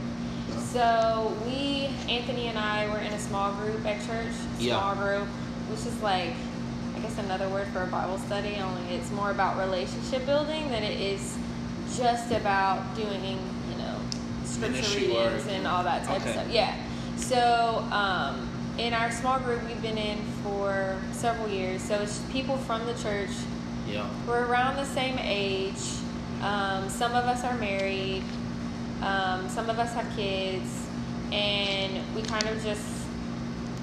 So 0.72 1.32
we, 1.44 1.90
Anthony 2.08 2.46
and 2.46 2.58
I, 2.58 2.88
were 2.88 2.98
in 2.98 3.12
a 3.12 3.18
small 3.18 3.52
group 3.54 3.84
at 3.84 3.98
church. 4.06 4.32
Yeah. 4.58 4.78
Small 4.78 4.94
group, 4.94 5.26
which 5.68 5.80
is 5.80 6.00
like, 6.02 6.34
I 6.96 7.00
guess 7.00 7.18
another 7.18 7.48
word 7.48 7.66
for 7.68 7.82
a 7.82 7.86
Bible 7.86 8.18
study. 8.18 8.56
Only 8.56 8.94
it's 8.94 9.10
more 9.10 9.30
about 9.30 9.58
relationship 9.58 10.24
building 10.24 10.70
than 10.70 10.82
it 10.84 11.00
is 11.00 11.36
just 11.96 12.30
about 12.32 12.94
doing, 12.94 13.38
scripture 14.58 14.98
readings 14.98 15.46
and 15.46 15.66
all 15.66 15.84
that 15.84 16.04
type 16.04 16.20
Okay. 16.20 16.30
of 16.30 16.34
stuff. 16.36 16.50
Yeah. 16.50 16.74
So 17.16 17.84
um, 17.92 18.48
in 18.78 18.92
our 18.94 19.10
small 19.10 19.38
group, 19.40 19.62
we've 19.66 19.80
been 19.82 19.98
in 19.98 20.18
for 20.42 20.96
several 21.12 21.48
years. 21.48 21.82
So 21.82 21.96
it's 21.96 22.20
people 22.32 22.56
from 22.56 22.84
the 22.86 22.94
church 22.94 23.30
Yeah. 23.88 24.06
we're 24.26 24.44
around 24.46 24.76
the 24.76 24.84
same 24.84 25.18
age. 25.18 25.80
Um, 26.42 26.88
some 26.88 27.12
of 27.14 27.24
us 27.24 27.42
are 27.44 27.56
married. 27.56 28.22
Um, 29.02 29.48
some 29.48 29.70
of 29.70 29.78
us 29.78 29.92
have 29.94 30.06
kids, 30.16 30.68
and 31.32 32.14
we 32.14 32.22
kind 32.22 32.46
of 32.48 32.62
just 32.62 32.84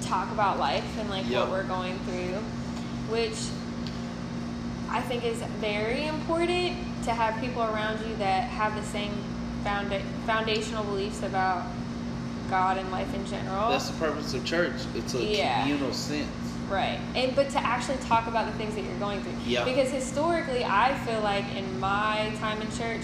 talk 0.02 0.30
about 0.30 0.58
life 0.58 0.84
and 0.98 1.08
like 1.10 1.28
Yep. 1.28 1.40
what 1.40 1.50
we're 1.50 1.64
going 1.64 1.98
through, 2.00 2.38
which 3.10 3.36
I 4.90 5.00
think 5.00 5.24
is 5.24 5.38
very 5.60 6.06
important 6.06 6.76
to 7.04 7.12
have 7.12 7.40
people 7.40 7.62
around 7.62 7.98
you 8.06 8.14
that 8.16 8.44
have 8.44 8.76
the 8.76 8.82
same 8.84 9.12
founda- 9.66 10.02
foundational 10.24 10.84
beliefs 10.84 11.22
about 11.22 11.64
God 12.48 12.78
and 12.78 12.90
life 12.92 13.12
in 13.14 13.26
general. 13.26 13.70
That's 13.70 13.88
the 13.90 13.98
purpose 13.98 14.32
of 14.34 14.44
church. 14.44 14.74
It's 14.94 15.14
a 15.14 15.22
Yeah. 15.24 15.60
communal 15.62 15.92
sense. 15.92 16.28
Right. 16.70 16.98
And 17.14 17.34
but 17.34 17.50
to 17.50 17.58
actually 17.58 17.98
talk 17.98 18.26
about 18.26 18.46
the 18.46 18.52
things 18.58 18.74
that 18.76 18.84
you're 18.84 18.98
going 18.98 19.22
through. 19.22 19.32
Yeah. 19.44 19.64
Because 19.64 19.90
historically 19.90 20.64
I 20.64 20.94
feel 21.06 21.20
like 21.20 21.44
in 21.56 21.78
my 21.80 22.32
time 22.40 22.60
in 22.62 22.68
church, 22.76 23.02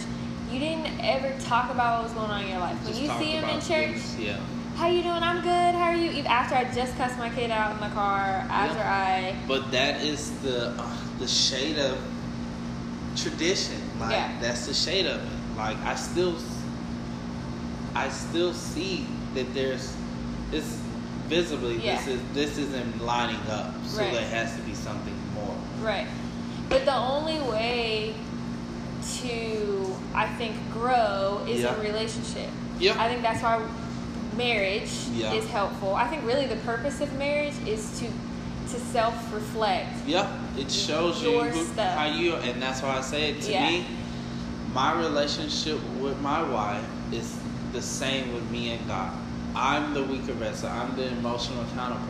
you 0.51 0.59
didn't 0.59 1.01
ever 1.01 1.33
talk 1.40 1.70
about 1.70 1.98
what 1.98 2.05
was 2.05 2.12
going 2.12 2.31
on 2.31 2.42
in 2.42 2.48
your 2.51 2.59
life. 2.59 2.77
When 2.83 2.88
Just 2.92 3.03
you 3.03 3.09
see 3.18 3.33
him 3.33 3.44
in 3.44 3.61
church, 3.61 4.01
things, 4.01 4.16
Yeah. 4.18 4.37
how 4.77 4.88
you 4.88 5.03
doing? 5.03 5.22
I'm 5.22 5.40
good. 5.42 5.75
How 5.75 5.90
are 5.90 5.96
you? 5.96 6.11
Even 6.11 6.27
after 6.27 6.55
I 6.55 6.64
just 6.64 6.96
cussed 6.96 7.18
my 7.18 7.31
kid 7.31 7.51
out 7.51 7.72
in 7.72 7.81
the 7.81 7.94
car, 7.94 8.44
after 8.51 8.81
I 8.83 9.35
But 9.48 9.70
that 9.72 10.03
is 10.03 10.31
the 10.42 10.70
uh, 10.70 10.96
the 11.18 11.29
shade 11.29 11.79
of 11.79 11.98
tradition. 13.16 13.81
Like 14.01 14.11
Yeah. 14.12 14.31
that's 14.40 14.66
the 14.66 14.75
shade 14.75 15.07
of 15.07 15.16
it. 15.22 15.29
Like 15.62 15.79
I 15.85 15.94
still 15.94 16.35
I 17.94 18.09
still 18.09 18.53
see 18.53 19.07
that 19.35 19.55
there's 19.55 19.94
this 20.51 20.81
visibly 21.29 21.77
Yeah. 21.79 21.96
this 21.96 22.07
is 22.09 22.20
this 22.35 22.59
isn't 22.59 23.01
lining 23.05 23.40
up. 23.48 23.72
So 23.87 24.01
Right. 24.03 24.12
there 24.12 24.29
has 24.29 24.57
to 24.57 24.62
be 24.62 24.75
something 24.75 25.14
more. 25.37 25.55
Right. 25.81 26.09
But 26.68 26.85
the 26.85 26.96
only 26.96 27.38
way 27.40 28.14
to, 29.20 29.96
I 30.14 30.27
think, 30.38 30.55
grow 30.72 31.44
is 31.48 31.61
Yeah. 31.61 31.75
in 31.75 31.81
relationship. 31.81 32.48
Yeah. 32.81 33.01
I 33.01 33.09
think 33.09 33.22
that's 33.22 33.42
why 33.42 33.61
marriage 34.37 34.90
Yeah. 35.14 35.33
is 35.33 35.46
helpful. 35.48 35.94
I 35.94 36.09
think 36.09 36.25
really 36.27 36.46
the 36.46 36.57
purpose 36.57 37.01
of 37.01 37.12
marriage 37.12 37.55
is 37.66 38.01
to 38.01 38.07
to 38.72 38.81
self 38.81 39.14
reflect. 39.35 39.94
Yeah, 40.07 40.27
it 40.57 40.70
shows 40.72 41.22
you 41.22 41.40
who, 41.40 41.81
how 41.83 42.07
you, 42.07 42.35
and 42.37 42.61
that's 42.62 42.81
why 42.83 42.96
I 42.96 43.01
say 43.03 43.31
it 43.31 43.42
to 43.42 43.53
Yeah. 43.53 43.68
me. 43.68 43.85
My 44.74 44.98
relationship 44.98 45.78
with 46.00 46.18
my 46.20 46.42
wife 46.42 46.85
is 47.12 47.38
the 47.72 47.82
same 47.82 48.32
with 48.32 48.48
me 48.50 48.70
and 48.70 48.87
God. 48.88 49.12
I'm 49.54 49.92
the 49.92 50.02
weaker 50.02 50.32
vessel. 50.32 50.68
I'm 50.70 50.96
the 50.96 51.08
emotional 51.08 51.64
counterpart. 51.74 52.08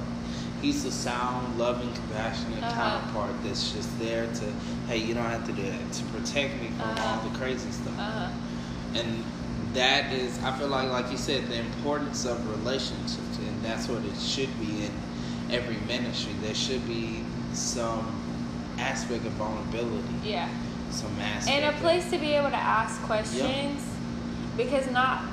He's 0.61 0.85
the 0.85 0.93
sound, 0.93 1.59
loving, 1.59 1.93
compassionate 1.93 2.63
Uh-huh. 2.63 2.73
counterpart 3.01 3.33
that's 3.43 3.73
just 3.73 3.99
there 3.99 4.27
to, 4.33 4.45
hey, 4.87 4.99
you 4.99 5.13
don't 5.13 5.25
have 5.25 5.45
to 5.47 5.53
do 5.53 5.63
that 5.63 5.93
to 5.93 6.05
protect 6.05 6.61
me 6.61 6.69
from 6.79 6.89
Uh-huh. 6.91 7.21
all 7.21 7.29
the 7.29 7.37
crazy 7.37 7.71
stuff. 7.73 7.99
Uh-huh. 7.99 8.29
And 8.95 9.25
that 9.75 10.13
is, 10.13 10.39
I 10.45 10.53
feel 10.57 10.69
like, 10.69 10.89
like 10.91 11.11
you 11.11 11.17
said, 11.17 11.49
the 11.49 11.57
importance 11.59 12.25
of 12.27 12.39
relationships, 12.49 13.39
and 13.39 13.65
that's 13.65 13.89
what 13.89 14.05
it 14.05 14.17
should 14.21 14.57
be 14.61 14.85
in 14.85 14.93
every 15.51 15.79
ministry. 15.89 16.33
There 16.43 16.55
should 16.55 16.87
be 16.87 17.25
some 17.55 18.07
aspect 18.79 19.25
of 19.27 19.33
vulnerability, 19.33 20.15
Yeah. 20.23 20.49
Some 20.93 21.19
aspect, 21.21 21.49
And 21.49 21.75
a 21.75 21.79
place 21.81 22.11
to 22.11 22.19
be 22.19 22.33
able 22.33 22.51
to 22.51 22.57
ask 22.57 23.01
questions 23.03 23.83
because 24.57 24.91
not 24.91 25.25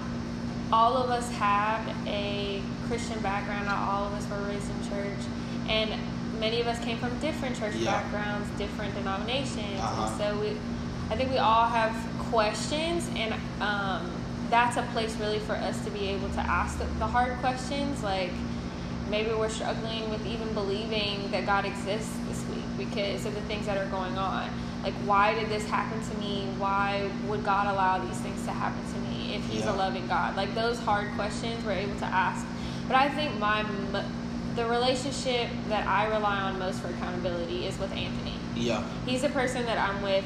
all 0.72 0.96
of 0.98 1.10
us 1.10 1.30
have 1.32 1.82
a 2.08 2.62
Christian 2.88 3.20
background, 3.22 3.66
not 3.66 3.88
all 3.90 4.06
of 4.08 4.14
us 4.14 4.28
were 4.30 4.48
raised 4.48 4.70
in 4.70 4.90
church, 4.90 5.20
and 5.68 5.92
many 6.40 6.62
of 6.62 6.68
us 6.68 6.80
came 6.84 6.98
from 6.98 7.18
different 7.20 7.58
church 7.58 7.76
Yeah. 7.76 8.02
backgrounds, 8.02 8.48
different 8.58 8.94
denominations. 8.96 9.80
Uh-huh. 9.80 10.08
And 10.08 10.18
so 10.18 10.40
we 10.40 10.58
I 11.12 11.16
think 11.16 11.32
we 11.32 11.38
all 11.40 11.66
have 11.66 11.92
questions 12.30 13.10
and 13.16 13.34
um, 13.62 14.12
that's 14.52 14.78
a 14.78 14.84
place 14.94 15.16
really 15.18 15.40
for 15.40 15.54
us 15.54 15.84
to 15.84 15.90
be 15.92 16.10
able 16.10 16.30
to 16.30 16.40
ask 16.40 16.78
the, 16.78 16.86
the 17.00 17.08
hard 17.08 17.36
questions 17.40 18.04
like 18.04 18.30
maybe 19.10 19.32
we're 19.34 19.50
struggling 19.50 20.08
with 20.12 20.24
even 20.28 20.54
believing 20.54 21.30
that 21.32 21.48
God 21.48 21.66
exists 21.66 22.16
this 22.28 22.46
week 22.50 22.64
because 22.78 23.26
of 23.26 23.34
the 23.34 23.42
things 23.42 23.66
that 23.66 23.76
are 23.78 23.90
going 23.90 24.18
on. 24.20 24.50
Like, 24.84 24.94
why 25.06 25.34
did 25.34 25.50
this 25.50 25.68
happen 25.70 26.00
to 26.10 26.18
me? 26.20 26.48
Why 26.58 27.10
would 27.28 27.44
God 27.44 27.68
allow 27.68 27.98
these 28.00 28.18
things 28.20 28.44
to 28.46 28.52
happen 28.52 28.82
to 28.94 29.00
me 29.10 29.36
if 29.36 29.46
He's 29.50 29.66
Yeah. 29.66 29.74
a 29.74 29.76
loving 29.76 30.08
God? 30.08 30.36
Like, 30.38 30.56
those 30.56 30.80
hard 30.80 31.08
questions 31.16 31.64
we're 31.66 31.74
able 31.74 31.98
to 32.00 32.06
ask. 32.06 32.46
But 32.88 32.96
I 32.96 33.10
think 33.10 33.38
my 33.40 33.66
the 34.56 34.66
relationship 34.66 35.48
that 35.70 35.88
I 35.88 36.08
rely 36.08 36.38
on 36.40 36.60
most 36.60 36.80
for 36.82 36.88
accountability 36.90 37.66
is 37.66 37.78
with 37.78 37.92
Anthony. 37.94 38.34
yeah, 38.56 38.84
He's 39.06 39.22
the 39.22 39.30
person 39.30 39.66
that 39.68 39.78
I'm 39.78 40.02
with 40.02 40.26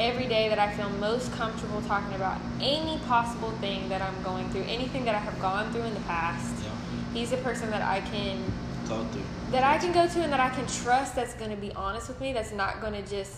every 0.00 0.26
day 0.26 0.48
that 0.48 0.58
I 0.58 0.72
feel 0.72 0.88
most 0.98 1.30
comfortable 1.34 1.80
talking 1.82 2.14
about 2.14 2.38
any 2.60 2.98
possible 3.06 3.50
thing 3.60 3.88
that 3.90 4.00
I'm 4.02 4.20
going 4.24 4.48
through, 4.50 4.62
anything 4.62 5.04
that 5.04 5.14
I 5.14 5.18
have 5.18 5.38
gone 5.40 5.70
through 5.72 5.82
in 5.82 5.94
the 5.94 6.00
past. 6.00 6.52
yeah, 6.64 6.70
He's 7.12 7.30
the 7.30 7.36
person 7.38 7.70
that 7.70 7.82
I 7.82 8.00
can 8.00 8.38
go 8.88 9.04
through. 9.12 9.22
that 9.52 9.62
I 9.62 9.78
can 9.78 9.92
go 9.92 10.08
to 10.08 10.20
and 10.22 10.32
that 10.32 10.40
I 10.40 10.48
can 10.48 10.66
trust 10.66 11.14
that's 11.14 11.34
going 11.34 11.50
to 11.50 11.56
be 11.56 11.72
honest 11.72 12.08
with 12.08 12.20
me. 12.20 12.32
That's 12.32 12.52
not 12.52 12.80
going 12.80 12.94
to 12.94 13.02
just 13.08 13.34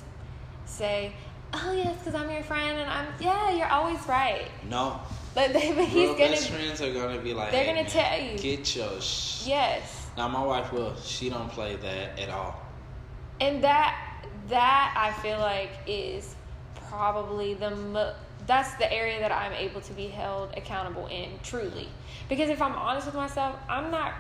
say, 0.67 1.13
"Oh 1.53 1.73
yes, 1.73 1.97
because 1.99 2.15
I'm 2.15 2.31
your 2.31 2.43
friend 2.43 2.79
and 2.79 2.91
I'm 2.91 3.07
yeah, 3.21 3.51
you're 3.51 3.69
always 3.69 3.99
right." 4.09 4.47
No, 4.69 5.01
But, 5.35 5.53
they, 5.53 5.73
but 5.73 5.85
he's 5.87 5.95
real 5.95 6.15
going 6.17 6.31
best 6.33 6.49
friends 6.51 6.81
are 6.81 6.93
gonna 6.93 7.21
be 7.21 7.35
like, 7.35 7.51
they're 7.53 7.65
hey, 7.65 7.75
gonna 7.75 7.89
tell 7.89 8.21
you. 8.21 8.39
get 8.39 8.75
your. 8.77 9.01
Sh-. 9.01 9.47
yes, 9.47 10.07
Now 10.17 10.29
my 10.29 10.43
wife 10.45 10.73
will. 10.73 10.95
She 10.97 11.29
don't 11.31 11.51
play 11.51 11.77
that 11.77 12.19
at 12.19 12.31
all. 12.31 12.61
and 13.41 13.63
that 13.65 13.97
that 14.49 14.95
I 14.97 15.13
feel 15.23 15.39
like 15.39 15.71
is 15.87 16.35
probably 16.89 17.55
the 17.55 17.71
mo- 17.71 18.15
that's 18.47 18.75
the 18.75 18.93
area 18.93 19.19
that 19.21 19.33
I'm 19.33 19.53
able 19.55 19.81
to 19.81 19.93
be 19.95 20.07
held 20.09 20.53
accountable 20.57 21.07
in 21.07 21.31
truly. 21.43 21.89
Because 22.29 22.51
if 22.51 22.61
I'm 22.61 22.75
honest 22.75 23.07
with 23.07 23.15
myself, 23.15 23.57
I'm 23.69 23.91
not 23.91 24.13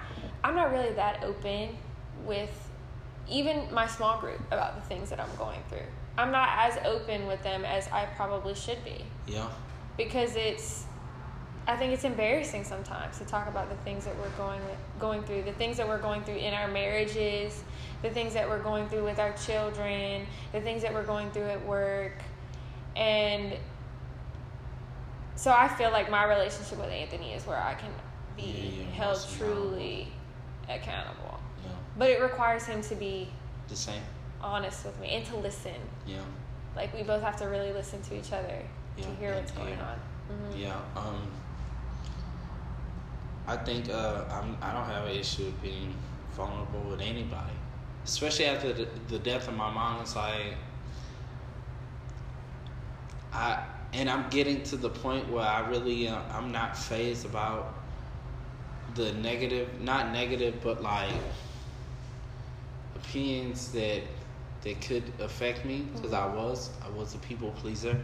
I'm 0.42 0.54
not 0.56 0.72
really 0.72 0.92
that 0.94 1.22
open 1.22 1.76
with 2.24 2.50
even 3.28 3.72
my 3.72 3.86
small 3.86 4.18
group 4.20 4.40
about 4.50 4.74
the 4.76 4.82
things 4.88 5.10
that 5.10 5.20
I'm 5.20 5.34
going 5.38 5.60
through. 5.68 5.86
I'm 6.16 6.30
not 6.30 6.48
as 6.56 6.78
open 6.86 7.26
with 7.26 7.42
them 7.42 7.64
as 7.64 7.88
I 7.88 8.06
probably 8.16 8.54
should 8.54 8.82
be 8.84 9.04
Yeah. 9.26 9.48
because 9.96 10.36
it's 10.36 10.84
I 11.66 11.76
think 11.76 11.94
it's 11.94 12.04
embarrassing 12.04 12.62
sometimes 12.64 13.16
to 13.18 13.24
talk 13.24 13.48
about 13.48 13.70
the 13.70 13.76
things 13.76 14.04
that 14.04 14.14
we're 14.18 14.28
going 14.36 14.60
going 15.00 15.22
through, 15.22 15.44
the 15.44 15.52
things 15.52 15.78
that 15.78 15.88
we're 15.88 15.98
going 15.98 16.22
through 16.22 16.36
in 16.36 16.52
our 16.52 16.68
marriages, 16.68 17.64
the 18.02 18.10
things 18.10 18.34
that 18.34 18.46
we're 18.46 18.62
going 18.62 18.86
through 18.90 19.04
with 19.04 19.18
our 19.18 19.32
children, 19.32 20.26
the 20.52 20.60
things 20.60 20.82
that 20.82 20.92
we're 20.92 21.06
going 21.06 21.30
through 21.30 21.48
at 21.48 21.64
work. 21.66 22.12
And 22.96 23.54
so 25.36 25.50
I 25.52 25.68
feel 25.68 25.90
like 25.90 26.10
my 26.10 26.24
relationship 26.24 26.78
with 26.78 26.90
Anthony 26.90 27.32
is 27.32 27.46
where 27.46 27.56
I 27.60 27.74
can 27.74 27.90
be 28.36 28.84
Yeah, 28.90 28.90
held 28.96 29.26
truly 29.38 30.08
accountable. 30.68 31.38
Yeah. 31.64 31.70
But 31.98 32.10
it 32.10 32.20
requires 32.20 32.66
him 32.66 32.82
to 32.82 32.94
be 32.94 33.30
The 33.68 33.76
same. 33.76 34.02
Honest 34.44 34.84
with 34.84 35.00
me 35.00 35.08
and 35.08 35.24
to 35.26 35.36
listen. 35.36 35.72
Yeah. 36.06 36.18
Like 36.76 36.92
we 36.94 37.02
both 37.02 37.22
have 37.22 37.36
to 37.38 37.46
really 37.46 37.72
listen 37.72 38.02
to 38.02 38.16
each 38.16 38.32
other 38.32 38.58
Yeah, 38.96 39.04
to 39.04 39.10
hear 39.16 39.30
and 39.32 39.40
what's 39.40 39.52
going 39.52 39.80
on. 39.80 39.98
hmm 40.28 40.60
Yeah. 40.60 40.76
Um. 40.94 41.26
I 43.46 43.56
think 43.56 43.90
uh, 43.90 44.24
I'm. 44.30 44.56
I 44.62 44.72
don't 44.72 44.86
have 44.86 45.06
an 45.06 45.16
issue 45.16 45.44
with 45.46 45.62
being 45.62 45.94
vulnerable 46.32 46.82
with 46.90 47.00
anybody, 47.00 47.52
especially 48.04 48.46
after 48.46 48.72
the, 48.72 48.88
the 49.08 49.18
death 49.18 49.48
of 49.48 49.54
my 49.54 49.70
mom. 49.70 50.00
It's 50.00 50.16
like 50.16 50.54
I 53.32 53.64
and 53.92 54.10
I'm 54.10 54.28
getting 54.30 54.62
to 54.64 54.76
the 54.76 54.90
point 54.90 55.30
where 55.30 55.44
I 55.46 55.60
really 55.68 56.08
uh, 56.08 56.20
I'm 56.32 56.50
not 56.52 56.76
phased 56.76 57.24
about 57.24 57.74
the 58.94 59.12
negative, 59.12 59.80
not 59.80 60.12
negative, 60.12 60.54
but 60.62 60.82
like 60.82 61.12
opinions 62.96 63.72
that 63.72 64.02
that 64.64 64.80
could 64.80 65.04
affect 65.20 65.64
me 65.64 65.86
because 65.94 66.12
I 66.12 66.26
was 66.26 66.70
I 66.84 66.88
was 66.90 67.14
a 67.14 67.18
people 67.18 67.50
pleaser, 67.52 68.02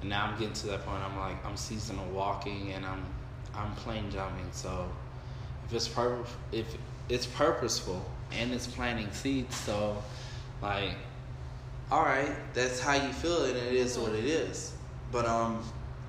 and 0.00 0.10
now 0.10 0.26
I'm 0.26 0.38
getting 0.38 0.54
to 0.54 0.66
that 0.68 0.84
point. 0.84 1.02
I'm 1.02 1.16
like 1.18 1.44
I'm 1.44 1.56
seasonal 1.56 2.06
walking 2.06 2.72
and 2.72 2.84
I'm 2.84 3.04
I'm 3.54 3.72
plain 3.76 4.10
jumping. 4.10 4.48
So 4.52 4.90
if 5.66 5.74
it's 5.74 5.88
purpose 5.88 6.30
if 6.50 6.76
it's 7.08 7.26
purposeful 7.26 8.04
and 8.32 8.52
it's 8.52 8.66
planting 8.66 9.12
seeds, 9.12 9.54
so 9.54 10.02
like 10.60 10.96
all 11.90 12.02
right, 12.02 12.32
that's 12.52 12.80
how 12.80 12.94
you 12.94 13.12
feel 13.12 13.44
it, 13.44 13.56
and 13.56 13.68
it 13.68 13.74
is 13.74 13.96
what 13.96 14.12
it 14.12 14.24
is. 14.24 14.72
But 15.12 15.24
um, 15.26 15.62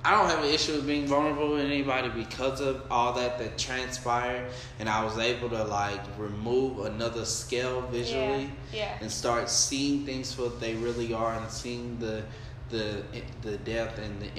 I 0.05 0.11
don't 0.11 0.29
have 0.29 0.43
an 0.43 0.49
issue 0.49 0.73
with 0.73 0.87
being 0.87 1.05
vulnerable 1.05 1.51
with 1.51 1.65
anybody 1.65 2.09
because 2.09 2.61
of 2.61 2.83
all 2.89 3.13
that 3.13 3.39
that 3.39 3.57
transpired, 3.57 4.49
and 4.79 4.87
I 4.87 5.03
was 5.03 5.17
able 5.17 5.49
to 5.49 5.63
like 5.63 6.01
remove 6.17 6.85
another 6.85 7.25
scale 7.25 7.81
visually 7.81 8.49
Yeah. 8.71 8.97
and 9.01 9.11
start 9.11 9.49
seeing 9.49 10.05
things 10.05 10.33
for 10.33 10.43
what 10.43 10.59
they 10.59 10.75
really 10.75 11.13
are, 11.13 11.33
and 11.33 11.49
seeing 11.51 11.97
the 11.99 12.23
the 12.69 13.03
the 13.41 13.57
depth 13.57 13.97
and 13.99 14.21
the 14.21 14.29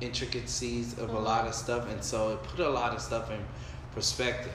intricacies 0.00 0.92
of 0.94 1.10
a 1.10 1.12
mm-hmm. 1.14 1.24
lot 1.24 1.46
of 1.46 1.54
stuff, 1.54 1.88
and 1.90 2.02
so 2.02 2.32
it 2.34 2.42
put 2.44 2.60
a 2.60 2.70
lot 2.70 2.92
of 2.92 3.00
stuff 3.00 3.30
in 3.30 3.40
perspective. 3.94 4.52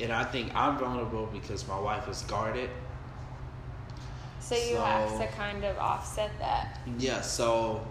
And 0.00 0.10
I 0.12 0.24
think 0.24 0.54
I'm 0.54 0.78
vulnerable 0.78 1.26
because 1.32 1.68
my 1.68 1.78
wife 1.78 2.08
is 2.08 2.22
guarded. 2.22 2.70
So 4.40 4.54
you 4.54 4.76
So- 4.76 4.84
have 4.84 5.18
to 5.18 5.26
kind 5.36 5.64
of 5.64 5.76
offset 5.78 6.30
that. 6.38 6.80
Yeah, 6.98 7.20
so 7.20 7.86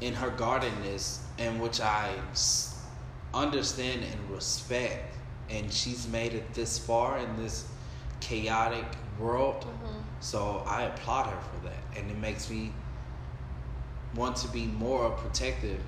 in 0.00 0.14
her 0.14 0.30
guardedness, 0.30 1.20
and 1.38 1.60
which 1.60 1.80
I 1.80 2.12
understand 3.32 4.04
and 4.04 4.30
respect, 4.30 5.16
and 5.50 5.72
she's 5.72 6.06
made 6.08 6.34
it 6.34 6.52
this 6.54 6.78
far 6.78 7.18
in 7.18 7.36
this 7.36 7.66
chaotic 8.20 8.84
world. 9.18 9.62
Mm-hmm. 9.62 9.98
So 10.20 10.62
I 10.66 10.82
applaud 10.84 11.26
her 11.26 11.40
for 11.40 11.66
that, 11.68 11.98
and 12.00 12.10
it 12.10 12.18
makes 12.18 12.50
me 12.50 12.72
want 14.14 14.36
to 14.36 14.48
be 14.48 14.66
more 14.66 15.10
protective, 15.10 15.80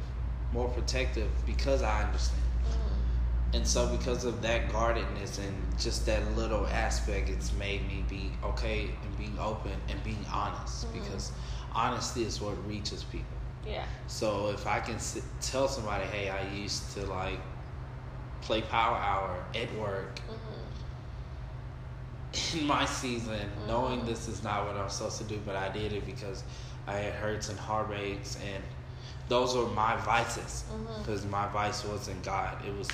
more 0.53 0.69
protective 0.69 1.29
because 1.47 1.83
I 1.83 2.03
understand. 2.05 2.43
Mm-hmm. 2.69 3.57
And 3.57 3.67
so, 3.67 3.87
because 3.97 4.25
of 4.25 4.43
that 4.43 4.71
guardedness 4.73 5.39
and 5.39 5.79
just 5.79 6.05
that 6.07 6.37
little 6.37 6.67
aspect, 6.67 7.29
it's 7.29 7.53
made 7.55 7.87
me 7.87 8.05
be 8.09 8.33
okay 8.45 8.91
and 9.05 9.19
being 9.19 9.39
open 9.39 9.73
and 9.89 10.03
being 10.03 10.25
honest 10.33 10.87
Mhm. 10.87 11.03
because 11.05 11.33
honesty 11.73 12.25
is 12.25 12.41
what 12.41 12.55
reaches 12.67 13.05
people. 13.05 13.36
Yeah. 13.67 13.85
So, 14.07 14.51
if 14.51 14.67
I 14.67 14.81
can 14.81 14.99
sit, 14.99 15.25
tell 15.41 15.67
somebody, 15.69 16.05
hey, 16.05 16.31
I 16.31 16.47
used 16.55 16.93
to 16.95 17.05
like 17.07 17.41
play 18.43 18.63
Power 18.63 18.97
Hour 18.97 19.45
at 19.55 19.75
work 19.77 20.21
Mm-hmm. 20.21 20.53
in 22.59 22.67
my 22.67 22.85
season, 22.85 23.49
knowing 23.67 24.05
this 24.05 24.29
is 24.29 24.43
not 24.45 24.67
what 24.67 24.77
I'm 24.77 24.89
supposed 24.91 25.19
to 25.19 25.25
do, 25.25 25.41
but 25.47 25.57
I 25.57 25.69
did 25.71 25.93
it 25.93 26.05
because 26.07 26.45
I 26.87 26.95
had 26.95 27.15
hurts 27.15 27.49
and 27.49 27.59
heartaches, 27.59 28.37
and 28.55 28.63
those 29.29 29.57
were 29.57 29.67
my 29.69 29.97
vices. 29.97 30.65
Because 30.99 31.25
my 31.27 31.47
vice 31.49 31.85
wasn't 31.85 32.23
God. 32.25 32.57
It 32.67 32.77
was 32.77 32.89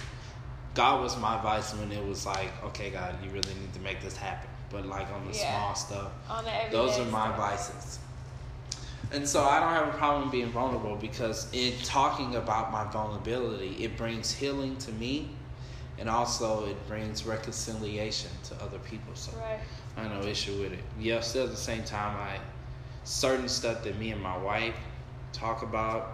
God 0.75 1.03
was 1.03 1.19
my 1.19 1.41
vice 1.43 1.75
when 1.75 1.93
it 1.93 2.05
was 2.05 2.25
like, 2.25 2.51
okay, 2.65 2.91
God, 2.91 3.15
you 3.23 3.31
really 3.31 3.53
need 3.55 3.73
to 3.75 3.81
make 3.81 4.01
this 4.01 4.17
happen. 4.17 4.49
But 4.71 4.87
like 4.87 5.11
on 5.13 5.27
the 5.31 5.37
Yeah. 5.37 5.51
small 5.59 5.75
stuff, 5.75 6.13
On 6.31 6.45
the 6.45 6.51
those 6.71 6.99
are 6.99 7.05
my 7.07 7.27
stuff. 7.27 7.37
vices. 7.37 7.99
And 9.11 9.29
so 9.29 9.43
I 9.45 9.61
don't 9.61 9.71
have 9.71 9.89
a 9.95 9.99
problem 9.99 10.31
being 10.31 10.51
vulnerable 10.51 10.97
because 10.97 11.49
in 11.53 11.75
talking 11.85 12.37
about 12.37 12.73
my 12.73 12.85
vulnerability, 12.91 13.77
it 13.85 13.97
brings 13.97 14.33
healing 14.33 14.77
to 14.79 14.93
me 14.93 15.29
and 15.99 16.09
also 16.09 16.67
it 16.67 16.89
brings 16.89 17.27
reconciliation 17.27 18.31
to 18.45 18.55
other 18.63 18.79
people. 18.79 19.15
So 19.15 19.37
Right. 19.37 19.59
I 19.97 20.03
have 20.05 20.23
no 20.23 20.27
issue 20.29 20.63
with 20.63 20.73
it. 20.73 20.79
Yeah, 20.99 21.21
still 21.21 21.45
at 21.45 21.51
the 21.51 21.57
same 21.57 21.85
time 21.85 22.17
I 22.17 22.41
certain 23.05 23.49
stuff 23.49 23.83
that 23.85 23.99
me 23.99 24.13
and 24.13 24.23
my 24.23 24.37
wife 24.39 24.77
talk 25.33 25.63
about 25.63 26.13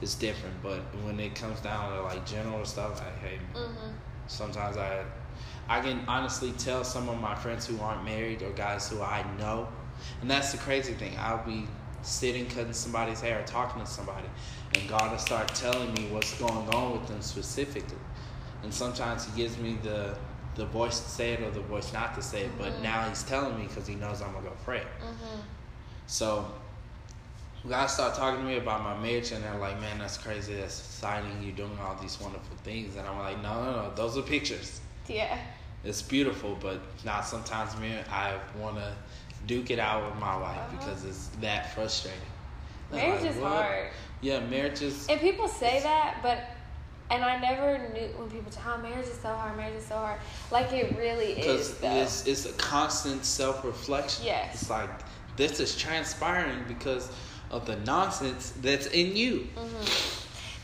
is 0.00 0.14
different. 0.14 0.54
But 0.62 0.80
when 1.04 1.18
it 1.20 1.34
comes 1.34 1.60
down 1.60 1.92
to 1.92 2.02
like 2.02 2.26
general 2.26 2.64
stuff, 2.64 3.02
I 3.02 3.26
hey 3.26 3.38
Mm-hmm. 3.54 3.90
Sometimes 4.26 4.76
I, 4.76 5.04
I 5.68 5.80
can 5.80 6.00
honestly 6.08 6.52
tell 6.52 6.82
some 6.82 7.08
of 7.08 7.20
my 7.20 7.34
friends 7.34 7.66
who 7.66 7.78
aren't 7.80 8.04
married 8.04 8.42
or 8.42 8.50
guys 8.50 8.88
who 8.88 9.02
I 9.02 9.24
know, 9.38 9.68
and 10.20 10.30
that's 10.30 10.52
the 10.52 10.58
crazy 10.58 10.94
thing. 10.94 11.14
I'll 11.18 11.44
be 11.44 11.66
sitting 12.04 12.46
cutting 12.46 12.72
somebody's 12.72 13.20
hair 13.20 13.40
or 13.40 13.44
talking 13.44 13.80
to 13.82 13.86
somebody, 13.86 14.26
and 14.74 14.88
God 14.88 15.10
will 15.10 15.18
start 15.18 15.48
telling 15.54 15.92
me 15.94 16.06
what's 16.10 16.38
going 16.38 16.68
on 16.74 16.92
with 16.92 17.08
them 17.08 17.20
specifically. 17.22 17.98
And 18.62 18.72
sometimes 18.72 19.24
He 19.26 19.42
gives 19.42 19.58
me 19.58 19.78
the 19.82 20.16
the 20.56 20.66
voice 20.66 21.00
to 21.00 21.08
say 21.08 21.32
it 21.32 21.40
or 21.42 21.50
the 21.50 21.60
voice 21.60 21.92
not 21.92 22.14
to 22.14 22.22
say 22.22 22.42
it, 22.44 22.50
but 22.56 22.72
Mhm. 22.74 22.82
now 22.82 23.08
He's 23.08 23.24
telling 23.24 23.58
me 23.58 23.66
because 23.66 23.86
He 23.88 23.96
knows 23.96 24.22
I'm 24.22 24.32
gonna 24.32 24.46
go 24.46 24.52
pray. 24.64 24.82
Mm-hmm. 25.00 25.40
So 26.06 26.46
God 27.68 27.86
start 27.86 28.14
talking 28.14 28.40
to 28.40 28.46
me 28.46 28.58
about 28.58 28.82
my 28.84 28.96
marriage 28.96 29.32
and 29.32 29.42
they're 29.42 29.56
like, 29.58 29.80
Man, 29.80 29.98
that's 29.98 30.18
crazy, 30.18 30.54
that's 30.54 30.78
exciting, 30.78 31.42
you're 31.42 31.56
doing 31.56 31.76
all 31.82 31.96
these 32.00 32.20
wonderful 32.20 32.56
things 32.62 32.94
and 32.96 33.06
I'm 33.08 33.18
like, 33.18 33.42
No, 33.42 33.64
no, 33.64 33.72
no, 33.82 33.94
those 33.94 34.16
are 34.18 34.22
pictures. 34.22 34.80
Yeah. 35.08 35.38
It's 35.82 36.00
beautiful, 36.02 36.56
but 36.60 36.80
not 37.04 37.26
sometimes 37.26 37.76
me 37.78 37.98
I 38.10 38.38
wanna 38.58 38.94
duke 39.46 39.70
it 39.70 39.78
out 39.78 40.04
with 40.10 40.18
my 40.20 40.36
wife 40.36 40.56
Uh-huh. 40.56 40.76
because 40.78 41.04
it's 41.04 41.28
that 41.40 41.72
frustrating. 41.74 42.20
Marriage 42.92 43.22
like, 43.22 43.30
is 43.30 43.36
"What?" 43.36 43.52
hard. 43.52 43.88
Yeah, 44.20 44.40
marriage 44.40 44.82
is 44.82 45.06
And 45.08 45.20
people 45.20 45.48
say 45.48 45.80
that, 45.80 46.18
but 46.22 46.38
and 47.10 47.22
I 47.22 47.38
never 47.38 47.78
knew 47.92 48.08
when 48.16 48.30
people 48.30 48.50
say, 48.50 48.60
"Oh, 48.66 48.78
marriage 48.78 49.06
is 49.06 49.20
so 49.20 49.28
hard. 49.34 49.56
Marriage 49.56 49.76
is 49.76 49.86
so 49.86 49.96
hard." 49.96 50.18
Like 50.50 50.72
it 50.72 50.96
really 50.96 51.32
is, 51.32 51.70
Because 51.72 52.26
it's 52.26 52.26
it's 52.26 52.46
a 52.46 52.52
constant 52.58 53.24
self 53.24 53.64
reflection. 53.64 54.24
Yes. 54.26 54.62
It's 54.62 54.70
like 54.70 54.88
this 55.36 55.60
is 55.60 55.76
transpiring 55.76 56.64
because 56.68 57.10
of 57.50 57.66
the 57.66 57.76
nonsense 57.80 58.52
that's 58.62 58.86
in 58.86 59.14
you. 59.16 59.48
hmm 59.56 59.84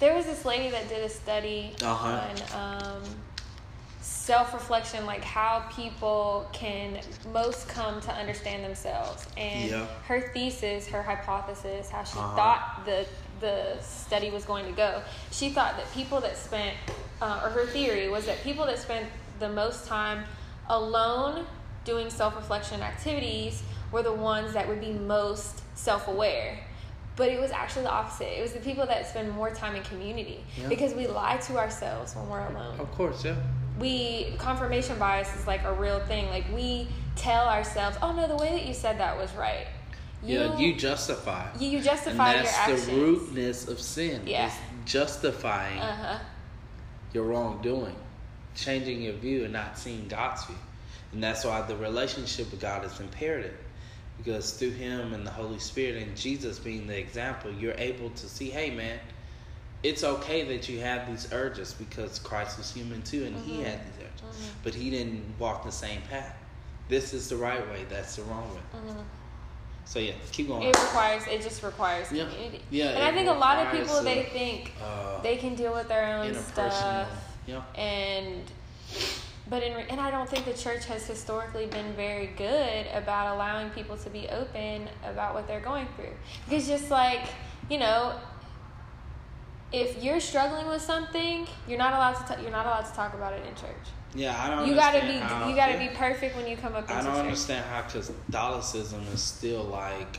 There 0.00 0.14
was 0.14 0.24
this 0.24 0.44
lady 0.46 0.70
that 0.70 0.88
did 0.88 1.02
a 1.04 1.08
study 1.08 1.74
Uh-huh. 1.82 2.20
on 2.54 2.94
um, 2.96 3.02
self 4.30 4.54
reflection, 4.54 5.06
like 5.06 5.24
how 5.24 5.64
people 5.74 6.48
can 6.52 7.00
most 7.32 7.68
come 7.68 8.00
to 8.00 8.12
understand 8.12 8.62
themselves. 8.62 9.26
And 9.36 9.68
Yeah. 9.68 9.86
her 10.06 10.20
thesis, 10.32 10.86
her 10.86 11.02
hypothesis, 11.02 11.90
how 11.90 12.04
she 12.04 12.16
Uh-huh. 12.20 12.36
thought 12.36 12.84
the 12.84 13.06
the 13.40 13.74
study 13.80 14.30
was 14.30 14.44
going 14.44 14.66
to 14.66 14.72
go. 14.72 15.02
She 15.32 15.48
thought 15.48 15.78
that 15.78 15.90
people 15.94 16.20
that 16.20 16.36
spent, 16.36 16.76
uh, 17.22 17.40
or 17.42 17.48
her 17.48 17.66
theory 17.66 18.10
was 18.10 18.26
that 18.26 18.42
people 18.44 18.66
that 18.66 18.78
spent 18.78 19.06
the 19.38 19.48
most 19.48 19.86
time 19.88 20.24
alone 20.68 21.46
doing 21.84 22.08
self 22.10 22.36
reflection 22.36 22.82
activities 22.82 23.62
were 23.90 24.02
the 24.02 24.12
ones 24.12 24.52
that 24.52 24.68
would 24.68 24.80
be 24.80 24.92
most 24.92 25.62
self 25.74 26.06
aware. 26.06 26.58
But 27.16 27.30
it 27.30 27.40
was 27.40 27.50
actually 27.50 27.84
the 27.84 27.90
opposite. 28.00 28.38
It 28.38 28.42
was 28.42 28.52
the 28.52 28.60
people 28.60 28.86
that 28.86 29.08
spend 29.08 29.32
more 29.32 29.50
time 29.50 29.74
in 29.74 29.82
community 29.82 30.44
Yeah. 30.56 30.68
because 30.68 30.92
we 30.94 31.06
lie 31.08 31.38
to 31.48 31.56
ourselves 31.58 32.14
when 32.14 32.28
we're 32.28 32.46
alone. 32.52 32.78
Of 32.78 32.90
course, 32.92 33.24
yeah. 33.24 33.36
We 33.80 34.34
confirmation 34.38 34.98
bias 34.98 35.34
is 35.36 35.46
like 35.46 35.64
a 35.64 35.72
real 35.72 36.00
thing. 36.00 36.28
Like 36.28 36.44
we 36.54 36.86
tell 37.16 37.48
ourselves, 37.48 37.96
"Oh 38.02 38.12
no, 38.12 38.28
the 38.28 38.36
way 38.36 38.50
that 38.50 38.66
you 38.66 38.74
said 38.74 38.98
that 38.98 39.16
was 39.18 39.32
right." 39.34 39.66
yeah, 40.22 40.58
you 40.58 40.74
justify. 40.76 41.46
you, 41.58 41.68
you 41.70 41.76
and 41.78 41.86
justify 41.86 42.34
your 42.34 42.42
that's 42.42 42.58
actions. 42.58 42.86
the 42.86 42.92
rootness 42.94 43.68
of 43.68 43.80
sin. 43.80 44.20
Yeah. 44.26 44.48
Is 44.48 44.52
justifying 44.84 45.78
Uh 45.78 45.96
huh. 45.96 46.18
your 47.14 47.24
wrongdoing, 47.24 47.96
changing 48.54 49.00
your 49.02 49.14
view 49.14 49.44
and 49.44 49.52
not 49.52 49.78
seeing 49.78 50.06
God's 50.08 50.44
view. 50.44 50.56
And 51.12 51.22
that's 51.22 51.44
why 51.44 51.62
the 51.62 51.76
relationship 51.76 52.50
with 52.50 52.60
God 52.60 52.84
is 52.84 53.00
imperative. 53.00 53.56
Because 54.18 54.52
through 54.52 54.72
Him 54.72 55.14
and 55.14 55.26
the 55.26 55.30
Holy 55.30 55.58
Spirit 55.58 56.02
and 56.02 56.14
Jesus 56.16 56.58
being 56.58 56.86
the 56.86 56.98
example, 56.98 57.50
you're 57.50 57.74
able 57.78 58.10
to 58.10 58.28
see, 58.28 58.50
hey, 58.50 58.70
man, 58.70 58.98
it's 59.82 60.04
okay 60.04 60.44
that 60.44 60.68
you 60.68 60.80
have 60.80 61.08
these 61.08 61.32
urges 61.32 61.74
because 61.74 62.18
Christ 62.18 62.58
was 62.58 62.72
human 62.72 63.02
too 63.02 63.24
and 63.24 63.36
mm-hmm. 63.36 63.50
He 63.50 63.62
had 63.62 63.80
these 63.80 64.06
urges. 64.06 64.36
Mm-hmm. 64.36 64.58
But 64.62 64.74
He 64.74 64.90
didn't 64.90 65.24
walk 65.38 65.64
the 65.64 65.72
same 65.72 66.02
path. 66.02 66.36
This 66.88 67.14
is 67.14 67.28
the 67.28 67.36
right 67.36 67.66
way, 67.70 67.84
that's 67.88 68.16
the 68.16 68.22
wrong 68.22 68.48
way. 68.50 68.60
Mm-hmm. 68.74 69.00
So 69.90 69.98
yeah, 69.98 70.12
keep 70.30 70.46
going. 70.46 70.62
It 70.62 70.76
requires. 70.76 71.26
It 71.26 71.42
just 71.42 71.64
requires 71.64 72.12
yeah. 72.12 72.28
community. 72.28 72.62
Yeah, 72.70 72.90
and 72.90 73.02
I 73.02 73.12
think 73.12 73.28
a 73.28 73.32
lot 73.32 73.58
of 73.58 73.72
people 73.72 74.00
they 74.04 74.22
think 74.24 74.72
uh, 74.80 75.20
they 75.20 75.36
can 75.36 75.56
deal 75.56 75.74
with 75.74 75.88
their 75.88 76.16
own 76.16 76.32
stuff. 76.34 77.08
Yeah. 77.46 77.62
And 77.74 78.44
but 79.48 79.64
in 79.64 79.72
and 79.72 80.00
I 80.00 80.12
don't 80.12 80.28
think 80.28 80.44
the 80.44 80.54
church 80.54 80.84
has 80.84 81.04
historically 81.06 81.66
been 81.66 81.92
very 81.94 82.28
good 82.36 82.86
about 82.94 83.34
allowing 83.34 83.70
people 83.70 83.96
to 83.96 84.10
be 84.10 84.28
open 84.28 84.88
about 85.04 85.34
what 85.34 85.48
they're 85.48 85.58
going 85.58 85.88
through. 85.96 86.14
Because 86.48 86.68
just 86.68 86.88
like 86.92 87.22
you 87.68 87.78
know, 87.78 88.14
if 89.72 90.02
you're 90.02 90.20
struggling 90.20 90.66
with 90.66 90.82
something, 90.82 91.46
you're 91.68 91.78
not 91.78 91.92
allowed 91.92 92.14
to. 92.26 92.34
T- 92.34 92.42
you're 92.42 92.50
not 92.50 92.66
allowed 92.66 92.86
to 92.86 92.92
talk 92.92 93.14
about 93.14 93.32
it 93.32 93.46
in 93.46 93.54
church. 93.54 93.86
Yeah, 94.14 94.40
I 94.42 94.50
don't. 94.50 94.68
You 94.68 94.74
gotta 94.74 95.00
be. 95.00 95.18
How, 95.18 95.48
you 95.48 95.54
gotta 95.54 95.72
yeah. 95.72 95.88
be 95.88 95.94
perfect 95.94 96.36
when 96.36 96.48
you 96.48 96.56
come 96.56 96.74
up. 96.74 96.82
With 96.82 96.90
church. 96.90 96.98
I 96.98 97.04
don't 97.04 97.16
understand 97.16 97.64
how 97.66 97.82
Catholicism 97.82 99.02
is 99.12 99.22
still 99.22 99.64
like 99.64 100.18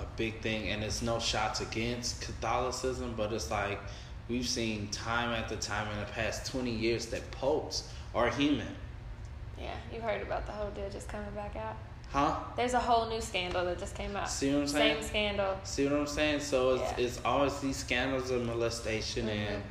a 0.00 0.06
big 0.16 0.40
thing, 0.40 0.68
and 0.68 0.82
it's 0.82 1.02
no 1.02 1.18
shots 1.18 1.60
against 1.60 2.20
Catholicism, 2.20 3.14
but 3.16 3.32
it's 3.32 3.50
like 3.50 3.78
we've 4.28 4.48
seen 4.48 4.88
time 4.88 5.30
after 5.30 5.56
time 5.56 5.90
in 5.92 6.00
the 6.00 6.06
past 6.06 6.50
twenty 6.50 6.74
years 6.74 7.06
that 7.06 7.30
popes 7.30 7.88
are 8.14 8.28
human. 8.30 8.74
Yeah, 9.60 9.74
you 9.92 10.00
heard 10.00 10.22
about 10.22 10.46
the 10.46 10.52
whole 10.52 10.70
deal 10.70 10.88
just 10.90 11.08
coming 11.08 11.30
back 11.34 11.56
out. 11.56 11.76
Huh? 12.10 12.36
There's 12.56 12.72
a 12.72 12.78
whole 12.78 13.10
new 13.10 13.20
scandal 13.20 13.64
that 13.66 13.78
just 13.78 13.94
came 13.94 14.16
out. 14.16 14.30
See 14.30 14.52
what 14.52 14.62
I'm 14.62 14.68
saying? 14.68 15.02
Same 15.02 15.08
scandal. 15.08 15.58
See 15.64 15.84
what 15.84 15.92
I'm 15.92 16.06
saying? 16.06 16.40
So 16.40 16.74
it's, 16.74 16.82
yeah. 16.82 17.04
it's 17.04 17.20
always 17.24 17.58
these 17.60 17.76
scandals 17.76 18.30
of 18.30 18.44
molestation 18.46 19.26
mm-hmm. 19.26 19.54
and 19.54 19.62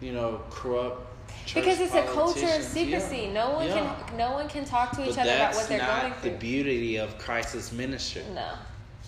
you 0.00 0.12
know 0.12 0.42
corrupt 0.50 1.06
because 1.54 1.80
it's 1.80 1.94
a 1.94 2.02
culture 2.04 2.46
of 2.46 2.62
secrecy. 2.62 3.22
Yeah. 3.22 3.32
No 3.32 3.50
one 3.52 3.66
yeah. 3.66 3.94
can 4.06 4.16
no 4.16 4.32
one 4.32 4.48
can 4.48 4.64
talk 4.64 4.92
to 4.92 5.02
each 5.02 5.16
but 5.16 5.20
other 5.20 5.34
about 5.34 5.54
what 5.54 5.68
they're 5.68 5.78
going 5.78 6.12
through. 6.14 6.30
the 6.30 6.36
beauty 6.36 6.96
of 6.96 7.16
Christ's 7.18 7.72
ministry. 7.72 8.22
No, 8.34 8.52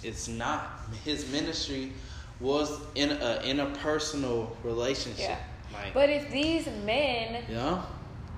it's 0.02 0.28
not. 0.28 0.80
His 1.04 1.30
ministry 1.30 1.92
was 2.40 2.80
in 2.94 3.10
a 3.10 3.42
in 3.44 3.60
a 3.60 3.66
personal 3.66 4.56
relationship. 4.64 5.20
Yeah. 5.20 5.38
Like, 5.72 5.94
but 5.94 6.10
if 6.10 6.30
these 6.30 6.66
men, 6.84 7.44
yeah. 7.48 7.82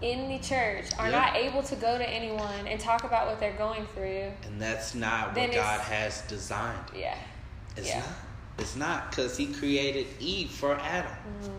In 0.04 0.28
the 0.28 0.38
church 0.38 0.86
are 0.98 1.10
yeah. 1.10 1.18
not 1.18 1.36
able 1.36 1.62
to 1.62 1.76
go 1.76 1.96
to 1.96 2.08
anyone 2.08 2.66
and 2.66 2.78
talk 2.78 3.04
about 3.04 3.26
what 3.26 3.40
they're 3.40 3.56
going 3.56 3.86
through, 3.94 4.30
and 4.44 4.60
that's 4.60 4.94
not 4.94 5.36
what 5.36 5.52
God 5.52 5.80
has 5.80 6.20
designed. 6.22 6.90
Yeah, 6.94 7.16
it's 7.76 7.88
yeah. 7.88 8.00
not. 8.00 8.08
It's 8.58 8.76
not 8.76 9.10
because 9.10 9.36
He 9.36 9.46
created 9.46 10.06
Eve 10.20 10.50
for 10.50 10.74
Adam. 10.74 11.10
Mm-hmm 11.10 11.58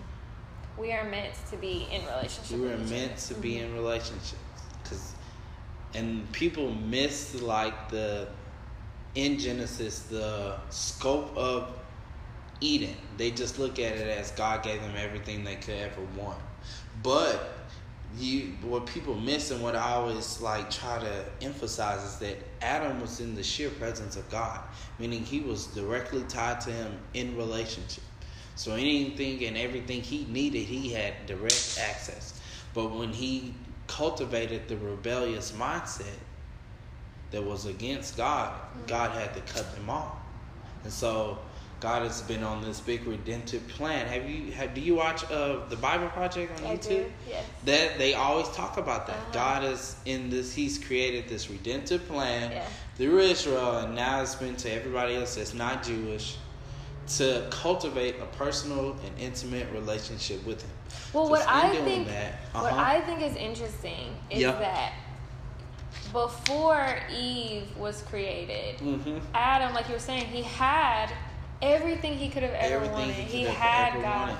we 0.78 0.92
are 0.92 1.06
meant 1.10 1.34
to 1.50 1.58
be 1.58 1.88
in 1.92 2.06
relationship. 2.06 2.58
We 2.58 2.68
were 2.68 2.78
meant 2.78 3.18
to 3.18 3.34
be 3.36 3.56
mm-hmm. 3.56 3.66
in 3.66 3.76
relationships, 3.76 4.36
cause, 4.84 5.14
and 5.94 6.30
people 6.32 6.74
miss 6.74 7.42
like 7.42 7.90
the 7.90 8.28
in 9.16 9.40
Genesis 9.40 10.02
the 10.02 10.58
scope 10.70 11.36
of 11.38 11.72
Eden. 12.60 12.96
They 13.18 13.32
just 13.32 13.60
look 13.60 13.80
at 13.80 13.94
it 13.94 14.08
as 14.08 14.32
God 14.32 14.64
gave 14.64 14.82
them 14.82 14.96
everything 14.98 15.44
they 15.44 15.56
could 15.56 15.76
ever 15.76 16.02
want, 16.18 16.40
but 17.02 17.55
you 18.18 18.54
what 18.62 18.86
people 18.86 19.16
miss 19.16 19.52
and 19.52 19.62
what 19.62 19.76
I 19.76 19.94
always 19.94 20.40
like 20.42 20.70
try 20.70 21.00
to 21.00 21.26
emphasize 21.42 22.04
is 22.04 22.18
that 22.18 22.38
Adam 22.62 23.00
was 23.02 23.20
in 23.20 23.36
the 23.36 23.44
sheer 23.44 23.70
presence 23.70 24.16
of 24.16 24.30
God, 24.30 24.60
meaning 25.00 25.24
he 25.24 25.42
was 25.42 25.68
directly 25.68 26.24
tied 26.24 26.62
to 26.62 26.72
him 26.72 26.98
in 27.14 27.36
relationship. 27.36 28.04
So 28.56 28.74
anything 28.74 29.44
and 29.46 29.58
everything 29.58 30.02
he 30.02 30.26
needed, 30.26 30.64
he 30.64 30.90
had 30.90 31.26
direct 31.26 31.80
access. 31.82 32.40
But 32.74 32.92
when 32.92 33.12
he 33.12 33.54
cultivated 33.88 34.68
the 34.68 34.78
rebellious 34.78 35.52
mindset 35.52 36.20
that 37.32 37.44
was 37.44 37.66
against 37.66 38.18
God, 38.18 38.54
mm-hmm. 38.54 38.86
God 38.88 39.12
had 39.12 39.34
to 39.34 39.42
cut 39.54 39.76
them 39.76 39.90
off. 39.90 40.16
And 40.84 40.94
so 40.94 41.40
God 41.80 42.04
has 42.04 42.22
been 42.22 42.44
on 42.44 42.62
this 42.62 42.80
big 42.80 43.06
redemptive 43.06 43.68
plan. 43.68 44.08
Have 44.08 44.30
you 44.30 44.52
have 44.54 44.74
do 44.74 44.82
you 44.82 44.96
watch 44.96 45.30
uh, 45.30 45.66
the 45.70 45.76
Bible 45.76 46.08
Project 46.10 46.60
on 46.60 46.68
I 46.68 46.78
YouTube? 46.78 46.88
Do, 46.90 47.12
yes. 47.30 47.46
That 47.66 47.98
they 47.98 48.14
always 48.14 48.48
talk 48.50 48.78
about 48.78 49.08
that. 49.08 49.18
Uh-huh. 49.18 49.34
God 49.34 49.64
is 49.64 49.96
in 50.06 50.30
this 50.30 50.54
he's 50.54 50.78
created 50.78 51.28
this 51.28 51.50
redemptive 51.50 52.08
plan 52.08 52.52
yeah. 52.52 52.66
through 52.96 53.20
Israel 53.20 53.80
and 53.80 53.96
now 53.96 54.22
it's 54.22 54.36
been 54.36 54.56
to 54.58 54.72
everybody 54.72 55.16
else 55.16 55.36
that's 55.36 55.54
not 55.54 55.84
Jewish 55.84 56.38
to 57.08 57.48
cultivate 57.52 58.16
a 58.20 58.26
personal 58.38 58.92
and 58.92 59.20
intimate 59.20 59.72
relationship 59.72 60.44
with 60.46 60.62
him. 60.62 60.72
Well, 61.14 61.30
what 61.30 61.46
I 61.48 61.70
think 61.70 62.08
that, 62.08 62.34
uh-huh. 62.54 62.62
what 62.64 62.74
I 62.74 63.02
think 63.02 63.22
is 63.22 63.36
interesting 63.36 64.16
is 64.30 64.42
yep. 64.42 64.60
that 64.60 64.94
before 66.12 66.98
Eve 67.16 67.64
was 67.78 68.02
created, 68.04 68.78
mm-hmm. 68.80 69.18
Adam, 69.34 69.74
like 69.74 69.88
you 69.88 69.94
were 69.94 70.00
saying, 70.00 70.26
he 70.26 70.42
had 70.42 71.12
everything 71.66 72.18
he 72.18 72.30
could 72.30 72.44
have 72.44 72.54
ever 72.54 72.76
everything 72.76 73.10
wanted. 73.10 73.16
He, 73.16 73.40
he 73.40 73.44
had 73.44 74.02
God, 74.02 74.30
wanted. 74.30 74.38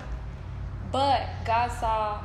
but 0.92 1.28
God 1.46 1.72
saw 1.72 2.22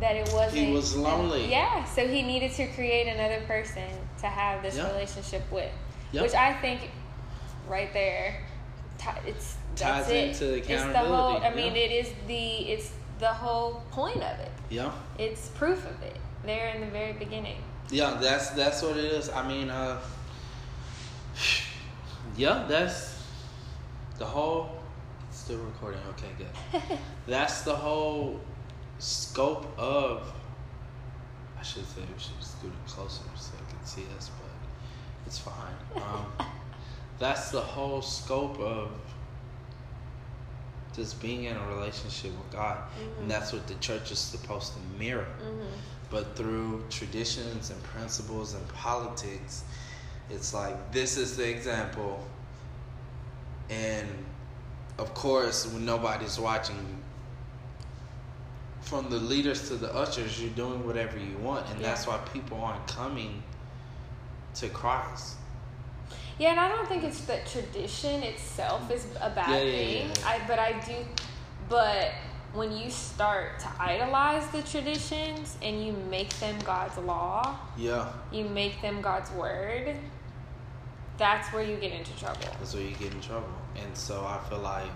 that 0.00 0.16
it 0.16 0.30
wasn't. 0.32 0.66
He 0.66 0.72
was 0.72 0.96
lonely. 0.96 1.50
Yeah, 1.50 1.84
so 1.84 2.06
he 2.06 2.22
needed 2.22 2.52
to 2.52 2.66
create 2.68 3.08
another 3.08 3.44
person 3.46 3.88
to 4.20 4.26
have 4.26 4.62
this 4.62 4.76
yep. 4.76 4.92
relationship 4.92 5.42
with, 5.50 5.72
yep. 6.12 6.22
which 6.22 6.34
I 6.34 6.54
think, 6.54 6.90
right 7.68 7.92
there, 7.92 8.42
it's 9.26 9.56
ties 9.76 10.08
that's 10.08 10.40
into 10.40 10.54
accountability. 10.56 10.72
It's 10.72 10.92
the 10.92 10.98
whole. 10.98 11.36
I 11.42 11.54
mean, 11.54 11.76
it 11.76 11.90
is 11.90 12.12
the 12.26 12.70
it's 12.70 12.92
the 13.18 13.28
whole 13.28 13.82
point 13.90 14.16
of 14.16 14.38
it. 14.40 14.50
Yeah. 14.70 14.92
It's 15.18 15.48
proof 15.48 15.78
of 15.86 16.02
it 16.02 16.16
there 16.44 16.68
in 16.68 16.80
the 16.80 16.86
very 16.86 17.12
beginning. 17.12 17.62
Yeah, 17.90 18.18
that's 18.20 18.50
that's 18.50 18.82
what 18.82 18.96
it 18.96 19.04
is. 19.04 19.28
I 19.28 19.46
mean, 19.46 19.68
uh, 19.68 20.00
yeah, 22.36 22.64
that's 22.68 23.09
the 24.20 24.26
whole. 24.26 24.70
Still 25.32 25.58
recording. 25.58 26.00
Okay, 26.10 26.28
good. 26.38 26.98
that's 27.26 27.62
the 27.62 27.74
whole 27.74 28.40
scope 28.98 29.66
of. 29.78 30.32
I 31.58 31.62
should 31.62 31.86
say 31.86 32.00
we 32.00 32.20
should 32.20 32.42
scoot 32.42 32.72
it 32.72 32.90
closer 32.90 33.22
so 33.36 33.52
I 33.54 33.70
can 33.70 33.84
see 33.84 34.04
us, 34.16 34.30
but 34.40 34.50
it's 35.26 35.38
fine. 35.38 35.74
Um, 35.96 36.46
that's 37.18 37.50
the 37.50 37.60
whole 37.60 38.02
scope 38.02 38.58
of 38.60 38.90
just 40.94 41.20
being 41.20 41.44
in 41.44 41.56
a 41.56 41.66
relationship 41.68 42.32
with 42.32 42.50
God. 42.52 42.76
Mm-hmm. 42.76 43.22
And 43.22 43.30
that's 43.30 43.52
what 43.52 43.66
the 43.68 43.74
church 43.74 44.10
is 44.10 44.18
supposed 44.18 44.74
to 44.74 44.80
mirror. 44.98 45.26
Mm-hmm. 45.42 45.66
But 46.10 46.36
through 46.36 46.84
traditions 46.90 47.70
and 47.70 47.82
principles 47.84 48.54
and 48.54 48.66
politics, 48.68 49.62
it's 50.28 50.52
like 50.52 50.92
this 50.92 51.16
is 51.16 51.36
the 51.36 51.48
example. 51.48 52.22
And 53.70 54.08
of 54.98 55.14
course, 55.14 55.66
when 55.72 55.84
nobody's 55.84 56.38
watching, 56.38 56.76
from 58.82 59.08
the 59.08 59.16
leaders 59.16 59.68
to 59.68 59.76
the 59.76 59.94
ushers, 59.94 60.40
you're 60.42 60.50
doing 60.50 60.84
whatever 60.86 61.18
you 61.18 61.36
want. 61.38 61.70
And 61.70 61.80
yeah. 61.80 61.88
that's 61.88 62.06
why 62.06 62.18
people 62.32 62.60
aren't 62.62 62.86
coming 62.88 63.42
to 64.54 64.68
Christ 64.68 65.36
yeah, 66.40 66.52
and 66.52 66.58
I 66.58 66.68
don't 66.70 66.88
think 66.88 67.04
it's 67.04 67.20
that 67.26 67.46
tradition 67.46 68.22
itself 68.22 68.90
is 68.90 69.06
a 69.20 69.28
bad 69.28 69.62
yeah, 69.62 69.72
thing. 69.72 70.08
Yeah, 70.08 70.14
I 70.24 70.40
but 70.48 70.58
I 70.58 70.72
do 70.86 70.94
but 71.68 72.12
when 72.54 72.72
you 72.72 72.90
start 72.90 73.60
to 73.60 73.68
idolize 73.78 74.48
the 74.48 74.62
traditions 74.62 75.56
and 75.62 75.84
you 75.84 75.92
make 76.10 76.30
them 76.40 76.58
God's 76.64 76.96
law, 76.96 77.58
yeah, 77.76 78.10
you 78.32 78.44
make 78.46 78.80
them 78.80 79.02
God's 79.02 79.30
word. 79.32 79.94
That's 81.20 81.52
where 81.52 81.62
you 81.62 81.76
get 81.76 81.92
into 81.92 82.18
trouble. 82.18 82.40
That's 82.58 82.74
where 82.74 82.82
you 82.82 82.96
get 82.96 83.12
in 83.12 83.20
trouble, 83.20 83.54
and 83.76 83.96
so 83.96 84.24
I 84.24 84.40
feel 84.48 84.58
like, 84.58 84.90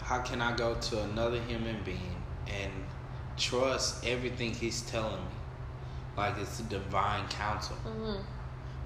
how 0.00 0.20
can 0.20 0.40
I 0.40 0.56
go 0.56 0.74
to 0.74 1.02
another 1.02 1.40
human 1.42 1.82
being 1.84 2.22
and 2.46 2.72
trust 3.36 4.06
everything 4.06 4.54
he's 4.54 4.80
telling 4.82 5.20
me, 5.20 5.36
like 6.16 6.38
it's 6.38 6.60
a 6.60 6.62
divine 6.62 7.28
counsel? 7.28 7.76
Mm-hmm 7.86 8.22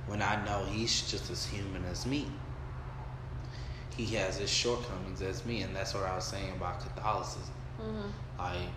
when 0.07 0.23
I 0.23 0.45
know 0.45 0.65
he's 0.65 1.11
just 1.11 1.31
as 1.31 1.47
human 1.47 1.85
as 1.85 2.07
me. 2.07 2.27
He 3.97 4.07
has 4.17 4.39
his 4.39 4.51
shortcomings 4.51 5.23
as 5.23 5.45
me, 5.45 5.63
and 5.63 5.75
that's 5.77 5.95
what 5.95 6.05
I 6.05 6.17
was 6.17 6.25
saying 6.25 6.53
about 6.57 6.81
Catholicism. 6.81 7.55
Mm-hmm. 7.81 8.09
Like, 8.39 8.69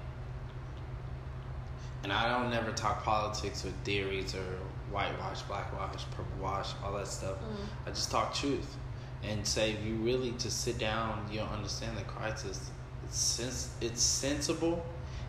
and 2.04 2.12
I 2.12 2.30
don't 2.30 2.52
never 2.52 2.72
talk 2.72 3.04
politics 3.04 3.66
or 3.66 3.72
theories 3.84 4.36
or 4.36 4.60
whitewash, 4.92 5.42
blackwash, 5.44 6.04
purple 6.12 6.38
wash, 6.42 6.70
all 6.84 6.94
that 6.94 7.08
stuff. 7.08 7.36
Mm-hmm. 7.38 7.88
I 7.88 7.90
just 7.90 8.12
talk 8.12 8.34
truth 8.34 8.76
and 9.24 9.46
say 9.46 9.72
if 9.72 9.84
you 9.86 9.96
really 9.96 10.32
just 10.32 10.62
sit 10.62 10.78
down, 10.78 11.28
you'll 11.32 11.46
understand 11.48 11.98
the 11.98 12.04
crisis. 12.04 12.70
it's 13.06 13.18
sens- 13.18 13.70
it's 13.82 14.02
sensible, 14.02 14.84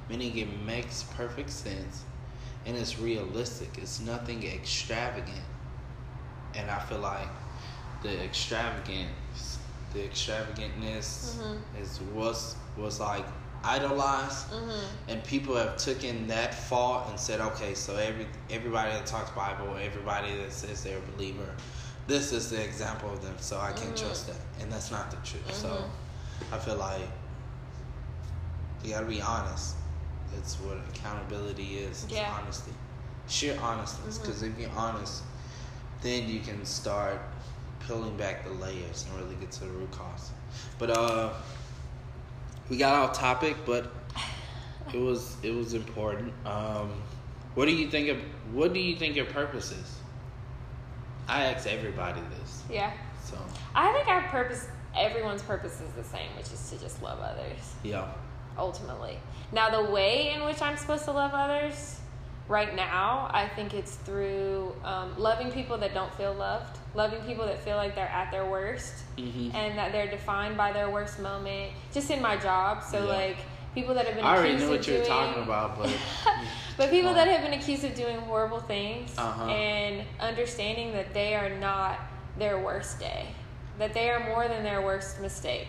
meaning 0.09 0.37
it 0.39 0.49
makes 0.65 1.03
perfect 1.17 1.51
sense 1.51 2.05
and 2.65 2.77
it's 2.77 2.99
realistic. 2.99 3.69
It's 3.79 4.01
nothing 4.01 4.43
extravagant. 4.45 5.45
And 6.55 6.71
I 6.71 6.79
feel 6.81 6.99
like 7.01 7.29
the 8.03 8.23
extravagance, 8.25 9.59
the 9.93 10.05
extravagantness 10.05 11.37
Mhm. 11.39 11.59
is 11.81 12.01
was 12.15 12.57
was 12.77 13.01
like 13.01 13.27
idolized, 13.65 14.51
Mm-hmm. 14.51 15.11
and 15.11 15.25
people 15.25 15.57
have 15.57 15.77
taken 15.77 16.27
that 16.29 16.55
fault 16.55 17.09
and 17.11 17.19
said, 17.19 17.41
okay, 17.41 17.75
so 17.75 17.97
every 17.97 18.27
everybody 18.51 18.93
that 18.93 19.07
talks 19.07 19.31
Bible, 19.31 19.77
everybody 19.81 20.35
that 20.37 20.53
says 20.53 20.83
they're 20.85 20.99
a 20.99 21.17
believer, 21.17 21.49
this 22.07 22.33
is 22.33 22.51
the 22.51 22.63
example 22.63 23.13
of 23.13 23.23
them, 23.23 23.35
so 23.41 23.59
I 23.59 23.73
can't 23.73 23.95
Mhm. 23.95 24.01
trust 24.03 24.27
that, 24.29 24.37
and 24.61 24.71
that's 24.73 24.91
not 24.91 25.11
the 25.11 25.17
truth. 25.19 25.53
So 25.55 25.69
Mhm. 25.69 26.55
I 26.55 26.59
feel 26.59 26.77
like 26.77 27.03
you 28.85 28.93
gotta 28.93 29.07
be 29.07 29.21
honest. 29.21 29.75
That's 30.35 30.57
what 30.61 30.77
accountability 30.89 31.79
is. 31.79 32.05
It's 32.05 32.13
Yeah. 32.13 32.33
honesty, 32.41 32.73
sheer 33.29 33.59
honesty. 33.61 34.03
Because 34.05 34.43
if 34.43 34.59
you're 34.59 34.71
honest, 34.77 35.23
then 36.03 36.29
you 36.29 36.41
can 36.41 36.65
start 36.67 37.21
peeling 37.87 38.17
back 38.17 38.45
the 38.45 38.51
layers 38.51 39.05
and 39.09 39.21
really 39.21 39.35
get 39.37 39.51
to 39.53 39.61
the 39.61 39.71
root 39.71 39.91
cause. 39.93 40.31
But 40.79 40.91
uh, 40.91 41.31
we 42.69 42.77
got 42.77 42.95
off 42.95 43.17
topic, 43.19 43.57
but 43.65 43.91
it 44.93 44.99
was 44.99 45.37
it 45.43 45.53
was 45.55 45.75
important. 45.75 46.33
Um, 46.45 46.93
what 47.55 47.67
do 47.67 47.73
you 47.73 47.91
think 47.91 48.09
of 48.09 48.19
what 48.53 48.73
do 48.73 48.81
you 48.81 48.97
think 48.97 49.17
your 49.17 49.27
purpose 49.27 49.73
is? 49.73 49.99
I 51.29 51.45
ask 51.47 51.67
everybody 51.67 52.21
this, 52.39 52.63
Yeah. 52.71 52.93
so 53.25 53.37
I 53.75 53.93
think 53.93 54.07
our 54.07 54.23
purpose, 54.29 54.69
everyone's 54.97 55.43
purpose 55.43 55.81
is 55.81 55.91
the 55.97 56.05
same, 56.05 56.29
which 56.37 56.53
is 56.53 56.71
to 56.71 56.79
just 56.79 57.03
love 57.03 57.19
others. 57.19 57.75
yeah, 57.83 58.13
ultimately. 58.57 59.19
Now, 59.51 59.71
the 59.83 59.91
way 59.91 60.33
in 60.33 60.45
which 60.45 60.63
I'm 60.63 60.77
supposed 60.77 61.05
to 61.07 61.11
love 61.13 61.33
others 61.35 61.99
right 62.49 62.75
now, 62.77 63.29
I 63.33 63.49
think 63.57 63.75
it's 63.75 63.97
through 63.97 64.75
um, 64.85 65.15
loving 65.19 65.51
people 65.51 65.77
that 65.79 65.95
don't 65.95 66.15
feel 66.15 66.33
loved, 66.35 66.79
loving 66.95 67.21
people 67.23 67.45
that 67.47 67.61
feel 67.63 67.77
like 67.77 67.95
they're 67.95 68.09
at 68.09 68.31
their 68.31 68.47
worst 68.47 68.95
hmm 69.19 69.51
and 69.55 69.77
that 69.79 69.93
they're 69.93 70.11
defined 70.11 70.57
by 70.57 70.73
their 70.73 70.91
worst 70.91 71.19
moment. 71.21 71.73
Just 71.93 72.11
in 72.11 72.21
my 72.23 72.37
job, 72.37 72.83
so 72.83 72.99
Yeah. 72.99 73.13
like 73.13 73.37
people 73.75 73.95
that 73.95 74.07
have 74.07 74.15
been 74.15 74.25
I 74.25 74.37
already 74.37 74.55
accused 74.55 74.67
knew 74.69 74.73
of 74.75 74.79
what 74.79 74.87
you 74.87 74.93
were 74.95 74.99
doing- 75.01 75.11
talking 75.11 75.43
about, 75.43 75.79
but 75.79 75.91
but 76.77 76.91
people 76.91 77.13
Well. 77.13 77.15
that 77.15 77.29
have 77.29 77.43
been 77.43 77.59
accused 77.59 77.85
of 77.85 77.95
doing 77.95 78.17
horrible 78.19 78.61
things 78.61 79.13
Uh-huh. 79.19 79.45
and 79.51 80.07
understanding 80.21 80.93
that 80.93 81.13
they 81.15 81.35
are 81.35 81.51
not 81.59 81.99
their 82.39 82.59
worst 82.59 83.01
day, 83.01 83.27
that 83.79 83.93
they 83.95 84.11
are 84.11 84.21
more 84.21 84.47
than 84.49 84.63
their 84.63 84.83
worst 84.83 85.21
mistake. 85.21 85.69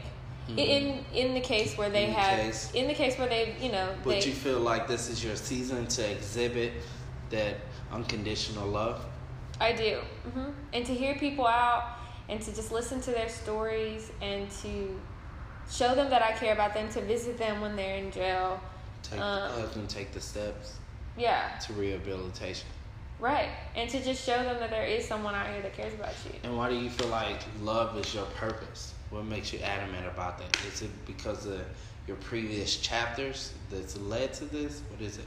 Mhm. 0.49 0.57
In 0.57 1.05
in 1.13 1.33
the 1.33 1.41
case 1.41 1.77
where 1.77 1.89
they 1.89 2.05
In 2.05 2.13
the 2.13 2.19
have, 2.19 2.39
case. 2.39 2.71
in 2.73 2.87
the 2.87 2.93
case 2.93 3.17
where 3.17 3.27
they, 3.27 3.55
you 3.59 3.71
know, 3.71 3.89
But 4.03 4.21
they, 4.21 4.27
you 4.29 4.33
feel 4.33 4.59
like 4.59 4.87
this 4.87 5.09
is 5.09 5.23
your 5.23 5.35
season 5.35 5.87
to 5.87 6.09
exhibit 6.11 6.73
that 7.31 7.55
unconditional 7.91 8.67
love. 8.67 9.03
I 9.59 9.73
do, 9.73 9.99
hmm 10.31 10.51
and 10.73 10.85
to 10.85 10.93
hear 10.93 11.15
people 11.15 11.45
out 11.47 11.83
and 12.29 12.41
to 12.41 12.53
just 12.55 12.71
listen 12.71 13.01
to 13.01 13.11
their 13.11 13.29
stories 13.29 14.11
and 14.21 14.49
to 14.61 14.99
show 15.69 15.95
them 15.95 16.09
that 16.09 16.21
I 16.21 16.31
care 16.33 16.53
about 16.53 16.73
them, 16.73 16.87
to 16.89 17.01
visit 17.01 17.37
them 17.37 17.59
when 17.61 17.75
they're 17.75 17.97
in 17.97 18.11
jail. 18.11 18.59
Take, 19.03 19.19
Um, 19.19 19.51
help 19.59 19.73
them 19.73 19.87
take 19.87 20.11
the 20.13 20.21
steps 20.21 20.75
Yeah, 21.17 21.57
to 21.65 21.73
rehabilitation. 21.73 22.67
right, 23.19 23.49
and 23.75 23.89
to 23.89 24.01
just 24.03 24.23
show 24.25 24.37
them 24.43 24.59
that 24.59 24.69
there 24.69 24.85
is 24.85 25.05
someone 25.07 25.35
out 25.35 25.47
here 25.47 25.61
that 25.61 25.73
cares 25.73 25.93
about 25.93 26.13
you. 26.25 26.31
And 26.43 26.57
why 26.57 26.69
do 26.69 26.75
you 26.75 26.89
feel 26.89 27.07
like 27.09 27.39
love 27.61 27.97
is 27.97 28.13
your 28.13 28.25
purpose? 28.37 28.93
What 29.09 29.25
makes 29.25 29.53
you 29.53 29.59
adamant 29.59 30.05
about 30.07 30.37
that? 30.39 30.57
Is 30.67 30.81
it 30.81 30.89
because 31.05 31.45
of 31.45 31.61
your 32.07 32.17
previous 32.17 32.77
chapters 32.77 33.53
that's 33.69 33.97
led 33.97 34.33
to 34.35 34.45
this? 34.45 34.81
What 34.89 35.01
is 35.01 35.17
it? 35.17 35.25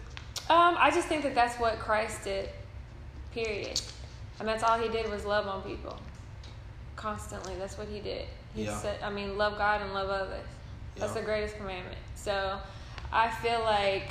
Um, 0.51 0.77
I 0.79 0.91
just 0.91 1.09
think 1.09 1.23
that 1.23 1.35
that's 1.35 1.57
what 1.59 1.79
Christ 1.79 2.25
did. 2.25 2.49
Period. 3.33 3.81
And 4.39 4.49
that's 4.49 4.63
all 4.63 4.79
he 4.79 4.89
did 4.89 5.11
was 5.11 5.25
love 5.25 5.47
on 5.47 5.63
people. 5.63 5.99
Constantly. 6.97 7.55
That's 7.57 7.79
what 7.79 7.89
he 7.89 8.01
did. 8.01 8.27
He 8.55 8.65
Yeah. 8.65 8.77
said 8.77 8.99
I 9.03 9.11
mean 9.11 9.39
love 9.39 9.57
God 9.57 9.81
and 9.83 9.95
love 9.95 10.11
others. 10.11 10.45
That's 10.97 11.15
Yeah. 11.15 11.21
the 11.21 11.25
greatest 11.27 11.57
commandment. 11.57 11.99
So 12.17 12.59
I 13.13 13.31
feel 13.31 13.61
like 13.61 14.09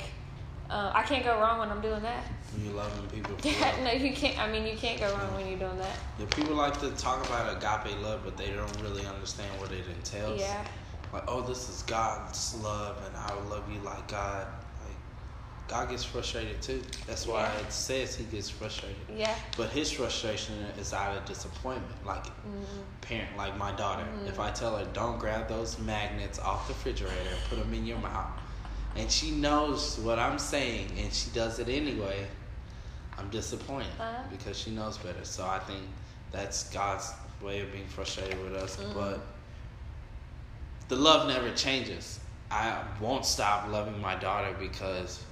uh, 0.70 0.92
I 0.94 1.02
can't 1.02 1.24
go 1.24 1.38
wrong 1.40 1.58
when 1.58 1.68
I'm 1.70 1.80
doing 1.80 2.02
that. 2.02 2.24
When 2.52 2.64
you 2.64 2.70
loving 2.72 3.06
people 3.08 3.34
Yeah, 3.42 3.74
no, 3.84 3.90
you 3.92 4.14
can't. 4.14 4.38
I 4.38 4.50
mean, 4.50 4.66
you 4.66 4.76
can't 4.76 5.00
go 5.00 5.10
wrong 5.16 5.34
when 5.34 5.46
you're 5.48 5.58
doing 5.58 5.78
that. 5.78 5.96
Yeah, 6.18 6.26
people 6.26 6.54
like 6.54 6.78
to 6.80 6.90
talk 6.92 7.24
about 7.26 7.50
agape 7.56 8.00
love, 8.00 8.20
but 8.24 8.36
they 8.36 8.50
don't 8.50 8.80
really 8.82 9.06
understand 9.06 9.50
what 9.60 9.72
it 9.72 9.84
entails. 9.88 10.40
Yeah, 10.40 10.64
Like, 11.12 11.24
oh, 11.28 11.42
this 11.42 11.68
is 11.68 11.82
God's 11.82 12.54
love, 12.62 13.02
and 13.06 13.16
I 13.16 13.34
will 13.34 13.50
love 13.50 13.70
you 13.70 13.80
like 13.80 14.06
God. 14.08 14.46
Like, 14.84 14.96
God 15.66 15.90
gets 15.90 16.04
frustrated 16.04 16.62
too. 16.62 16.82
That's 17.06 17.26
why 17.26 17.42
Yeah. 17.42 17.60
it 17.60 17.72
says 17.72 18.14
He 18.14 18.24
gets 18.24 18.48
frustrated. 18.50 18.96
yeah, 19.12 19.34
But 19.56 19.70
His 19.70 19.90
frustration 19.90 20.54
is 20.78 20.92
out 20.92 21.16
of 21.16 21.24
disappointment. 21.24 22.04
Like, 22.06 22.24
mm, 22.26 22.64
parent, 23.00 23.36
like 23.36 23.56
my 23.56 23.72
daughter, 23.72 24.04
Mhm. 24.04 24.28
if 24.28 24.38
I 24.38 24.50
tell 24.50 24.76
her, 24.76 24.84
don't 24.92 25.18
grab 25.18 25.48
those 25.48 25.78
magnets 25.78 26.38
off 26.38 26.66
the 26.68 26.74
refrigerator 26.74 27.30
and 27.30 27.38
put 27.48 27.58
them 27.58 27.72
in 27.74 27.86
your 27.86 27.98
mouth, 27.98 28.26
and 28.96 29.10
she 29.10 29.30
knows 29.30 29.98
what 29.98 30.18
I'm 30.18 30.38
saying, 30.38 30.88
and 30.98 31.12
she 31.12 31.30
does 31.30 31.58
it 31.58 31.68
anyway, 31.68 32.26
I'm 33.18 33.28
disappointed 33.30 33.88
Uh-huh. 33.98 34.22
because 34.30 34.58
she 34.58 34.70
knows 34.70 34.98
better. 34.98 35.24
So 35.24 35.46
I 35.46 35.58
think 35.60 35.82
that's 36.32 36.70
God's 36.70 37.12
way 37.42 37.60
of 37.60 37.72
being 37.72 37.86
frustrated 37.86 38.42
with 38.42 38.54
us. 38.54 38.76
Mhm. 38.76 38.94
But 38.94 39.20
the 40.88 40.96
love 40.96 41.28
never 41.28 41.50
changes. 41.54 42.20
I 42.50 42.82
won't 43.00 43.24
stop 43.24 43.68
loving 43.68 44.00
my 44.00 44.16
daughter 44.16 44.54
because. 44.58 45.22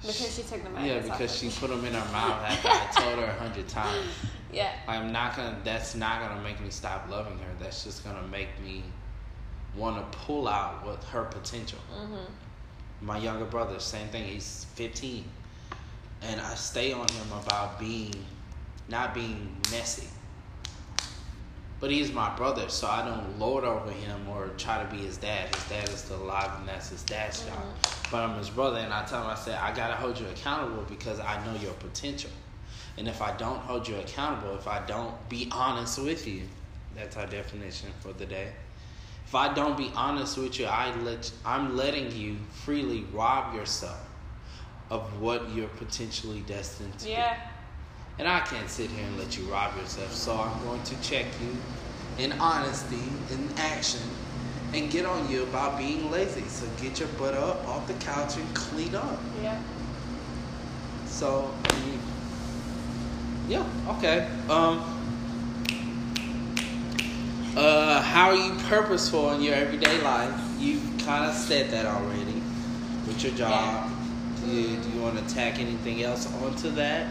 because 0.00 0.34
she 0.34 0.42
took 0.42 0.62
the 0.64 0.80
yeah, 0.82 1.00
because 1.00 1.36
she 1.36 1.50
put 1.50 1.68
them 1.70 1.84
in 1.84 1.92
her 1.92 2.12
mouth 2.12 2.42
after 2.42 2.68
I 2.68 2.86
told 3.02 3.18
her 3.18 3.26
a 3.26 3.34
hundred 3.34 3.68
times. 3.68 4.06
Yeah, 4.52 4.72
I'm 4.88 5.12
not 5.12 5.36
gonna. 5.36 5.58
That's 5.62 5.94
not 5.94 6.22
gonna 6.22 6.40
make 6.42 6.60
me 6.60 6.70
stop 6.70 7.08
loving 7.10 7.38
her. 7.38 7.50
That's 7.60 7.84
just 7.84 8.02
gonna 8.04 8.26
make 8.28 8.48
me 8.64 8.84
want 9.76 10.12
to 10.12 10.18
pull 10.18 10.48
out 10.48 10.86
with 10.86 11.02
her 11.04 11.24
potential. 11.24 11.78
mm-hmm. 11.94 12.24
My 13.02 13.16
younger 13.18 13.46
brother, 13.46 13.78
same 13.78 14.08
thing. 14.08 14.24
He's 14.24 14.66
15, 14.74 15.24
and 16.22 16.40
I 16.40 16.54
stay 16.54 16.92
on 16.92 17.08
him 17.08 17.32
about 17.42 17.78
being, 17.80 18.14
not 18.88 19.14
being 19.14 19.56
messy. 19.70 20.06
But 21.80 21.90
he's 21.90 22.12
my 22.12 22.28
brother, 22.36 22.68
so 22.68 22.88
I 22.88 23.02
don't 23.06 23.38
lord 23.38 23.64
over 23.64 23.90
him 23.90 24.28
or 24.28 24.48
try 24.58 24.84
to 24.84 24.90
be 24.94 24.98
his 24.98 25.16
dad. 25.16 25.54
His 25.54 25.64
dad 25.64 25.88
is 25.88 26.00
still 26.00 26.22
alive, 26.22 26.50
and 26.58 26.68
that's 26.68 26.90
his 26.90 27.02
dad's 27.04 27.42
job. 27.42 27.56
But 28.10 28.18
I'm 28.18 28.36
his 28.36 28.50
brother, 28.50 28.78
and 28.78 28.92
I 28.92 29.02
tell 29.06 29.22
him, 29.22 29.30
I 29.30 29.34
said, 29.34 29.58
I 29.58 29.74
gotta 29.74 29.94
hold 29.94 30.20
you 30.20 30.26
accountable 30.26 30.82
because 30.82 31.20
I 31.20 31.42
know 31.46 31.58
your 31.58 31.72
potential. 31.74 32.30
And 32.98 33.08
if 33.08 33.22
I 33.22 33.34
don't 33.38 33.60
hold 33.60 33.88
you 33.88 33.96
accountable, 33.96 34.56
if 34.56 34.68
I 34.68 34.84
don't 34.86 35.14
be 35.30 35.48
honest 35.50 35.98
with 35.98 36.26
you, 36.26 36.42
that's 36.94 37.16
our 37.16 37.26
definition 37.26 37.88
for 38.00 38.12
the 38.12 38.26
day. 38.26 38.52
If 39.30 39.36
I 39.36 39.54
don't 39.54 39.76
be 39.76 39.92
honest 39.94 40.36
with 40.38 40.58
you, 40.58 40.66
I 40.66 40.92
let 41.02 41.30
I'm 41.46 41.76
letting 41.76 42.10
you 42.10 42.36
freely 42.64 43.04
rob 43.12 43.54
yourself 43.54 44.04
of 44.90 45.20
what 45.20 45.48
you're 45.54 45.68
potentially 45.68 46.40
destined 46.48 46.98
to. 46.98 47.04
be. 47.04 47.12
yeah, 47.12 47.36
And 48.18 48.26
I 48.26 48.40
can't 48.40 48.68
sit 48.68 48.90
here 48.90 49.06
and 49.06 49.16
let 49.20 49.38
you 49.38 49.44
rob 49.44 49.76
yourself. 49.76 50.12
So 50.12 50.34
I'm 50.34 50.64
going 50.64 50.82
to 50.82 51.00
check 51.00 51.26
you 51.40 52.24
in 52.24 52.32
honesty, 52.40 53.04
in 53.30 53.48
action, 53.56 54.00
and 54.74 54.90
get 54.90 55.06
on 55.06 55.30
you 55.30 55.44
about 55.44 55.78
being 55.78 56.10
lazy. 56.10 56.42
So 56.48 56.66
get 56.82 56.98
your 56.98 57.08
butt 57.10 57.34
up 57.34 57.68
off 57.68 57.86
the 57.86 57.94
couch 58.04 58.36
and 58.36 58.52
clean 58.56 58.96
up. 58.96 59.20
yeah. 59.40 59.62
So, 61.06 61.54
yeah, 63.46 63.64
okay. 63.90 64.28
Um, 64.48 64.99
uh, 67.56 68.02
how 68.02 68.30
are 68.30 68.36
you 68.36 68.52
purposeful 68.68 69.32
in 69.32 69.42
your 69.42 69.54
everyday 69.54 70.00
life? 70.02 70.32
You 70.58 70.80
kind 70.98 71.24
of 71.24 71.34
said 71.34 71.70
that 71.70 71.86
already 71.86 72.42
with 73.06 73.22
your 73.24 73.32
job. 73.32 73.90
Do 74.40 74.50
you, 74.50 74.76
do 74.76 74.90
you 74.90 75.00
want 75.02 75.18
to 75.18 75.34
tack 75.34 75.58
anything 75.60 76.02
else 76.02 76.32
onto 76.42 76.70
that? 76.72 77.06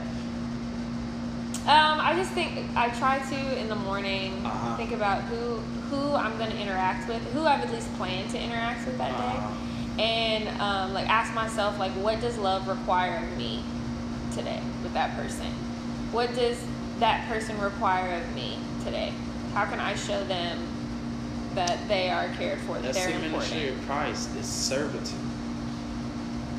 Um, 1.68 2.00
I 2.02 2.14
just 2.16 2.32
think 2.32 2.52
I 2.76 2.90
try 2.90 3.20
to 3.20 3.62
in 3.62 3.70
the 3.70 3.76
morning 3.76 4.34
Uh-huh. 4.46 4.76
think 4.78 4.92
about 4.92 5.22
who 5.24 5.58
who 5.90 6.16
I'm 6.16 6.38
going 6.38 6.52
to 6.52 6.58
interact 6.58 7.08
with, 7.08 7.22
who 7.34 7.46
I've 7.46 7.62
at 7.64 7.72
least 7.72 7.94
planned 7.96 8.30
to 8.32 8.42
interact 8.42 8.86
with 8.88 8.98
that 8.98 9.12
Uh-huh. 9.12 9.56
day, 9.98 10.04
and 10.04 10.62
um, 10.62 10.94
like 10.94 11.08
ask 11.10 11.34
myself 11.36 11.78
like, 11.78 11.92
what 11.94 12.22
does 12.22 12.38
love 12.38 12.68
require 12.68 13.18
of 13.24 13.38
me 13.38 13.64
today 14.34 14.62
with 14.84 14.94
that 14.94 15.16
person? 15.16 15.48
What 16.12 16.34
does 16.34 16.64
that 17.00 17.28
person 17.28 17.60
require 17.60 18.14
of 18.16 18.34
me 18.36 18.58
today? 18.84 19.14
How 19.54 19.66
can 19.66 19.80
I 19.80 19.96
show 19.96 20.24
them 20.26 20.60
that 21.56 21.88
they 21.88 22.10
are 22.10 22.30
cared 22.36 22.60
for, 22.62 22.74
that 22.76 22.84
That's 22.84 22.98
they're 23.06 23.14
the 23.14 23.28
ministry 23.30 23.68
important? 23.70 23.82
of 23.82 23.88
Christ. 23.90 24.30
It's 24.38 24.48
servitude. 24.48 25.14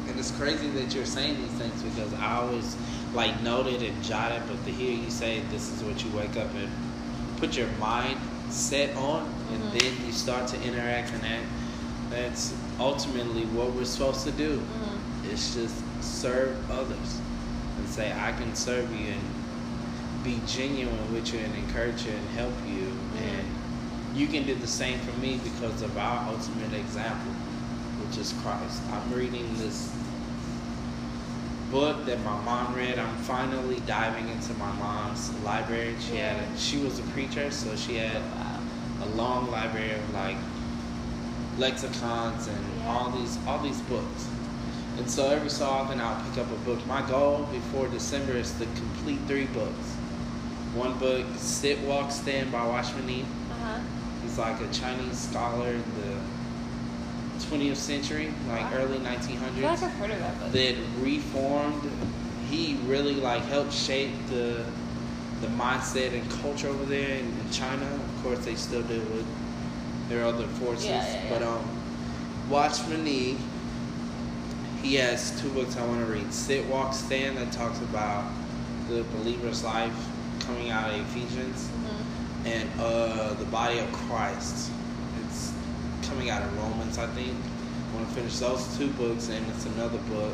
And 0.08 0.18
it's 0.18 0.32
crazy 0.32 0.68
that 0.70 0.94
you're 0.94 1.06
saying 1.06 1.36
these 1.40 1.50
things 1.52 1.82
because 1.82 2.12
I 2.14 2.36
always 2.36 2.76
like 3.14 3.40
noted 3.42 3.82
and 3.82 4.02
jotted, 4.04 4.42
but 4.48 4.62
to 4.64 4.72
hear 4.72 4.92
you 4.92 5.10
say 5.10 5.40
this 5.50 5.70
is 5.72 5.82
what 5.84 6.02
you 6.04 6.10
wake 6.16 6.36
up 6.36 6.52
and 6.54 6.68
put 7.38 7.56
your 7.56 7.68
mind 7.78 8.18
set 8.50 8.94
on, 8.96 9.32
and 9.52 9.62
Mhm. 9.62 9.78
then 9.80 10.06
you 10.06 10.12
start 10.12 10.48
to 10.48 10.60
interact 10.62 11.12
and 11.12 11.24
act. 11.24 11.46
That's 12.10 12.52
ultimately 12.80 13.44
what 13.46 13.72
we're 13.72 13.84
supposed 13.84 14.24
to 14.24 14.32
do. 14.32 14.56
Mhm. 14.58 14.96
it's 15.32 15.54
just 15.54 15.74
serve 16.00 16.56
others 16.70 17.18
and 17.78 17.88
say 17.88 18.10
I 18.12 18.32
can 18.32 18.56
serve 18.56 18.90
you 18.90 19.08
and 19.12 19.20
be 20.22 20.40
genuine 20.46 21.12
with 21.12 21.32
you 21.32 21.40
and 21.40 21.54
encourage 21.54 22.04
you 22.04 22.12
and 22.12 22.28
help 22.30 22.54
you 22.66 22.92
and 23.16 23.46
you 24.14 24.26
can 24.26 24.44
do 24.44 24.54
the 24.54 24.66
same 24.66 24.98
for 24.98 25.16
me 25.20 25.38
because 25.42 25.82
of 25.82 25.96
our 25.96 26.28
ultimate 26.28 26.72
example, 26.74 27.32
which 28.02 28.18
is 28.18 28.32
Christ. 28.42 28.82
I'm 28.90 29.12
reading 29.14 29.46
this 29.56 29.94
book 31.70 32.04
that 32.06 32.22
my 32.24 32.36
mom 32.40 32.74
read. 32.74 32.98
I'm 32.98 33.14
finally 33.16 33.78
diving 33.86 34.28
into 34.28 34.52
my 34.54 34.72
mom's 34.72 35.32
library. 35.44 35.94
She 36.00 36.16
had 36.16 36.36
a, 36.42 36.58
she 36.58 36.78
was 36.78 36.98
a 36.98 37.02
preacher, 37.04 37.50
so 37.52 37.76
she 37.76 37.96
had 37.96 38.20
a 39.02 39.06
long 39.14 39.50
library 39.50 39.92
of 39.92 40.14
like 40.14 40.36
lexicons 41.56 42.48
and 42.48 42.58
Yeah. 42.78 42.92
all 42.92 43.10
these 43.10 43.38
all 43.46 43.62
these 43.62 43.80
books. 43.82 44.28
And 44.98 45.08
so 45.08 45.30
every 45.30 45.50
so 45.50 45.66
often 45.66 46.00
I'll 46.00 46.20
pick 46.28 46.38
up 46.38 46.50
a 46.50 46.56
book. 46.64 46.84
My 46.86 47.02
goal 47.02 47.48
before 47.52 47.88
December 47.88 48.32
is 48.32 48.52
to 48.58 48.66
complete 48.66 49.20
three 49.26 49.46
books. 49.46 49.96
One 50.74 50.98
book, 50.98 51.26
Sit, 51.36 51.78
Walk, 51.80 52.10
Stand 52.10 52.52
by 52.52 52.64
Watchman 52.66 53.06
Nee. 53.06 53.22
Uh-huh. 53.50 53.80
He's 54.22 54.38
like 54.38 54.60
a 54.60 54.68
Chinese 54.72 55.18
scholar 55.18 55.68
in 55.70 55.82
the 56.00 57.46
20th 57.46 57.76
century, 57.76 58.32
like 58.48 58.62
Wow. 58.70 58.78
early 58.78 58.98
I 58.98 59.16
1900s 59.16 59.54
feel 59.54 59.68
like 59.68 59.80
heard 59.94 60.10
of 60.12 60.18
that 60.20 60.38
book. 60.40 60.52
that 60.52 60.74
reformed. 61.00 61.90
He 62.48 62.76
really 62.86 63.14
like 63.14 63.42
helped 63.46 63.72
shape 63.72 64.10
the 64.28 64.64
the 65.40 65.46
mindset 65.48 66.12
and 66.12 66.30
culture 66.42 66.68
over 66.68 66.84
there 66.84 67.08
in, 67.16 67.24
in 67.26 67.50
China. 67.50 67.86
Of 67.86 68.22
course, 68.22 68.44
they 68.44 68.54
still 68.56 68.82
deal 68.82 69.00
with 69.00 69.24
their 70.10 70.24
other 70.26 70.46
forces, 70.46 70.84
Yeah, 70.84 71.02
yeah, 71.02 71.22
yeah. 71.24 71.30
but 71.30 71.42
um, 71.42 71.64
Watchman 72.50 73.04
Nee. 73.04 73.36
He 74.82 74.94
has 74.96 75.38
two 75.40 75.48
books 75.50 75.76
I 75.76 75.86
want 75.86 76.00
to 76.00 76.06
read. 76.06 76.32
Sit, 76.32 76.66
Walk, 76.66 76.92
Stand 76.94 77.36
that 77.38 77.52
talks 77.52 77.78
about 77.80 78.24
the 78.88 79.02
believer's 79.04 79.62
life 79.64 79.94
coming 80.50 80.70
out 80.70 80.90
of 80.90 80.96
Ephesians 81.00 81.68
Mhm. 81.68 82.46
and 82.46 82.80
uh, 82.80 83.34
the 83.34 83.44
body 83.46 83.78
of 83.78 83.90
Christ. 83.92 84.70
It's 85.24 85.52
coming 86.08 86.30
out 86.30 86.42
of 86.42 86.56
Romans, 86.58 86.98
I 86.98 87.06
think. 87.08 87.34
I 87.92 87.96
want 87.96 88.08
to 88.08 88.14
finish 88.14 88.38
those 88.38 88.66
two 88.76 88.88
books, 88.90 89.28
and 89.28 89.44
it's 89.50 89.66
another 89.66 89.98
book, 89.98 90.32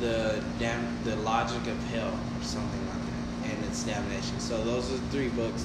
the 0.00 0.42
dam- 0.58 0.96
the 1.04 1.16
logic 1.16 1.66
of 1.68 1.78
hell, 1.92 2.08
or 2.12 2.44
something 2.44 2.86
like 2.88 3.04
that, 3.06 3.50
and 3.54 3.64
its 3.64 3.82
damnation. 3.84 4.38
So 4.40 4.62
those 4.64 4.90
are 4.92 4.98
three 5.10 5.28
books 5.28 5.64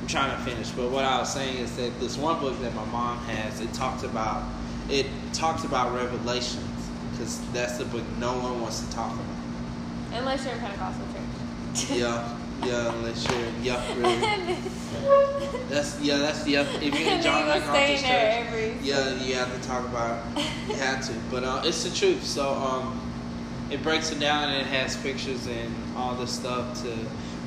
I'm 0.00 0.06
trying 0.06 0.30
to 0.36 0.42
finish. 0.50 0.70
But 0.70 0.90
what 0.90 1.04
I 1.04 1.18
was 1.18 1.32
saying 1.32 1.58
is 1.58 1.74
that 1.76 1.98
this 2.00 2.16
one 2.16 2.38
book 2.40 2.60
that 2.62 2.74
my 2.74 2.84
mom 2.86 3.18
has, 3.26 3.60
it 3.60 3.72
talks 3.72 4.02
about 4.04 4.42
it 4.90 5.06
talks 5.34 5.64
about 5.64 5.92
revelations 5.94 6.64
because 7.10 7.40
that's 7.52 7.76
the 7.78 7.84
book 7.84 8.02
no 8.18 8.32
one 8.38 8.60
wants 8.62 8.80
to 8.80 8.90
talk 8.92 9.12
about. 9.12 10.18
Unless 10.18 10.44
you're 10.44 10.54
in 10.54 10.60
Pentecostal 10.60 11.04
church. 11.12 11.90
Yeah, 11.98 12.26
yeah, 12.64 12.92
unless 12.92 13.26
you're 13.28 13.38
really. 13.96 14.56
That's 15.68 16.00
yeah, 16.00 16.18
that's 16.18 16.44
the 16.44 16.52
yeah. 16.52 16.62
If 16.80 16.98
you're 16.98 17.10
in 17.10 17.22
John 17.22 17.46
Hancock 17.46 17.74
Church, 17.74 18.02
every. 18.04 18.76
yeah, 18.82 19.14
you 19.22 19.34
have 19.34 19.54
to 19.54 19.68
talk 19.68 19.84
about. 19.86 20.24
it. 20.36 20.46
You 20.68 20.74
have 20.76 21.06
to, 21.06 21.12
but 21.30 21.44
uh, 21.44 21.62
it's 21.64 21.84
the 21.84 21.94
truth. 21.94 22.24
So 22.24 22.52
um, 22.54 23.00
it 23.70 23.82
breaks 23.82 24.10
it 24.10 24.18
down 24.18 24.50
and 24.50 24.60
it 24.60 24.66
has 24.66 24.96
pictures 24.96 25.46
and 25.46 25.74
all 25.96 26.14
this 26.14 26.32
stuff 26.32 26.82
to 26.82 26.96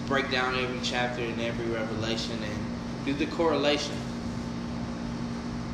break 0.08 0.30
down 0.30 0.56
every 0.56 0.80
chapter 0.84 1.22
and 1.24 1.42
every 1.42 1.66
revelation 1.68 2.38
and 2.44 3.06
do 3.06 3.14
the 3.14 3.26
correlation. 3.32 3.96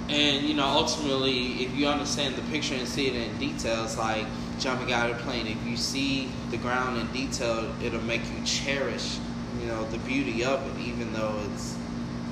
And 0.10 0.48
you 0.48 0.54
know, 0.54 0.66
ultimately, 0.66 1.64
if 1.66 1.76
you 1.76 1.88
understand 1.88 2.36
the 2.36 2.42
picture 2.44 2.76
and 2.76 2.88
see 2.88 3.08
it 3.08 3.16
in 3.16 3.38
detail, 3.38 3.84
it's 3.84 3.98
like 3.98 4.26
jumping 4.60 4.94
out 4.94 5.10
of 5.10 5.20
a 5.20 5.24
plane. 5.24 5.48
If 5.48 5.66
you 5.66 5.76
see 5.76 6.32
the 6.50 6.58
ground 6.58 6.98
in 6.98 7.08
detail, 7.08 7.74
it'll 7.84 8.02
make 8.04 8.22
you 8.26 8.44
cherish, 8.46 9.18
you 9.60 9.68
know, 9.68 9.84
the 9.86 9.98
beauty 10.00 10.44
of 10.44 10.66
it, 10.68 10.82
even 10.88 11.14
though 11.14 11.40
it's 11.52 11.76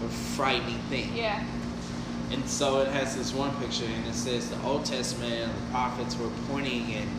a 0.03 0.09
frightening 0.09 0.79
thing. 0.89 1.15
Yeah. 1.15 1.43
And 2.31 2.47
so 2.49 2.81
it 2.81 2.87
has 2.89 3.15
this 3.15 3.33
one 3.33 3.55
picture, 3.57 3.85
and 3.85 4.07
it 4.07 4.13
says 4.13 4.49
the 4.49 4.61
Old 4.63 4.85
Testament 4.85 5.33
and 5.33 5.51
the 5.51 5.71
prophets 5.71 6.17
were 6.17 6.29
pointing 6.49 6.93
and, 6.93 7.09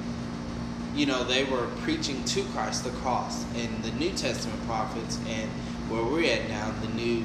you 0.94 1.06
know, 1.06 1.24
they 1.24 1.44
were 1.44 1.66
preaching 1.82 2.24
to 2.24 2.42
Christ, 2.46 2.84
the 2.84 2.90
cross. 2.90 3.44
And 3.54 3.84
the 3.84 3.92
New 3.92 4.10
Testament 4.10 4.64
prophets, 4.66 5.18
and 5.28 5.48
where 5.90 6.02
we're 6.04 6.32
at 6.32 6.48
now, 6.48 6.72
the 6.82 6.88
new 6.88 7.24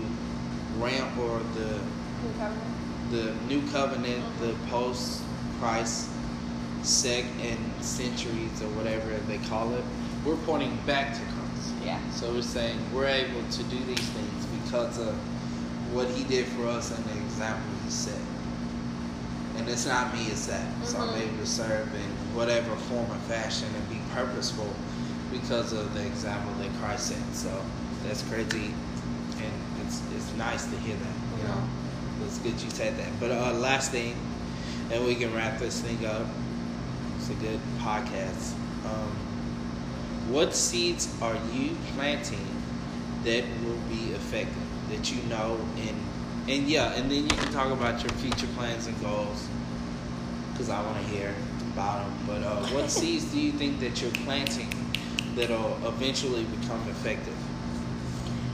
ramp 0.77 1.17
or 1.17 1.39
the 1.55 1.79
New 2.21 2.33
covenant. 2.37 3.11
the 3.11 3.33
new 3.47 3.61
covenant, 3.71 4.23
the 4.39 4.47
mm-hmm. 4.47 4.69
post 4.69 5.23
Christ 5.59 6.09
sect 6.83 7.27
and 7.41 7.83
centuries 7.83 8.61
or 8.61 8.69
whatever 8.69 9.09
they 9.27 9.37
call 9.49 9.73
it, 9.73 9.83
we're 10.25 10.35
pointing 10.37 10.77
back 10.85 11.13
to. 11.15 11.30
Yeah. 11.83 11.99
So 12.11 12.31
we're 12.33 12.41
saying 12.41 12.77
we're 12.93 13.07
able 13.07 13.41
to 13.49 13.63
do 13.63 13.77
these 13.85 14.09
things 14.09 14.45
because 14.63 14.99
of 14.99 15.15
what 15.93 16.07
he 16.09 16.23
did 16.23 16.45
for 16.47 16.67
us 16.67 16.95
and 16.95 17.03
the 17.05 17.17
example 17.23 17.69
he 17.83 17.91
set. 17.91 18.19
And 19.57 19.67
it's 19.67 19.85
not 19.85 20.13
me, 20.13 20.25
it's 20.27 20.45
that. 20.47 20.67
So 20.85 20.99
I'm 20.99 21.09
Mhm. 21.09 21.21
able 21.21 21.37
to 21.39 21.45
serve 21.45 21.87
in 21.93 22.09
whatever 22.35 22.75
form 22.75 23.09
or 23.11 23.17
fashion 23.27 23.67
and 23.75 23.89
be 23.89 23.99
purposeful 24.13 24.73
because 25.31 25.73
of 25.73 25.93
the 25.93 26.05
example 26.05 26.53
that 26.59 26.69
Christ 26.81 27.07
set. 27.07 27.17
So 27.33 27.51
that's 28.05 28.21
crazy 28.23 28.73
and 29.37 29.53
it's 29.85 30.01
it's 30.15 30.31
nice 30.37 30.65
to 30.65 30.77
hear 30.77 30.95
that, 30.95 31.39
you 31.39 31.47
know. 31.47 31.63
It's 32.25 32.37
good 32.39 32.61
you 32.61 32.69
said 32.69 32.97
that. 32.97 33.09
But 33.19 33.31
uh 33.31 33.53
last 33.53 33.91
thing, 33.91 34.15
and 34.91 35.05
we 35.05 35.15
can 35.15 35.33
wrap 35.35 35.59
this 35.59 35.81
thing 35.81 36.05
up. 36.05 36.27
It's 37.17 37.29
a 37.29 37.33
good 37.35 37.59
podcast. 37.79 38.53
Um, 38.85 39.11
what 40.29 40.53
seeds 40.53 41.13
are 41.21 41.35
you 41.53 41.75
planting 41.95 42.45
that 43.23 43.43
will 43.63 43.79
be 43.89 44.13
effective? 44.13 44.55
That 44.89 45.11
you 45.11 45.21
know, 45.23 45.59
and 45.77 46.49
and 46.49 46.67
yeah, 46.67 46.93
and 46.93 47.09
then 47.09 47.23
you 47.23 47.29
can 47.29 47.51
talk 47.53 47.71
about 47.71 48.01
your 48.03 48.11
future 48.13 48.47
plans 48.55 48.87
and 48.87 48.99
goals, 49.01 49.47
because 50.51 50.69
I 50.69 50.81
want 50.83 50.97
to 50.97 51.03
hear 51.03 51.33
about 51.73 52.05
them. 52.05 52.17
But 52.27 52.43
uh, 52.43 52.65
what 52.67 52.89
seeds 52.99 53.31
do 53.31 53.39
you 53.39 53.51
think 53.51 53.79
that 53.79 54.01
you're 54.01 54.11
planting 54.11 54.69
that'll 55.35 55.77
eventually 55.87 56.43
become 56.43 56.81
effective? 56.89 57.35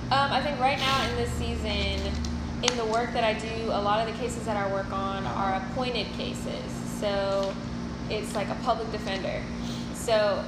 Um, 0.09 0.31
I 0.31 0.41
think 0.41 0.59
right 0.59 0.77
now 0.77 1.09
in 1.09 1.15
this 1.17 1.31
season, 1.31 2.13
in 2.63 2.77
the 2.77 2.85
work 2.85 3.11
that 3.13 3.23
I 3.23 3.33
do, 3.33 3.65
a 3.65 3.81
lot 3.81 3.99
of 3.99 4.13
the 4.13 4.19
cases 4.21 4.45
that 4.45 4.55
I 4.55 4.71
work 4.71 4.91
on 4.91 5.25
are 5.25 5.55
appointed 5.55 6.07
cases. 6.13 6.63
So 6.99 7.53
it's 8.09 8.33
like 8.35 8.47
a 8.49 8.55
public 8.63 8.91
defender. 8.91 9.43
So 9.93 10.43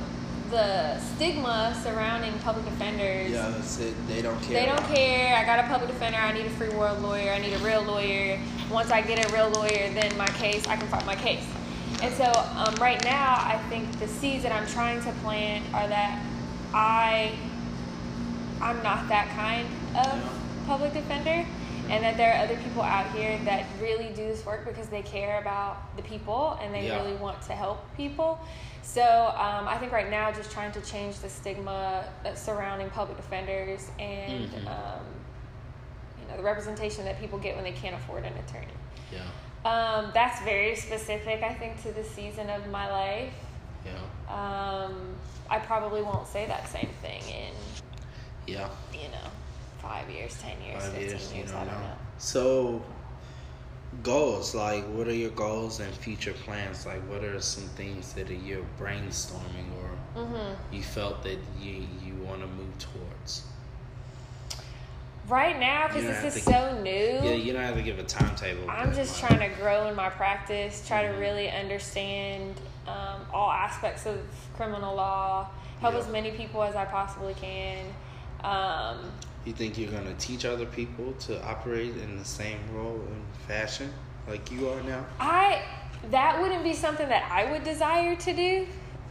the 0.50 1.00
stigma 1.00 1.80
surrounding 1.84 2.38
public 2.40 2.66
defenders. 2.66 3.32
Yeah, 3.32 3.50
that's 3.50 3.80
it. 3.80 3.94
They 4.08 4.22
don't 4.22 4.42
care. 4.42 4.60
They 4.60 4.66
don't 4.66 4.84
care. 4.94 5.36
I 5.36 5.46
got 5.46 5.60
a 5.64 5.68
public 5.68 5.90
defender. 5.92 6.18
I 6.18 6.32
need 6.34 6.46
a 6.46 6.50
free 6.52 6.70
world 6.70 7.02
lawyer. 7.02 7.32
I 7.32 7.40
need 7.40 7.54
a 7.54 7.60
real 7.60 7.82
lawyer. 7.84 8.40
Once 8.72 8.92
I 8.92 9.02
get 9.02 9.30
a 9.30 9.34
real 9.34 9.50
lawyer, 9.50 9.92
then 9.94 10.16
my 10.18 10.28
case, 10.28 10.68
I 10.68 10.76
can 10.76 10.88
fight 10.88 11.06
my 11.06 11.16
case. 11.16 11.46
And 12.02 12.14
so, 12.16 12.26
um, 12.56 12.76
right 12.76 13.04
now, 13.04 13.36
I 13.36 13.60
think 13.70 14.00
the 14.00 14.08
seeds 14.08 14.44
that 14.44 14.52
I'm 14.52 14.68
trying 14.68 15.02
to 15.04 15.12
plant 15.24 15.66
are 15.74 15.88
that 15.88 16.24
I, 16.74 17.34
I'm 18.62 18.82
not 18.84 19.08
that 19.10 19.30
kind 19.36 19.68
of 19.98 20.06
Yeah. 20.18 20.30
public 20.68 20.94
defender, 20.94 21.46
and 21.90 22.04
that 22.04 22.18
there 22.18 22.34
are 22.34 22.44
other 22.44 22.56
people 22.58 22.82
out 22.84 23.10
here 23.16 23.38
that 23.46 23.66
really 23.82 24.10
do 24.10 24.26
this 24.28 24.46
work 24.46 24.66
because 24.66 24.88
they 24.90 25.02
care 25.02 25.40
about 25.42 25.96
the 25.98 26.04
people 26.04 26.58
and 26.62 26.74
they 26.74 26.88
Yeah. 26.88 26.98
really 27.02 27.16
want 27.16 27.42
to 27.44 27.54
help 27.54 27.80
people. 27.98 28.40
So 28.84 29.04
um, 29.38 29.68
I 29.68 29.78
think 29.78 29.92
right 29.92 30.10
now, 30.10 30.32
just 30.32 30.52
trying 30.52 30.72
to 30.74 30.82
change 30.82 31.20
the 31.20 31.30
stigma 31.30 32.06
surrounding 32.36 32.90
public 32.92 33.18
defenders 33.18 33.90
and 34.00 34.50
Mhm. 34.52 34.68
um, 34.68 35.06
you 36.22 36.28
know 36.28 36.38
the 36.38 36.44
representation 36.44 37.06
that 37.06 37.20
people 37.20 37.38
get 37.40 37.56
when 37.56 37.64
they 37.64 37.72
can't 37.72 37.96
afford 37.96 38.24
an 38.24 38.34
attorney. 38.38 38.68
Yeah, 39.12 39.22
Um, 39.70 40.12
that's 40.14 40.40
very 40.42 40.76
specific, 40.76 41.44
I 41.44 41.54
think, 41.54 41.82
to 41.84 41.92
the 41.92 42.04
season 42.04 42.50
of 42.50 42.68
my 42.68 42.90
life. 42.92 43.34
yeah, 43.86 43.94
Um, 44.34 45.16
I 45.50 45.58
probably 45.60 46.02
won't 46.04 46.28
say 46.28 46.46
that 46.46 46.68
same 46.68 46.90
thing 47.02 47.22
in 47.24 47.54
yeah. 48.48 48.70
you 48.94 49.08
know 49.10 49.30
five 49.82 50.10
years, 50.10 50.38
ten 50.42 50.60
years, 50.62 50.84
Five 50.84 50.94
fifteen 50.94 51.10
years, 51.10 51.34
years. 51.34 51.52
I 51.52 51.66
don't 51.66 51.68
know. 51.68 51.80
know. 51.80 51.94
So, 52.18 52.82
goals 54.04 54.54
like 54.54 54.84
what 54.90 55.08
are 55.08 55.14
your 55.14 55.32
goals 55.32 55.80
and 55.80 55.94
future 55.94 56.34
plans? 56.34 56.86
Like, 56.86 57.02
what 57.10 57.24
are 57.24 57.40
some 57.42 57.64
things 57.70 58.14
that 58.14 58.30
you're 58.30 58.66
brainstorming 58.80 59.70
or 59.82 60.24
hmm 60.24 60.54
you 60.76 60.82
felt 60.84 61.24
that 61.24 61.38
you 61.60 61.88
you 62.06 62.14
want 62.26 62.42
to 62.42 62.48
move 62.48 62.78
towards? 62.78 63.44
Right 65.28 65.60
now, 65.60 65.88
because 65.88 66.06
this 66.06 66.36
is 66.36 66.44
to- 66.46 66.52
so 66.52 66.82
new. 66.82 66.90
Yeah, 66.92 67.34
you 67.34 67.54
don't 67.54 67.62
have 67.62 67.76
to 67.76 67.84
give 67.84 68.00
a 68.00 68.04
timetable. 68.04 68.68
I'm 68.68 68.94
just 68.96 69.22
like, 69.22 69.30
trying 69.38 69.50
to 69.52 69.56
grow 69.62 69.88
in 69.88 69.96
my 69.96 70.10
practice, 70.10 70.84
try 70.88 71.04
Mhm. 71.04 71.14
to 71.14 71.20
really 71.20 71.50
understand 71.52 72.60
um, 72.88 73.22
all 73.32 73.52
aspects 73.52 74.08
of 74.08 74.20
criminal 74.56 74.96
law, 74.96 75.48
help 75.80 75.94
Yeah. 75.94 76.00
as 76.00 76.08
many 76.08 76.32
people 76.32 76.64
as 76.64 76.76
I 76.76 76.86
possibly 76.86 77.36
can. 77.36 77.86
Um, 78.44 79.12
You 79.46 79.54
think 79.54 79.78
you're 79.78 79.92
gonna 79.92 80.14
teach 80.16 80.46
other 80.46 80.66
people 80.66 81.14
to 81.22 81.44
operate 81.46 81.96
in 81.98 82.18
the 82.18 82.26
same 82.26 82.60
role 82.74 83.02
and 83.10 83.24
fashion 83.48 83.92
like 84.28 84.52
you 84.52 84.70
are 84.70 84.82
now? 84.84 85.06
I 85.20 85.62
that 86.12 86.42
wouldn't 86.42 86.64
be 86.64 86.74
something 86.74 87.08
that 87.10 87.30
I 87.32 87.52
would 87.52 87.64
desire 87.64 88.16
to 88.16 88.34
do. 88.34 88.68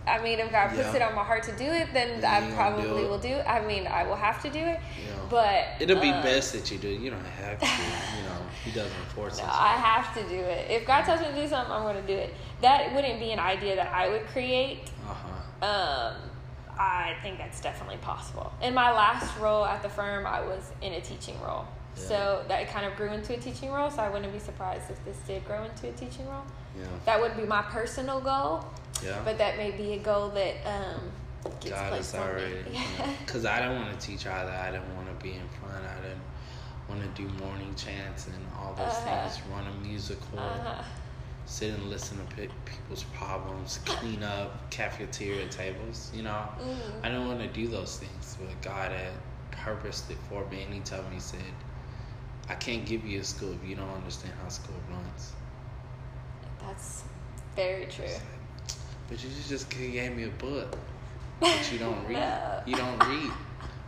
I 0.06 0.22
mean, 0.22 0.38
if 0.38 0.50
God 0.50 0.68
puts 0.68 0.80
Yeah. 0.80 0.96
it 0.96 1.02
on 1.02 1.14
my 1.14 1.22
heart 1.24 1.42
to 1.44 1.52
do 1.56 1.64
it, 1.64 1.88
then 1.92 2.20
Then 2.20 2.24
I 2.24 2.40
gonna 2.40 2.50
do 2.50 2.56
probably 2.56 3.02
will 3.04 3.18
do 3.18 3.28
it. 3.28 3.46
I 3.46 3.60
mean, 3.66 3.86
I 3.86 4.04
will 4.04 4.16
have 4.16 4.40
to 4.42 4.48
do 4.50 4.58
it. 4.58 4.80
Yeah. 5.06 5.12
But 5.28 5.64
It'll 5.80 6.00
be 6.00 6.08
uh, 6.10 6.22
best 6.22 6.52
that 6.54 6.70
you 6.70 6.78
do. 6.78 6.88
You 6.88 7.10
don't 7.10 7.24
have 7.24 7.58
to. 7.60 7.66
You 7.66 8.22
know, 8.28 8.40
he 8.64 8.70
doesn't 8.70 9.04
force 9.14 9.38
No, 9.38 9.44
us. 9.44 9.54
I 9.54 9.72
have 9.74 10.14
to 10.14 10.22
do 10.28 10.36
it. 10.40 10.70
If 10.70 10.86
God 10.86 11.04
tells 11.04 11.20
me 11.20 11.26
to 11.26 11.34
do 11.34 11.46
something, 11.46 11.72
I'm 11.72 11.82
going 11.82 11.96
to 12.00 12.06
do 12.06 12.14
it. 12.14 12.34
That 12.62 12.94
wouldn't 12.94 13.20
be 13.20 13.32
an 13.32 13.38
idea 13.38 13.76
that 13.76 13.92
I 13.92 14.08
would 14.08 14.26
create. 14.28 14.78
Uh 15.06 15.14
huh. 15.14 16.14
Um, 16.14 16.30
I 16.78 17.16
think 17.22 17.38
that's 17.38 17.60
definitely 17.60 17.96
possible. 17.98 18.52
In 18.62 18.72
my 18.74 18.92
last 18.92 19.36
role 19.38 19.64
at 19.64 19.82
the 19.82 19.88
firm, 19.88 20.26
I 20.26 20.40
was 20.40 20.70
in 20.80 20.92
a 20.92 21.00
teaching 21.00 21.34
role. 21.42 21.66
Yeah. 21.96 22.02
So 22.04 22.44
that 22.48 22.68
kind 22.70 22.86
of 22.86 22.94
grew 22.96 23.12
into 23.12 23.34
a 23.34 23.36
teaching 23.38 23.72
role. 23.72 23.90
So 23.90 24.00
I 24.02 24.08
wouldn't 24.08 24.32
be 24.32 24.38
surprised 24.38 24.90
if 24.90 25.04
this 25.04 25.16
did 25.26 25.44
grow 25.44 25.64
into 25.64 25.88
a 25.88 25.92
teaching 25.92 26.26
role. 26.28 26.44
Yeah. 26.78 26.86
That 27.06 27.20
would 27.20 27.36
be 27.36 27.42
my 27.44 27.62
personal 27.62 28.20
goal, 28.20 28.64
Yeah. 29.04 29.20
but 29.24 29.38
that 29.38 29.56
may 29.56 29.72
be 29.72 29.94
a 29.94 29.98
goal 29.98 30.28
that 30.30 30.54
um, 30.64 31.00
gets 31.60 31.70
God 31.74 31.88
placed 31.90 32.14
on 32.14 32.20
me. 32.20 32.26
already. 32.32 32.54
Yeah. 32.72 33.10
Because 33.26 33.44
I 33.44 33.58
don't 33.60 33.74
want 33.74 33.98
to 33.98 34.06
teach 34.06 34.26
either. 34.26 34.52
I 34.52 34.70
don't 34.70 34.94
want 34.96 35.08
to 35.08 35.24
be 35.24 35.32
in 35.32 35.48
front. 35.60 35.84
I 35.84 36.00
don't 36.06 36.20
want 36.96 37.02
to 37.16 37.22
do 37.22 37.28
morning 37.44 37.74
chants 37.74 38.28
and 38.28 38.36
all 38.56 38.72
those 38.74 38.86
Uh-huh. 38.86 39.28
things. 39.28 39.40
Run 39.52 39.66
a 39.66 39.86
musical. 39.86 40.38
Uh-huh. 40.38 40.82
Sit 41.48 41.72
and 41.72 41.88
listen 41.88 42.18
to 42.18 42.36
pe- 42.36 42.48
people's 42.66 43.04
problems. 43.14 43.80
Clean 43.86 44.22
up 44.22 44.70
cafeteria 44.70 45.48
tables. 45.48 46.12
You 46.14 46.22
know. 46.22 46.44
Mm. 46.60 46.76
I 47.02 47.08
don't 47.08 47.26
want 47.26 47.40
to 47.40 47.48
do 47.48 47.66
those 47.66 47.96
things. 47.96 48.36
But 48.38 48.60
God 48.60 48.92
had 48.92 49.12
purposed 49.50 50.10
it 50.10 50.18
for 50.28 50.46
me, 50.50 50.62
and 50.62 50.74
He 50.74 50.80
told 50.80 51.08
me, 51.08 51.14
He 51.14 51.20
said, 51.20 51.40
"I 52.50 52.54
can't 52.54 52.84
give 52.84 53.02
you 53.02 53.20
a 53.20 53.24
school 53.24 53.54
if 53.54 53.66
you 53.66 53.76
don't 53.76 53.88
understand 53.88 54.34
how 54.42 54.48
school 54.50 54.76
runs." 54.90 55.32
That's 56.60 57.04
very 57.56 57.86
true. 57.86 58.04
Like, 58.04 58.20
But 59.08 59.24
you 59.24 59.30
just 59.48 59.70
gave 59.70 60.14
me 60.14 60.24
a 60.24 60.28
book, 60.28 60.76
but 61.40 61.72
you 61.72 61.78
don't 61.78 62.06
read. 62.06 62.18
No. 62.18 62.62
You 62.66 62.76
don't 62.76 62.98
read. 63.08 63.32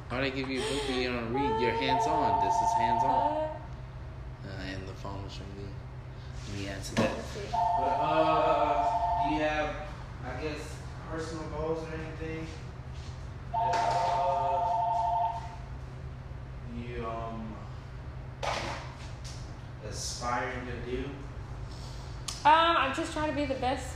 Why 0.09 0.23
they 0.23 0.31
give 0.31 0.49
you 0.49 0.61
a 0.61 0.63
book 0.63 0.89
when 0.89 0.99
you 0.99 1.13
don't 1.13 1.33
read? 1.35 1.61
You're 1.61 1.73
hands 1.73 2.07
on. 2.07 2.43
This 2.43 2.55
is 2.55 2.73
hands 2.79 3.05
on. 3.05 3.51
Uh, 4.47 4.73
and 4.73 4.89
the 4.89 4.95
phone 4.95 5.23
was 5.23 5.39
ringing. 5.39 5.60
Let 6.61 6.67
me 6.69 6.75
answer 6.75 6.95
that. 6.97 7.11
But 7.79 7.85
uh, 7.87 9.29
do 9.29 9.35
you 9.35 9.41
have, 9.41 9.75
I 10.27 10.43
guess, 10.43 10.77
personal 11.11 11.45
goals 11.45 11.89
or 11.89 11.95
anything? 11.95 12.47
That, 13.53 13.75
uh, 13.75 15.41
you 16.77 17.07
um 17.07 17.55
aspiring 19.89 20.67
to 20.67 20.91
do? 20.91 21.05
Um, 22.45 22.77
I'm 22.77 22.95
just 22.95 23.13
trying 23.15 23.31
to 23.31 23.37
be 23.37 23.47
the 23.47 23.55
best 23.61 23.95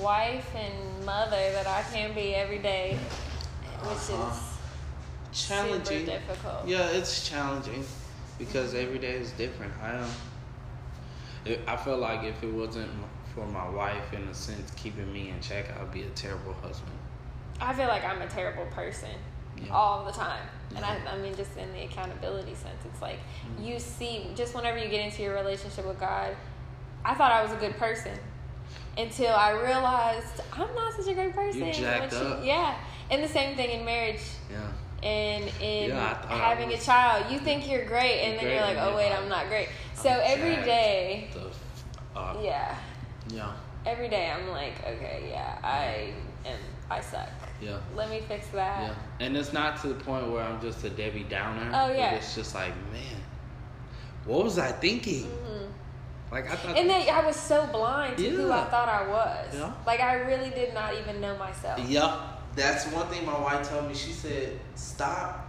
wife 0.00 0.54
and 0.54 1.04
mother 1.06 1.30
that 1.52 1.66
I 1.66 1.82
can 1.90 2.14
be 2.14 2.34
every 2.34 2.58
day, 2.58 2.98
which 3.80 4.18
Uh-huh. 4.18 4.30
is 4.30 5.46
Challenging. 5.48 6.06
super 6.06 6.18
difficult. 6.18 6.66
Yeah, 6.66 6.88
it's 6.90 7.26
challenging 7.28 7.84
because 8.38 8.74
every 8.74 8.98
day 8.98 9.12
is 9.14 9.30
different. 9.32 9.72
I 9.82 9.96
um, 9.96 10.10
it, 11.44 11.60
I 11.66 11.76
feel 11.76 11.98
like 11.98 12.24
if 12.24 12.42
it 12.42 12.52
wasn't 12.52 12.90
for 13.34 13.46
my 13.46 13.68
wife, 13.68 14.12
in 14.12 14.22
a 14.24 14.34
sense, 14.34 14.70
keeping 14.76 15.12
me 15.12 15.30
in 15.30 15.40
check, 15.40 15.66
I'd 15.80 15.92
be 15.92 16.02
a 16.02 16.10
terrible 16.10 16.54
husband. 16.54 16.92
I 17.60 17.72
feel 17.74 17.88
like 17.88 18.04
I'm 18.04 18.20
a 18.22 18.26
terrible 18.28 18.66
person 18.66 19.10
Yeah. 19.56 19.72
all 19.72 20.04
the 20.04 20.12
time. 20.12 20.42
And. 20.76 20.84
I, 20.84 20.98
I 21.12 21.18
mean, 21.18 21.34
just 21.34 21.56
in 21.56 21.72
the 21.72 21.82
accountability 21.84 22.54
sense, 22.54 22.84
it's 22.84 23.00
like 23.02 23.18
Mhm. 23.58 23.66
you 23.66 23.78
see, 23.78 24.30
just 24.34 24.54
whenever 24.54 24.78
you 24.78 24.88
get 24.88 25.00
into 25.04 25.22
your 25.22 25.34
relationship 25.34 25.84
with 25.86 25.98
God, 25.98 26.36
I 27.04 27.14
thought 27.14 27.32
I 27.32 27.42
was 27.42 27.52
a 27.52 27.56
good 27.56 27.76
person 27.78 28.16
until 28.96 29.32
I 29.34 29.50
realized 29.52 30.40
I'm 30.52 30.74
not 30.74 30.92
such 30.94 31.06
a 31.08 31.14
great 31.14 31.34
person. 31.34 31.66
You 31.66 31.72
jacked 31.72 32.12
you- 32.12 32.18
up. 32.18 32.44
yeah. 32.44 32.74
And 33.10 33.22
the 33.24 33.28
same 33.28 33.56
thing 33.56 33.70
in 33.70 33.84
marriage. 33.84 34.20
Yeah. 34.50 34.58
and 35.00 35.44
in 35.60 35.90
Yeah, 35.90 36.10
I 36.10 36.14
thought 36.14 36.32
I 36.32 36.48
having 36.48 36.72
a 36.72 36.76
child, 36.76 37.30
you 37.30 37.38
think 37.38 37.70
you're 37.70 37.84
great, 37.84 38.20
and 38.22 38.32
You're 38.32 38.50
then 38.50 38.64
great, 38.64 38.74
you're 38.74 38.82
like, 38.84 38.92
oh 38.92 38.96
wait, 38.96 39.12
I'm 39.12 39.28
not 39.28 39.46
great. 39.48 39.68
So 40.00 40.08
every 40.10 40.56
day, 40.64 41.28
The, 41.32 42.18
uh, 42.18 42.36
yeah, 42.40 42.76
yeah. 43.30 43.52
every 43.84 44.08
day 44.08 44.30
I'm 44.30 44.48
like, 44.48 44.78
okay, 44.86 45.28
yeah, 45.30 45.58
I 45.62 46.12
am, 46.48 46.58
I 46.88 47.00
suck. 47.00 47.28
Yeah. 47.60 47.78
Let 47.96 48.08
me 48.08 48.20
fix 48.28 48.46
that. 48.48 48.82
Yeah. 48.82 49.26
And 49.26 49.36
it's 49.36 49.52
not 49.52 49.80
to 49.82 49.88
the 49.88 49.94
point 49.94 50.30
where 50.30 50.44
I'm 50.44 50.60
just 50.60 50.84
a 50.84 50.90
Debbie 50.90 51.24
Downer. 51.24 51.72
Oh, 51.74 51.92
yeah. 51.92 52.14
It's 52.14 52.36
just 52.36 52.54
like, 52.54 52.72
man, 52.92 53.20
what 54.24 54.44
was 54.44 54.58
I 54.58 54.70
thinking? 54.70 55.24
Mhm. 55.24 55.68
Like 56.30 56.48
I 56.50 56.54
thought. 56.54 56.76
And 56.76 56.88
then 56.88 57.08
I 57.08 57.26
was 57.26 57.34
so 57.34 57.66
blind 57.66 58.16
to 58.18 58.28
who 58.30 58.52
I 58.52 58.64
thought 58.66 58.88
I 58.88 59.08
was. 59.08 59.54
Yeah. 59.54 59.72
Like 59.86 60.00
I 60.00 60.14
really 60.20 60.50
did 60.50 60.74
not 60.74 60.94
even 60.94 61.20
know 61.20 61.36
myself. 61.38 61.80
Yep. 61.88 62.10
That's 62.54 62.86
one 62.92 63.06
thing 63.08 63.24
my 63.26 63.38
wife 63.38 63.68
told 63.68 63.88
me. 63.88 63.94
She 63.94 64.12
said, 64.12 64.58
"Stop 64.74 65.47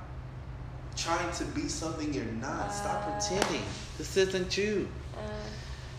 trying 1.03 1.31
to 1.33 1.45
be 1.45 1.67
something 1.67 2.13
you're 2.13 2.25
not. 2.25 2.73
Stop 2.73 3.07
Uh. 3.07 3.11
pretending. 3.11 3.63
This 3.97 4.15
isn't 4.17 4.57
you." 4.57 4.87
Uh, 5.17 5.21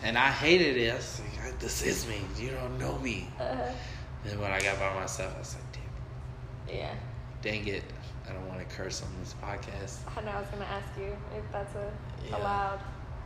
And 0.03 0.17
I 0.17 0.31
hated 0.31 0.77
it. 0.77 0.91
I 0.91 0.95
was 0.95 1.21
like, 1.43 1.59
"This 1.59 1.83
is 1.83 2.07
me. 2.07 2.21
You 2.37 2.49
don't 2.51 2.77
know 2.79 2.97
me." 2.99 3.29
uh, 3.39 3.43
And 4.25 4.39
when 4.39 4.51
I 4.51 4.59
got 4.61 4.79
by 4.79 4.93
myself, 4.99 5.33
I 5.35 5.39
was 5.39 5.55
like, 5.55 5.71
"Damn, 6.67 6.75
yeah. 6.75 6.93
dang 7.41 7.67
it! 7.67 7.83
I 8.27 8.33
don't 8.33 8.47
want 8.47 8.59
to 8.67 8.75
curse 8.75 9.01
on 9.03 9.09
this 9.19 9.33
podcast." 9.41 9.97
I 10.17 10.21
know 10.21 10.31
I 10.31 10.39
was 10.41 10.49
gonna 10.49 10.65
ask 10.65 10.87
you 10.97 11.15
if 11.37 11.51
that's 11.51 11.75
a 11.75 11.91
Yeah. 12.25 12.37
allowed. 12.37 12.79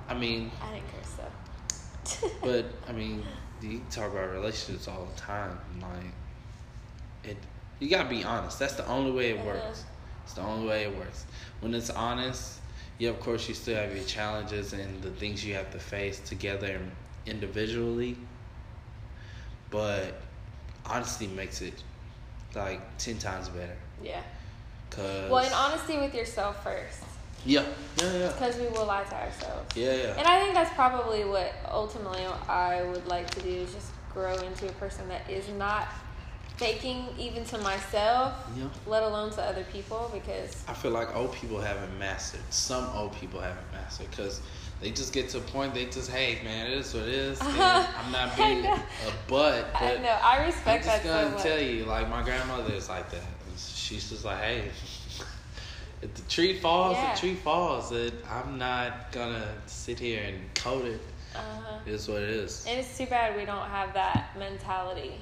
I 0.09 0.13
mean, 0.13 0.51
I 0.61 0.73
didn't 0.75 0.87
curse 0.91 1.13
though. 1.17 2.29
but 2.41 2.65
I 2.87 2.91
mean, 2.91 3.23
you 3.61 3.81
talk 3.89 4.11
about 4.11 4.31
relationships 4.31 4.87
all 4.87 5.05
the 5.05 5.19
time. 5.19 5.57
Like, 5.81 6.11
it, 7.23 7.37
you 7.79 7.89
gotta 7.89 8.09
be 8.09 8.23
honest. 8.23 8.59
That's 8.59 8.75
the 8.75 8.85
only 8.87 9.11
way 9.11 9.31
it 9.31 9.37
Uh-huh. 9.39 9.47
works. 9.47 9.83
It's 10.25 10.33
the 10.33 10.41
only 10.41 10.67
way 10.67 10.83
it 10.83 10.97
works. 10.97 11.25
When 11.61 11.73
it's 11.73 11.89
honest, 11.89 12.59
yeah, 12.99 13.09
of 13.11 13.19
course, 13.21 13.47
you 13.47 13.53
still 13.55 13.75
have 13.75 13.95
your 13.95 14.03
challenges 14.05 14.73
and 14.73 15.01
the 15.01 15.11
things 15.11 15.45
you 15.45 15.53
have 15.55 15.71
to 15.71 15.79
face 15.79 16.19
together 16.19 16.79
individually. 17.25 18.17
But 19.69 20.21
honesty 20.85 21.27
makes 21.27 21.61
it 21.61 21.73
like 22.55 22.79
ten 22.97 23.17
times 23.17 23.49
better. 23.49 23.75
yeah. 24.03 24.21
Cause 24.91 25.29
Well, 25.29 25.45
in 25.45 25.51
honesty 25.51 25.97
with 25.97 26.13
yourself 26.13 26.63
first, 26.63 27.03
yeah, 27.43 27.65
yeah, 27.97 28.13
yeah, 28.17 28.27
because 28.31 28.55
we 28.57 28.67
will 28.67 28.85
lie 28.85 29.03
to 29.03 29.15
ourselves. 29.15 29.75
yeah, 29.75 29.93
yeah. 29.93 30.15
And 30.17 30.25
I 30.27 30.39
think 30.41 30.53
that's 30.53 30.73
probably 30.73 31.25
what 31.25 31.51
ultimately 31.69 32.23
I 32.47 32.83
would 32.83 33.05
like 33.07 33.29
to 33.31 33.41
do 33.41 33.49
is 33.49 33.73
just 33.73 33.91
grow 34.13 34.35
into 34.37 34.69
a 34.69 34.71
person 34.73 35.07
that 35.09 35.29
is 35.29 35.49
not 35.57 35.87
faking 36.57 37.07
even 37.17 37.43
to 37.45 37.57
myself, 37.59 38.33
Yeah. 38.57 38.65
let 38.87 39.03
alone 39.03 39.31
to 39.31 39.41
other 39.41 39.63
people 39.71 40.09
because 40.13 40.63
I 40.67 40.73
feel 40.73 40.91
like 40.91 41.15
old 41.15 41.33
people 41.33 41.59
haven't 41.59 41.97
mastered. 41.99 42.41
Some 42.49 42.85
old 42.95 43.13
people 43.15 43.41
haven't 43.41 43.71
mastered 43.73 44.09
because 44.09 44.41
they 44.81 44.91
just 44.91 45.13
get 45.13 45.29
to 45.29 45.39
a 45.39 45.41
point. 45.41 45.73
They 45.73 45.85
just, 45.85 46.09
hey, 46.11 46.39
man, 46.43 46.67
it 46.67 46.77
is 46.77 46.93
what 46.93 47.03
it 47.03 47.09
is. 47.09 47.39
I'm 47.41 48.11
not 48.11 48.35
being 48.37 48.65
a 48.65 48.79
butt, 49.27 49.65
but 49.73 49.81
I 49.81 49.97
know 50.01 50.17
I 50.23 50.45
respect 50.45 50.85
I'm 50.85 50.91
just 50.91 51.03
that 51.03 51.23
gonna 51.29 51.39
so 51.39 51.49
tell 51.49 51.59
you, 51.59 51.85
like 51.85 52.09
my 52.09 52.23
grandmother 52.23 52.73
is 52.73 52.89
like 52.89 53.09
that. 53.11 53.21
She's 53.57 54.09
just 54.09 54.25
like, 54.25 54.39
hey, 54.39 54.63
if 56.01 56.13
the 56.13 56.21
tree 56.23 56.57
falls, 56.59 56.95
Yeah. 56.97 57.13
the 57.13 57.19
tree 57.19 57.35
falls. 57.35 57.91
It, 57.91 58.13
I'm 58.29 58.57
not 58.57 59.11
gonna 59.11 59.47
sit 59.65 59.99
here 59.99 60.23
and 60.23 60.53
code 60.55 60.85
it. 60.85 61.01
Uh-huh. 61.35 61.79
It 61.85 61.93
is 61.93 62.07
what 62.07 62.21
it 62.21 62.29
is. 62.29 62.65
And 62.67 62.79
it's 62.79 62.97
too 62.97 63.05
bad 63.07 63.35
we 63.35 63.43
don't 63.45 63.67
have 63.69 63.93
that 63.93 64.29
mentality. 64.39 65.15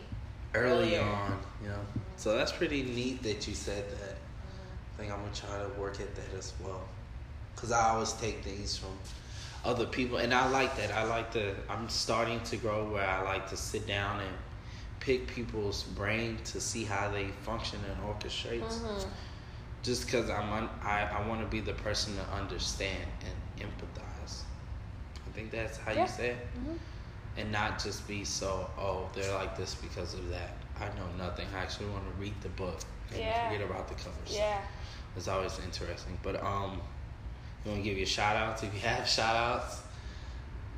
Early 0.56 0.98
on, 0.98 1.40
you 1.62 1.70
know. 1.70 1.80
So 2.16 2.36
that's 2.38 2.52
pretty 2.52 2.84
neat 2.84 3.24
that 3.24 3.48
you 3.48 3.56
said 3.56 3.90
that. 3.90 4.18
I 4.18 5.02
think 5.02 5.12
I'm 5.12 5.20
gonna 5.20 5.34
try 5.34 5.58
to 5.58 5.82
work 5.82 6.00
at 6.00 6.16
that 6.16 6.38
as 6.38 6.54
well. 6.64 6.88
Cause 7.56 7.72
I 7.72 7.90
always 7.90 8.14
take 8.14 8.44
things 8.44 8.78
from 8.78 8.98
other 9.66 9.86
people, 9.86 10.18
and 10.18 10.34
I 10.34 10.48
like 10.50 10.76
that. 10.78 10.92
I 10.92 11.04
like 11.04 11.32
to. 11.34 11.56
I'm 11.70 11.90
starting 11.90 12.40
to 12.42 12.58
grow 12.58 12.92
where 12.92 13.08
I 13.08 13.22
like 13.24 13.50
to 13.50 13.58
sit 13.58 13.88
down 13.88 14.20
and 14.20 14.32
pick 15.00 15.28
people's 15.28 15.84
brain 15.84 16.38
to 16.46 16.62
see 16.62 16.84
how 16.84 17.10
they 17.10 17.28
function 17.44 17.80
and 17.90 18.04
orchestrates. 18.04 18.80
Mhm. 18.80 19.08
Just 19.82 20.06
because 20.06 20.30
I'm, 20.30 20.52
un, 20.54 20.70
I, 20.82 21.02
I 21.04 21.28
want 21.28 21.42
to 21.42 21.48
be 21.48 21.60
the 21.60 21.74
person 21.74 22.16
to 22.16 22.24
understand 22.34 23.04
and 23.26 23.70
empathize. 23.70 24.44
I 25.28 25.32
think 25.34 25.52
that's 25.52 25.78
how 25.78 25.92
Yeah. 25.92 26.04
you 26.04 26.08
say 26.08 26.30
it 26.30 26.48
Mhm. 26.58 26.78
And 27.38 27.52
not 27.52 27.82
just 27.84 28.08
be 28.08 28.24
so 28.24 28.70
oh 28.78 29.10
they're 29.16 29.34
like 29.36 29.58
this 29.58 29.76
because 29.76 30.14
of 30.14 30.30
that 30.30 30.52
i 30.80 30.86
know 30.98 31.08
nothing 31.18 31.48
i 31.56 31.60
actually 31.60 31.88
want 31.88 32.04
to 32.06 32.22
read 32.22 32.34
the 32.42 32.50
book 32.50 32.80
and 33.12 33.20
Yeah. 33.20 33.50
forget 33.50 33.68
about 33.70 33.88
the 33.88 33.96
covers 33.96 34.30
Yeah. 34.32 34.60
it's 35.18 35.28
always 35.28 35.58
interesting 35.64 36.18
but 36.24 36.42
um 36.44 36.82
you 37.66 37.72
want 37.72 37.84
to 37.84 37.90
give 37.90 37.98
your 37.98 38.08
shout 38.08 38.36
outs 38.36 38.64
if 38.64 38.74
you 38.74 38.80
have 38.82 39.08
shout 39.08 39.36
outs 39.36 39.82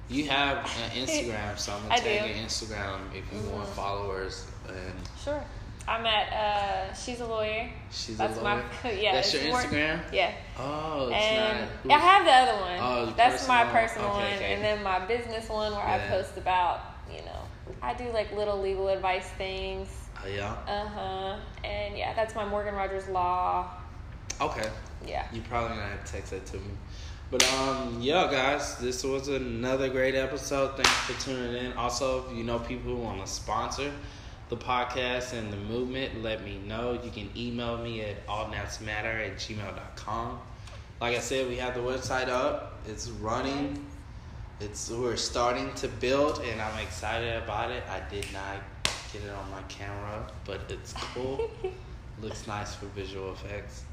you 0.08 0.30
have 0.30 0.58
an 0.58 0.92
instagram 1.06 1.58
so 1.58 1.74
i'm 1.74 1.82
gonna 1.90 2.00
tag 2.02 2.30
your 2.30 2.38
instagram 2.46 3.00
if 3.14 3.24
you 3.34 3.50
want 3.50 3.68
Mhm. 3.68 3.74
followers 3.74 4.46
and 4.68 4.94
Sure. 5.22 5.44
I'm 5.88 6.06
at 6.06 6.34
uh 6.34 6.94
she's 6.94 7.20
a 7.22 7.28
lawyer. 7.28 7.70
she's 7.92 8.18
That's 8.18 8.38
a 8.38 8.44
my 8.44 8.56
lawyer 8.56 8.66
yeah. 9.00 9.14
that's 9.14 9.34
your 9.34 9.44
more- 9.52 9.62
instagram 9.62 10.02
Yeah. 10.12 10.34
oh 10.58 11.08
it's 11.08 11.16
and 11.16 11.68
not 11.86 11.98
I 11.98 12.00
have 12.00 12.26
the 12.26 12.32
other 12.32 12.62
one. 12.62 12.80
Oh, 13.10 13.14
That's 13.16 13.48
my 13.48 13.64
personal- 13.66 14.10
personal 14.10 14.10
okay, 14.10 14.18
one, 14.24 14.34
okay. 14.34 14.54
and 14.56 14.64
then 14.64 14.84
my 14.84 15.06
business 15.06 15.48
one 15.50 15.72
where 15.74 15.82
I 15.86 16.00
post 16.08 16.38
about 16.38 16.82
you 17.14 17.22
know, 17.24 17.76
I 17.84 17.94
do 17.94 18.06
like 18.12 18.32
little 18.36 18.60
legal 18.60 18.88
advice 18.88 19.28
things. 19.38 19.88
Oh 20.24 20.28
yeah. 20.28 20.54
Uh 20.68 20.88
huh. 20.88 21.38
And 21.64 21.96
yeah, 21.98 22.14
that's 22.16 22.34
my 22.34 22.44
Morgan 22.46 22.74
Rogers 22.74 23.08
Law. 23.10 23.70
Okay. 24.42 24.68
Yeah. 25.08 25.28
You 25.32 25.42
probably 25.48 25.78
gonna 25.78 25.84
have 25.90 26.04
to 26.04 26.12
text 26.12 26.32
that 26.32 26.46
to 26.48 26.58
me. 26.58 26.72
But 27.30 27.44
um, 27.54 28.00
yeah, 28.02 28.28
guys, 28.32 28.78
this 28.78 29.04
was 29.04 29.28
another 29.28 29.90
great 29.90 30.16
episode. 30.16 30.76
Thanks 30.78 30.92
for 30.92 31.22
tuning 31.24 31.56
in. 31.66 31.74
Also, 31.74 32.26
if 32.30 32.36
you 32.38 32.44
know 32.44 32.58
people 32.60 32.96
who 32.96 33.02
want 33.02 33.24
to 33.24 33.32
sponsor 33.32 33.92
the 34.50 34.58
podcast 34.58 35.34
and 35.34 35.52
the 35.52 35.58
movement, 35.58 36.22
let 36.22 36.44
me 36.44 36.60
know. 36.68 36.94
You 36.94 37.10
can 37.10 37.30
email 37.36 37.78
me 37.78 38.02
at 38.02 38.26
allnapsmatter 38.28 39.28
at 39.28 39.38
gmail.com. 39.38 40.40
Like 41.02 41.18
I 41.18 41.20
said, 41.20 41.50
we 41.50 41.58
have 41.58 41.74
the 41.74 41.82
website 41.82 42.30
up. 42.30 42.80
It's 42.88 43.10
running. 43.10 43.86
It's 44.60 44.90
we're 44.90 45.18
starting 45.18 45.74
to 45.76 45.88
build, 45.88 46.42
and 46.42 46.62
I'm 46.62 46.80
excited 46.80 47.44
about 47.44 47.72
it. 47.72 47.84
I 47.90 48.02
did 48.10 48.26
not 48.32 48.58
get 49.12 49.24
it 49.24 49.32
on 49.32 49.50
my 49.52 49.62
camera, 49.64 50.26
but 50.46 50.62
it's 50.70 50.94
cool. 50.94 51.50
Looks 52.22 52.48
nice 52.48 52.74
for 52.74 52.86
visual 52.88 53.34
effects. 53.34 53.84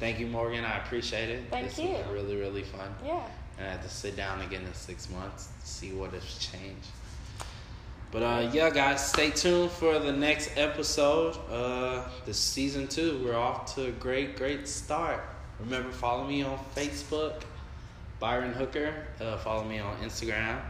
Thank 0.00 0.18
you, 0.18 0.26
Morgan. 0.26 0.64
I 0.64 0.78
appreciate 0.78 1.30
it. 1.30 1.44
Thank 1.50 1.68
this 1.68 1.78
you. 1.78 1.90
Was 1.90 2.06
really, 2.12 2.36
really 2.36 2.64
fun. 2.64 2.94
Yeah. 3.04 3.26
And 3.58 3.66
I 3.66 3.70
had 3.70 3.82
to 3.82 3.88
sit 3.88 4.16
down 4.16 4.40
again 4.42 4.64
in 4.66 4.74
six 4.74 5.08
months 5.08 5.48
to 5.62 5.66
see 5.66 5.92
what 5.92 6.12
has 6.12 6.38
changed. 6.38 6.88
But 8.14 8.22
uh, 8.22 8.50
yeah, 8.52 8.70
guys, 8.70 9.04
stay 9.04 9.30
tuned 9.30 9.72
for 9.72 9.98
the 9.98 10.12
next 10.12 10.52
episode. 10.56 11.36
Uh, 11.50 12.04
this 12.24 12.38
season 12.38 12.86
two, 12.86 13.20
we're 13.24 13.34
off 13.34 13.74
to 13.74 13.86
a 13.86 13.90
great, 13.90 14.36
great 14.36 14.68
start. 14.68 15.20
Remember, 15.58 15.90
follow 15.90 16.24
me 16.24 16.44
on 16.44 16.56
Facebook, 16.76 17.42
Byron 18.20 18.52
Hooker. 18.52 18.94
Uh, 19.20 19.36
follow 19.38 19.64
me 19.64 19.80
on 19.80 19.96
Instagram, 19.96 20.60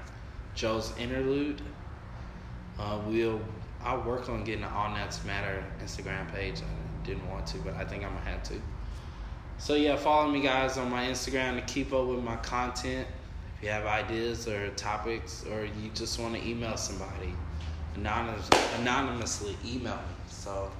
Joe's 0.54 0.96
Interlude. 0.96 1.60
Uh, 2.78 3.02
we'll 3.06 3.42
I'll 3.82 4.00
work 4.00 4.30
on 4.30 4.42
getting 4.42 4.64
an 4.64 4.72
All 4.72 4.88
Naps 4.88 5.22
Matter 5.26 5.62
Instagram 5.84 6.32
page. 6.32 6.62
I 6.62 7.06
didn't 7.06 7.28
want 7.28 7.46
to, 7.48 7.58
but 7.58 7.74
I 7.74 7.84
think 7.84 8.04
I'm 8.04 8.14
gonna 8.14 8.24
have 8.24 8.42
to. 8.44 8.54
So 9.58 9.74
yeah, 9.74 9.96
follow 9.96 10.30
me 10.30 10.40
guys 10.40 10.78
on 10.78 10.90
my 10.90 11.08
Instagram 11.08 11.56
to 11.56 11.62
keep 11.70 11.92
up 11.92 12.06
with 12.06 12.24
my 12.24 12.36
content. 12.36 13.06
If 13.56 13.62
you 13.62 13.68
have 13.70 13.86
ideas 13.86 14.46
or 14.48 14.68
topics, 14.70 15.44
or 15.50 15.64
you 15.64 15.90
just 15.94 16.18
want 16.20 16.34
to 16.34 16.46
email 16.46 16.76
somebody 16.76 17.32
anonymous, 17.96 18.48
anonymously, 18.80 19.56
email 19.64 19.96
me. 19.96 20.02
So, 20.28 20.70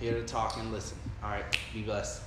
here 0.00 0.14
to 0.14 0.24
talk 0.24 0.56
and 0.58 0.72
listen. 0.72 0.98
All 1.22 1.30
right, 1.30 1.44
be 1.72 1.82
blessed. 1.82 2.22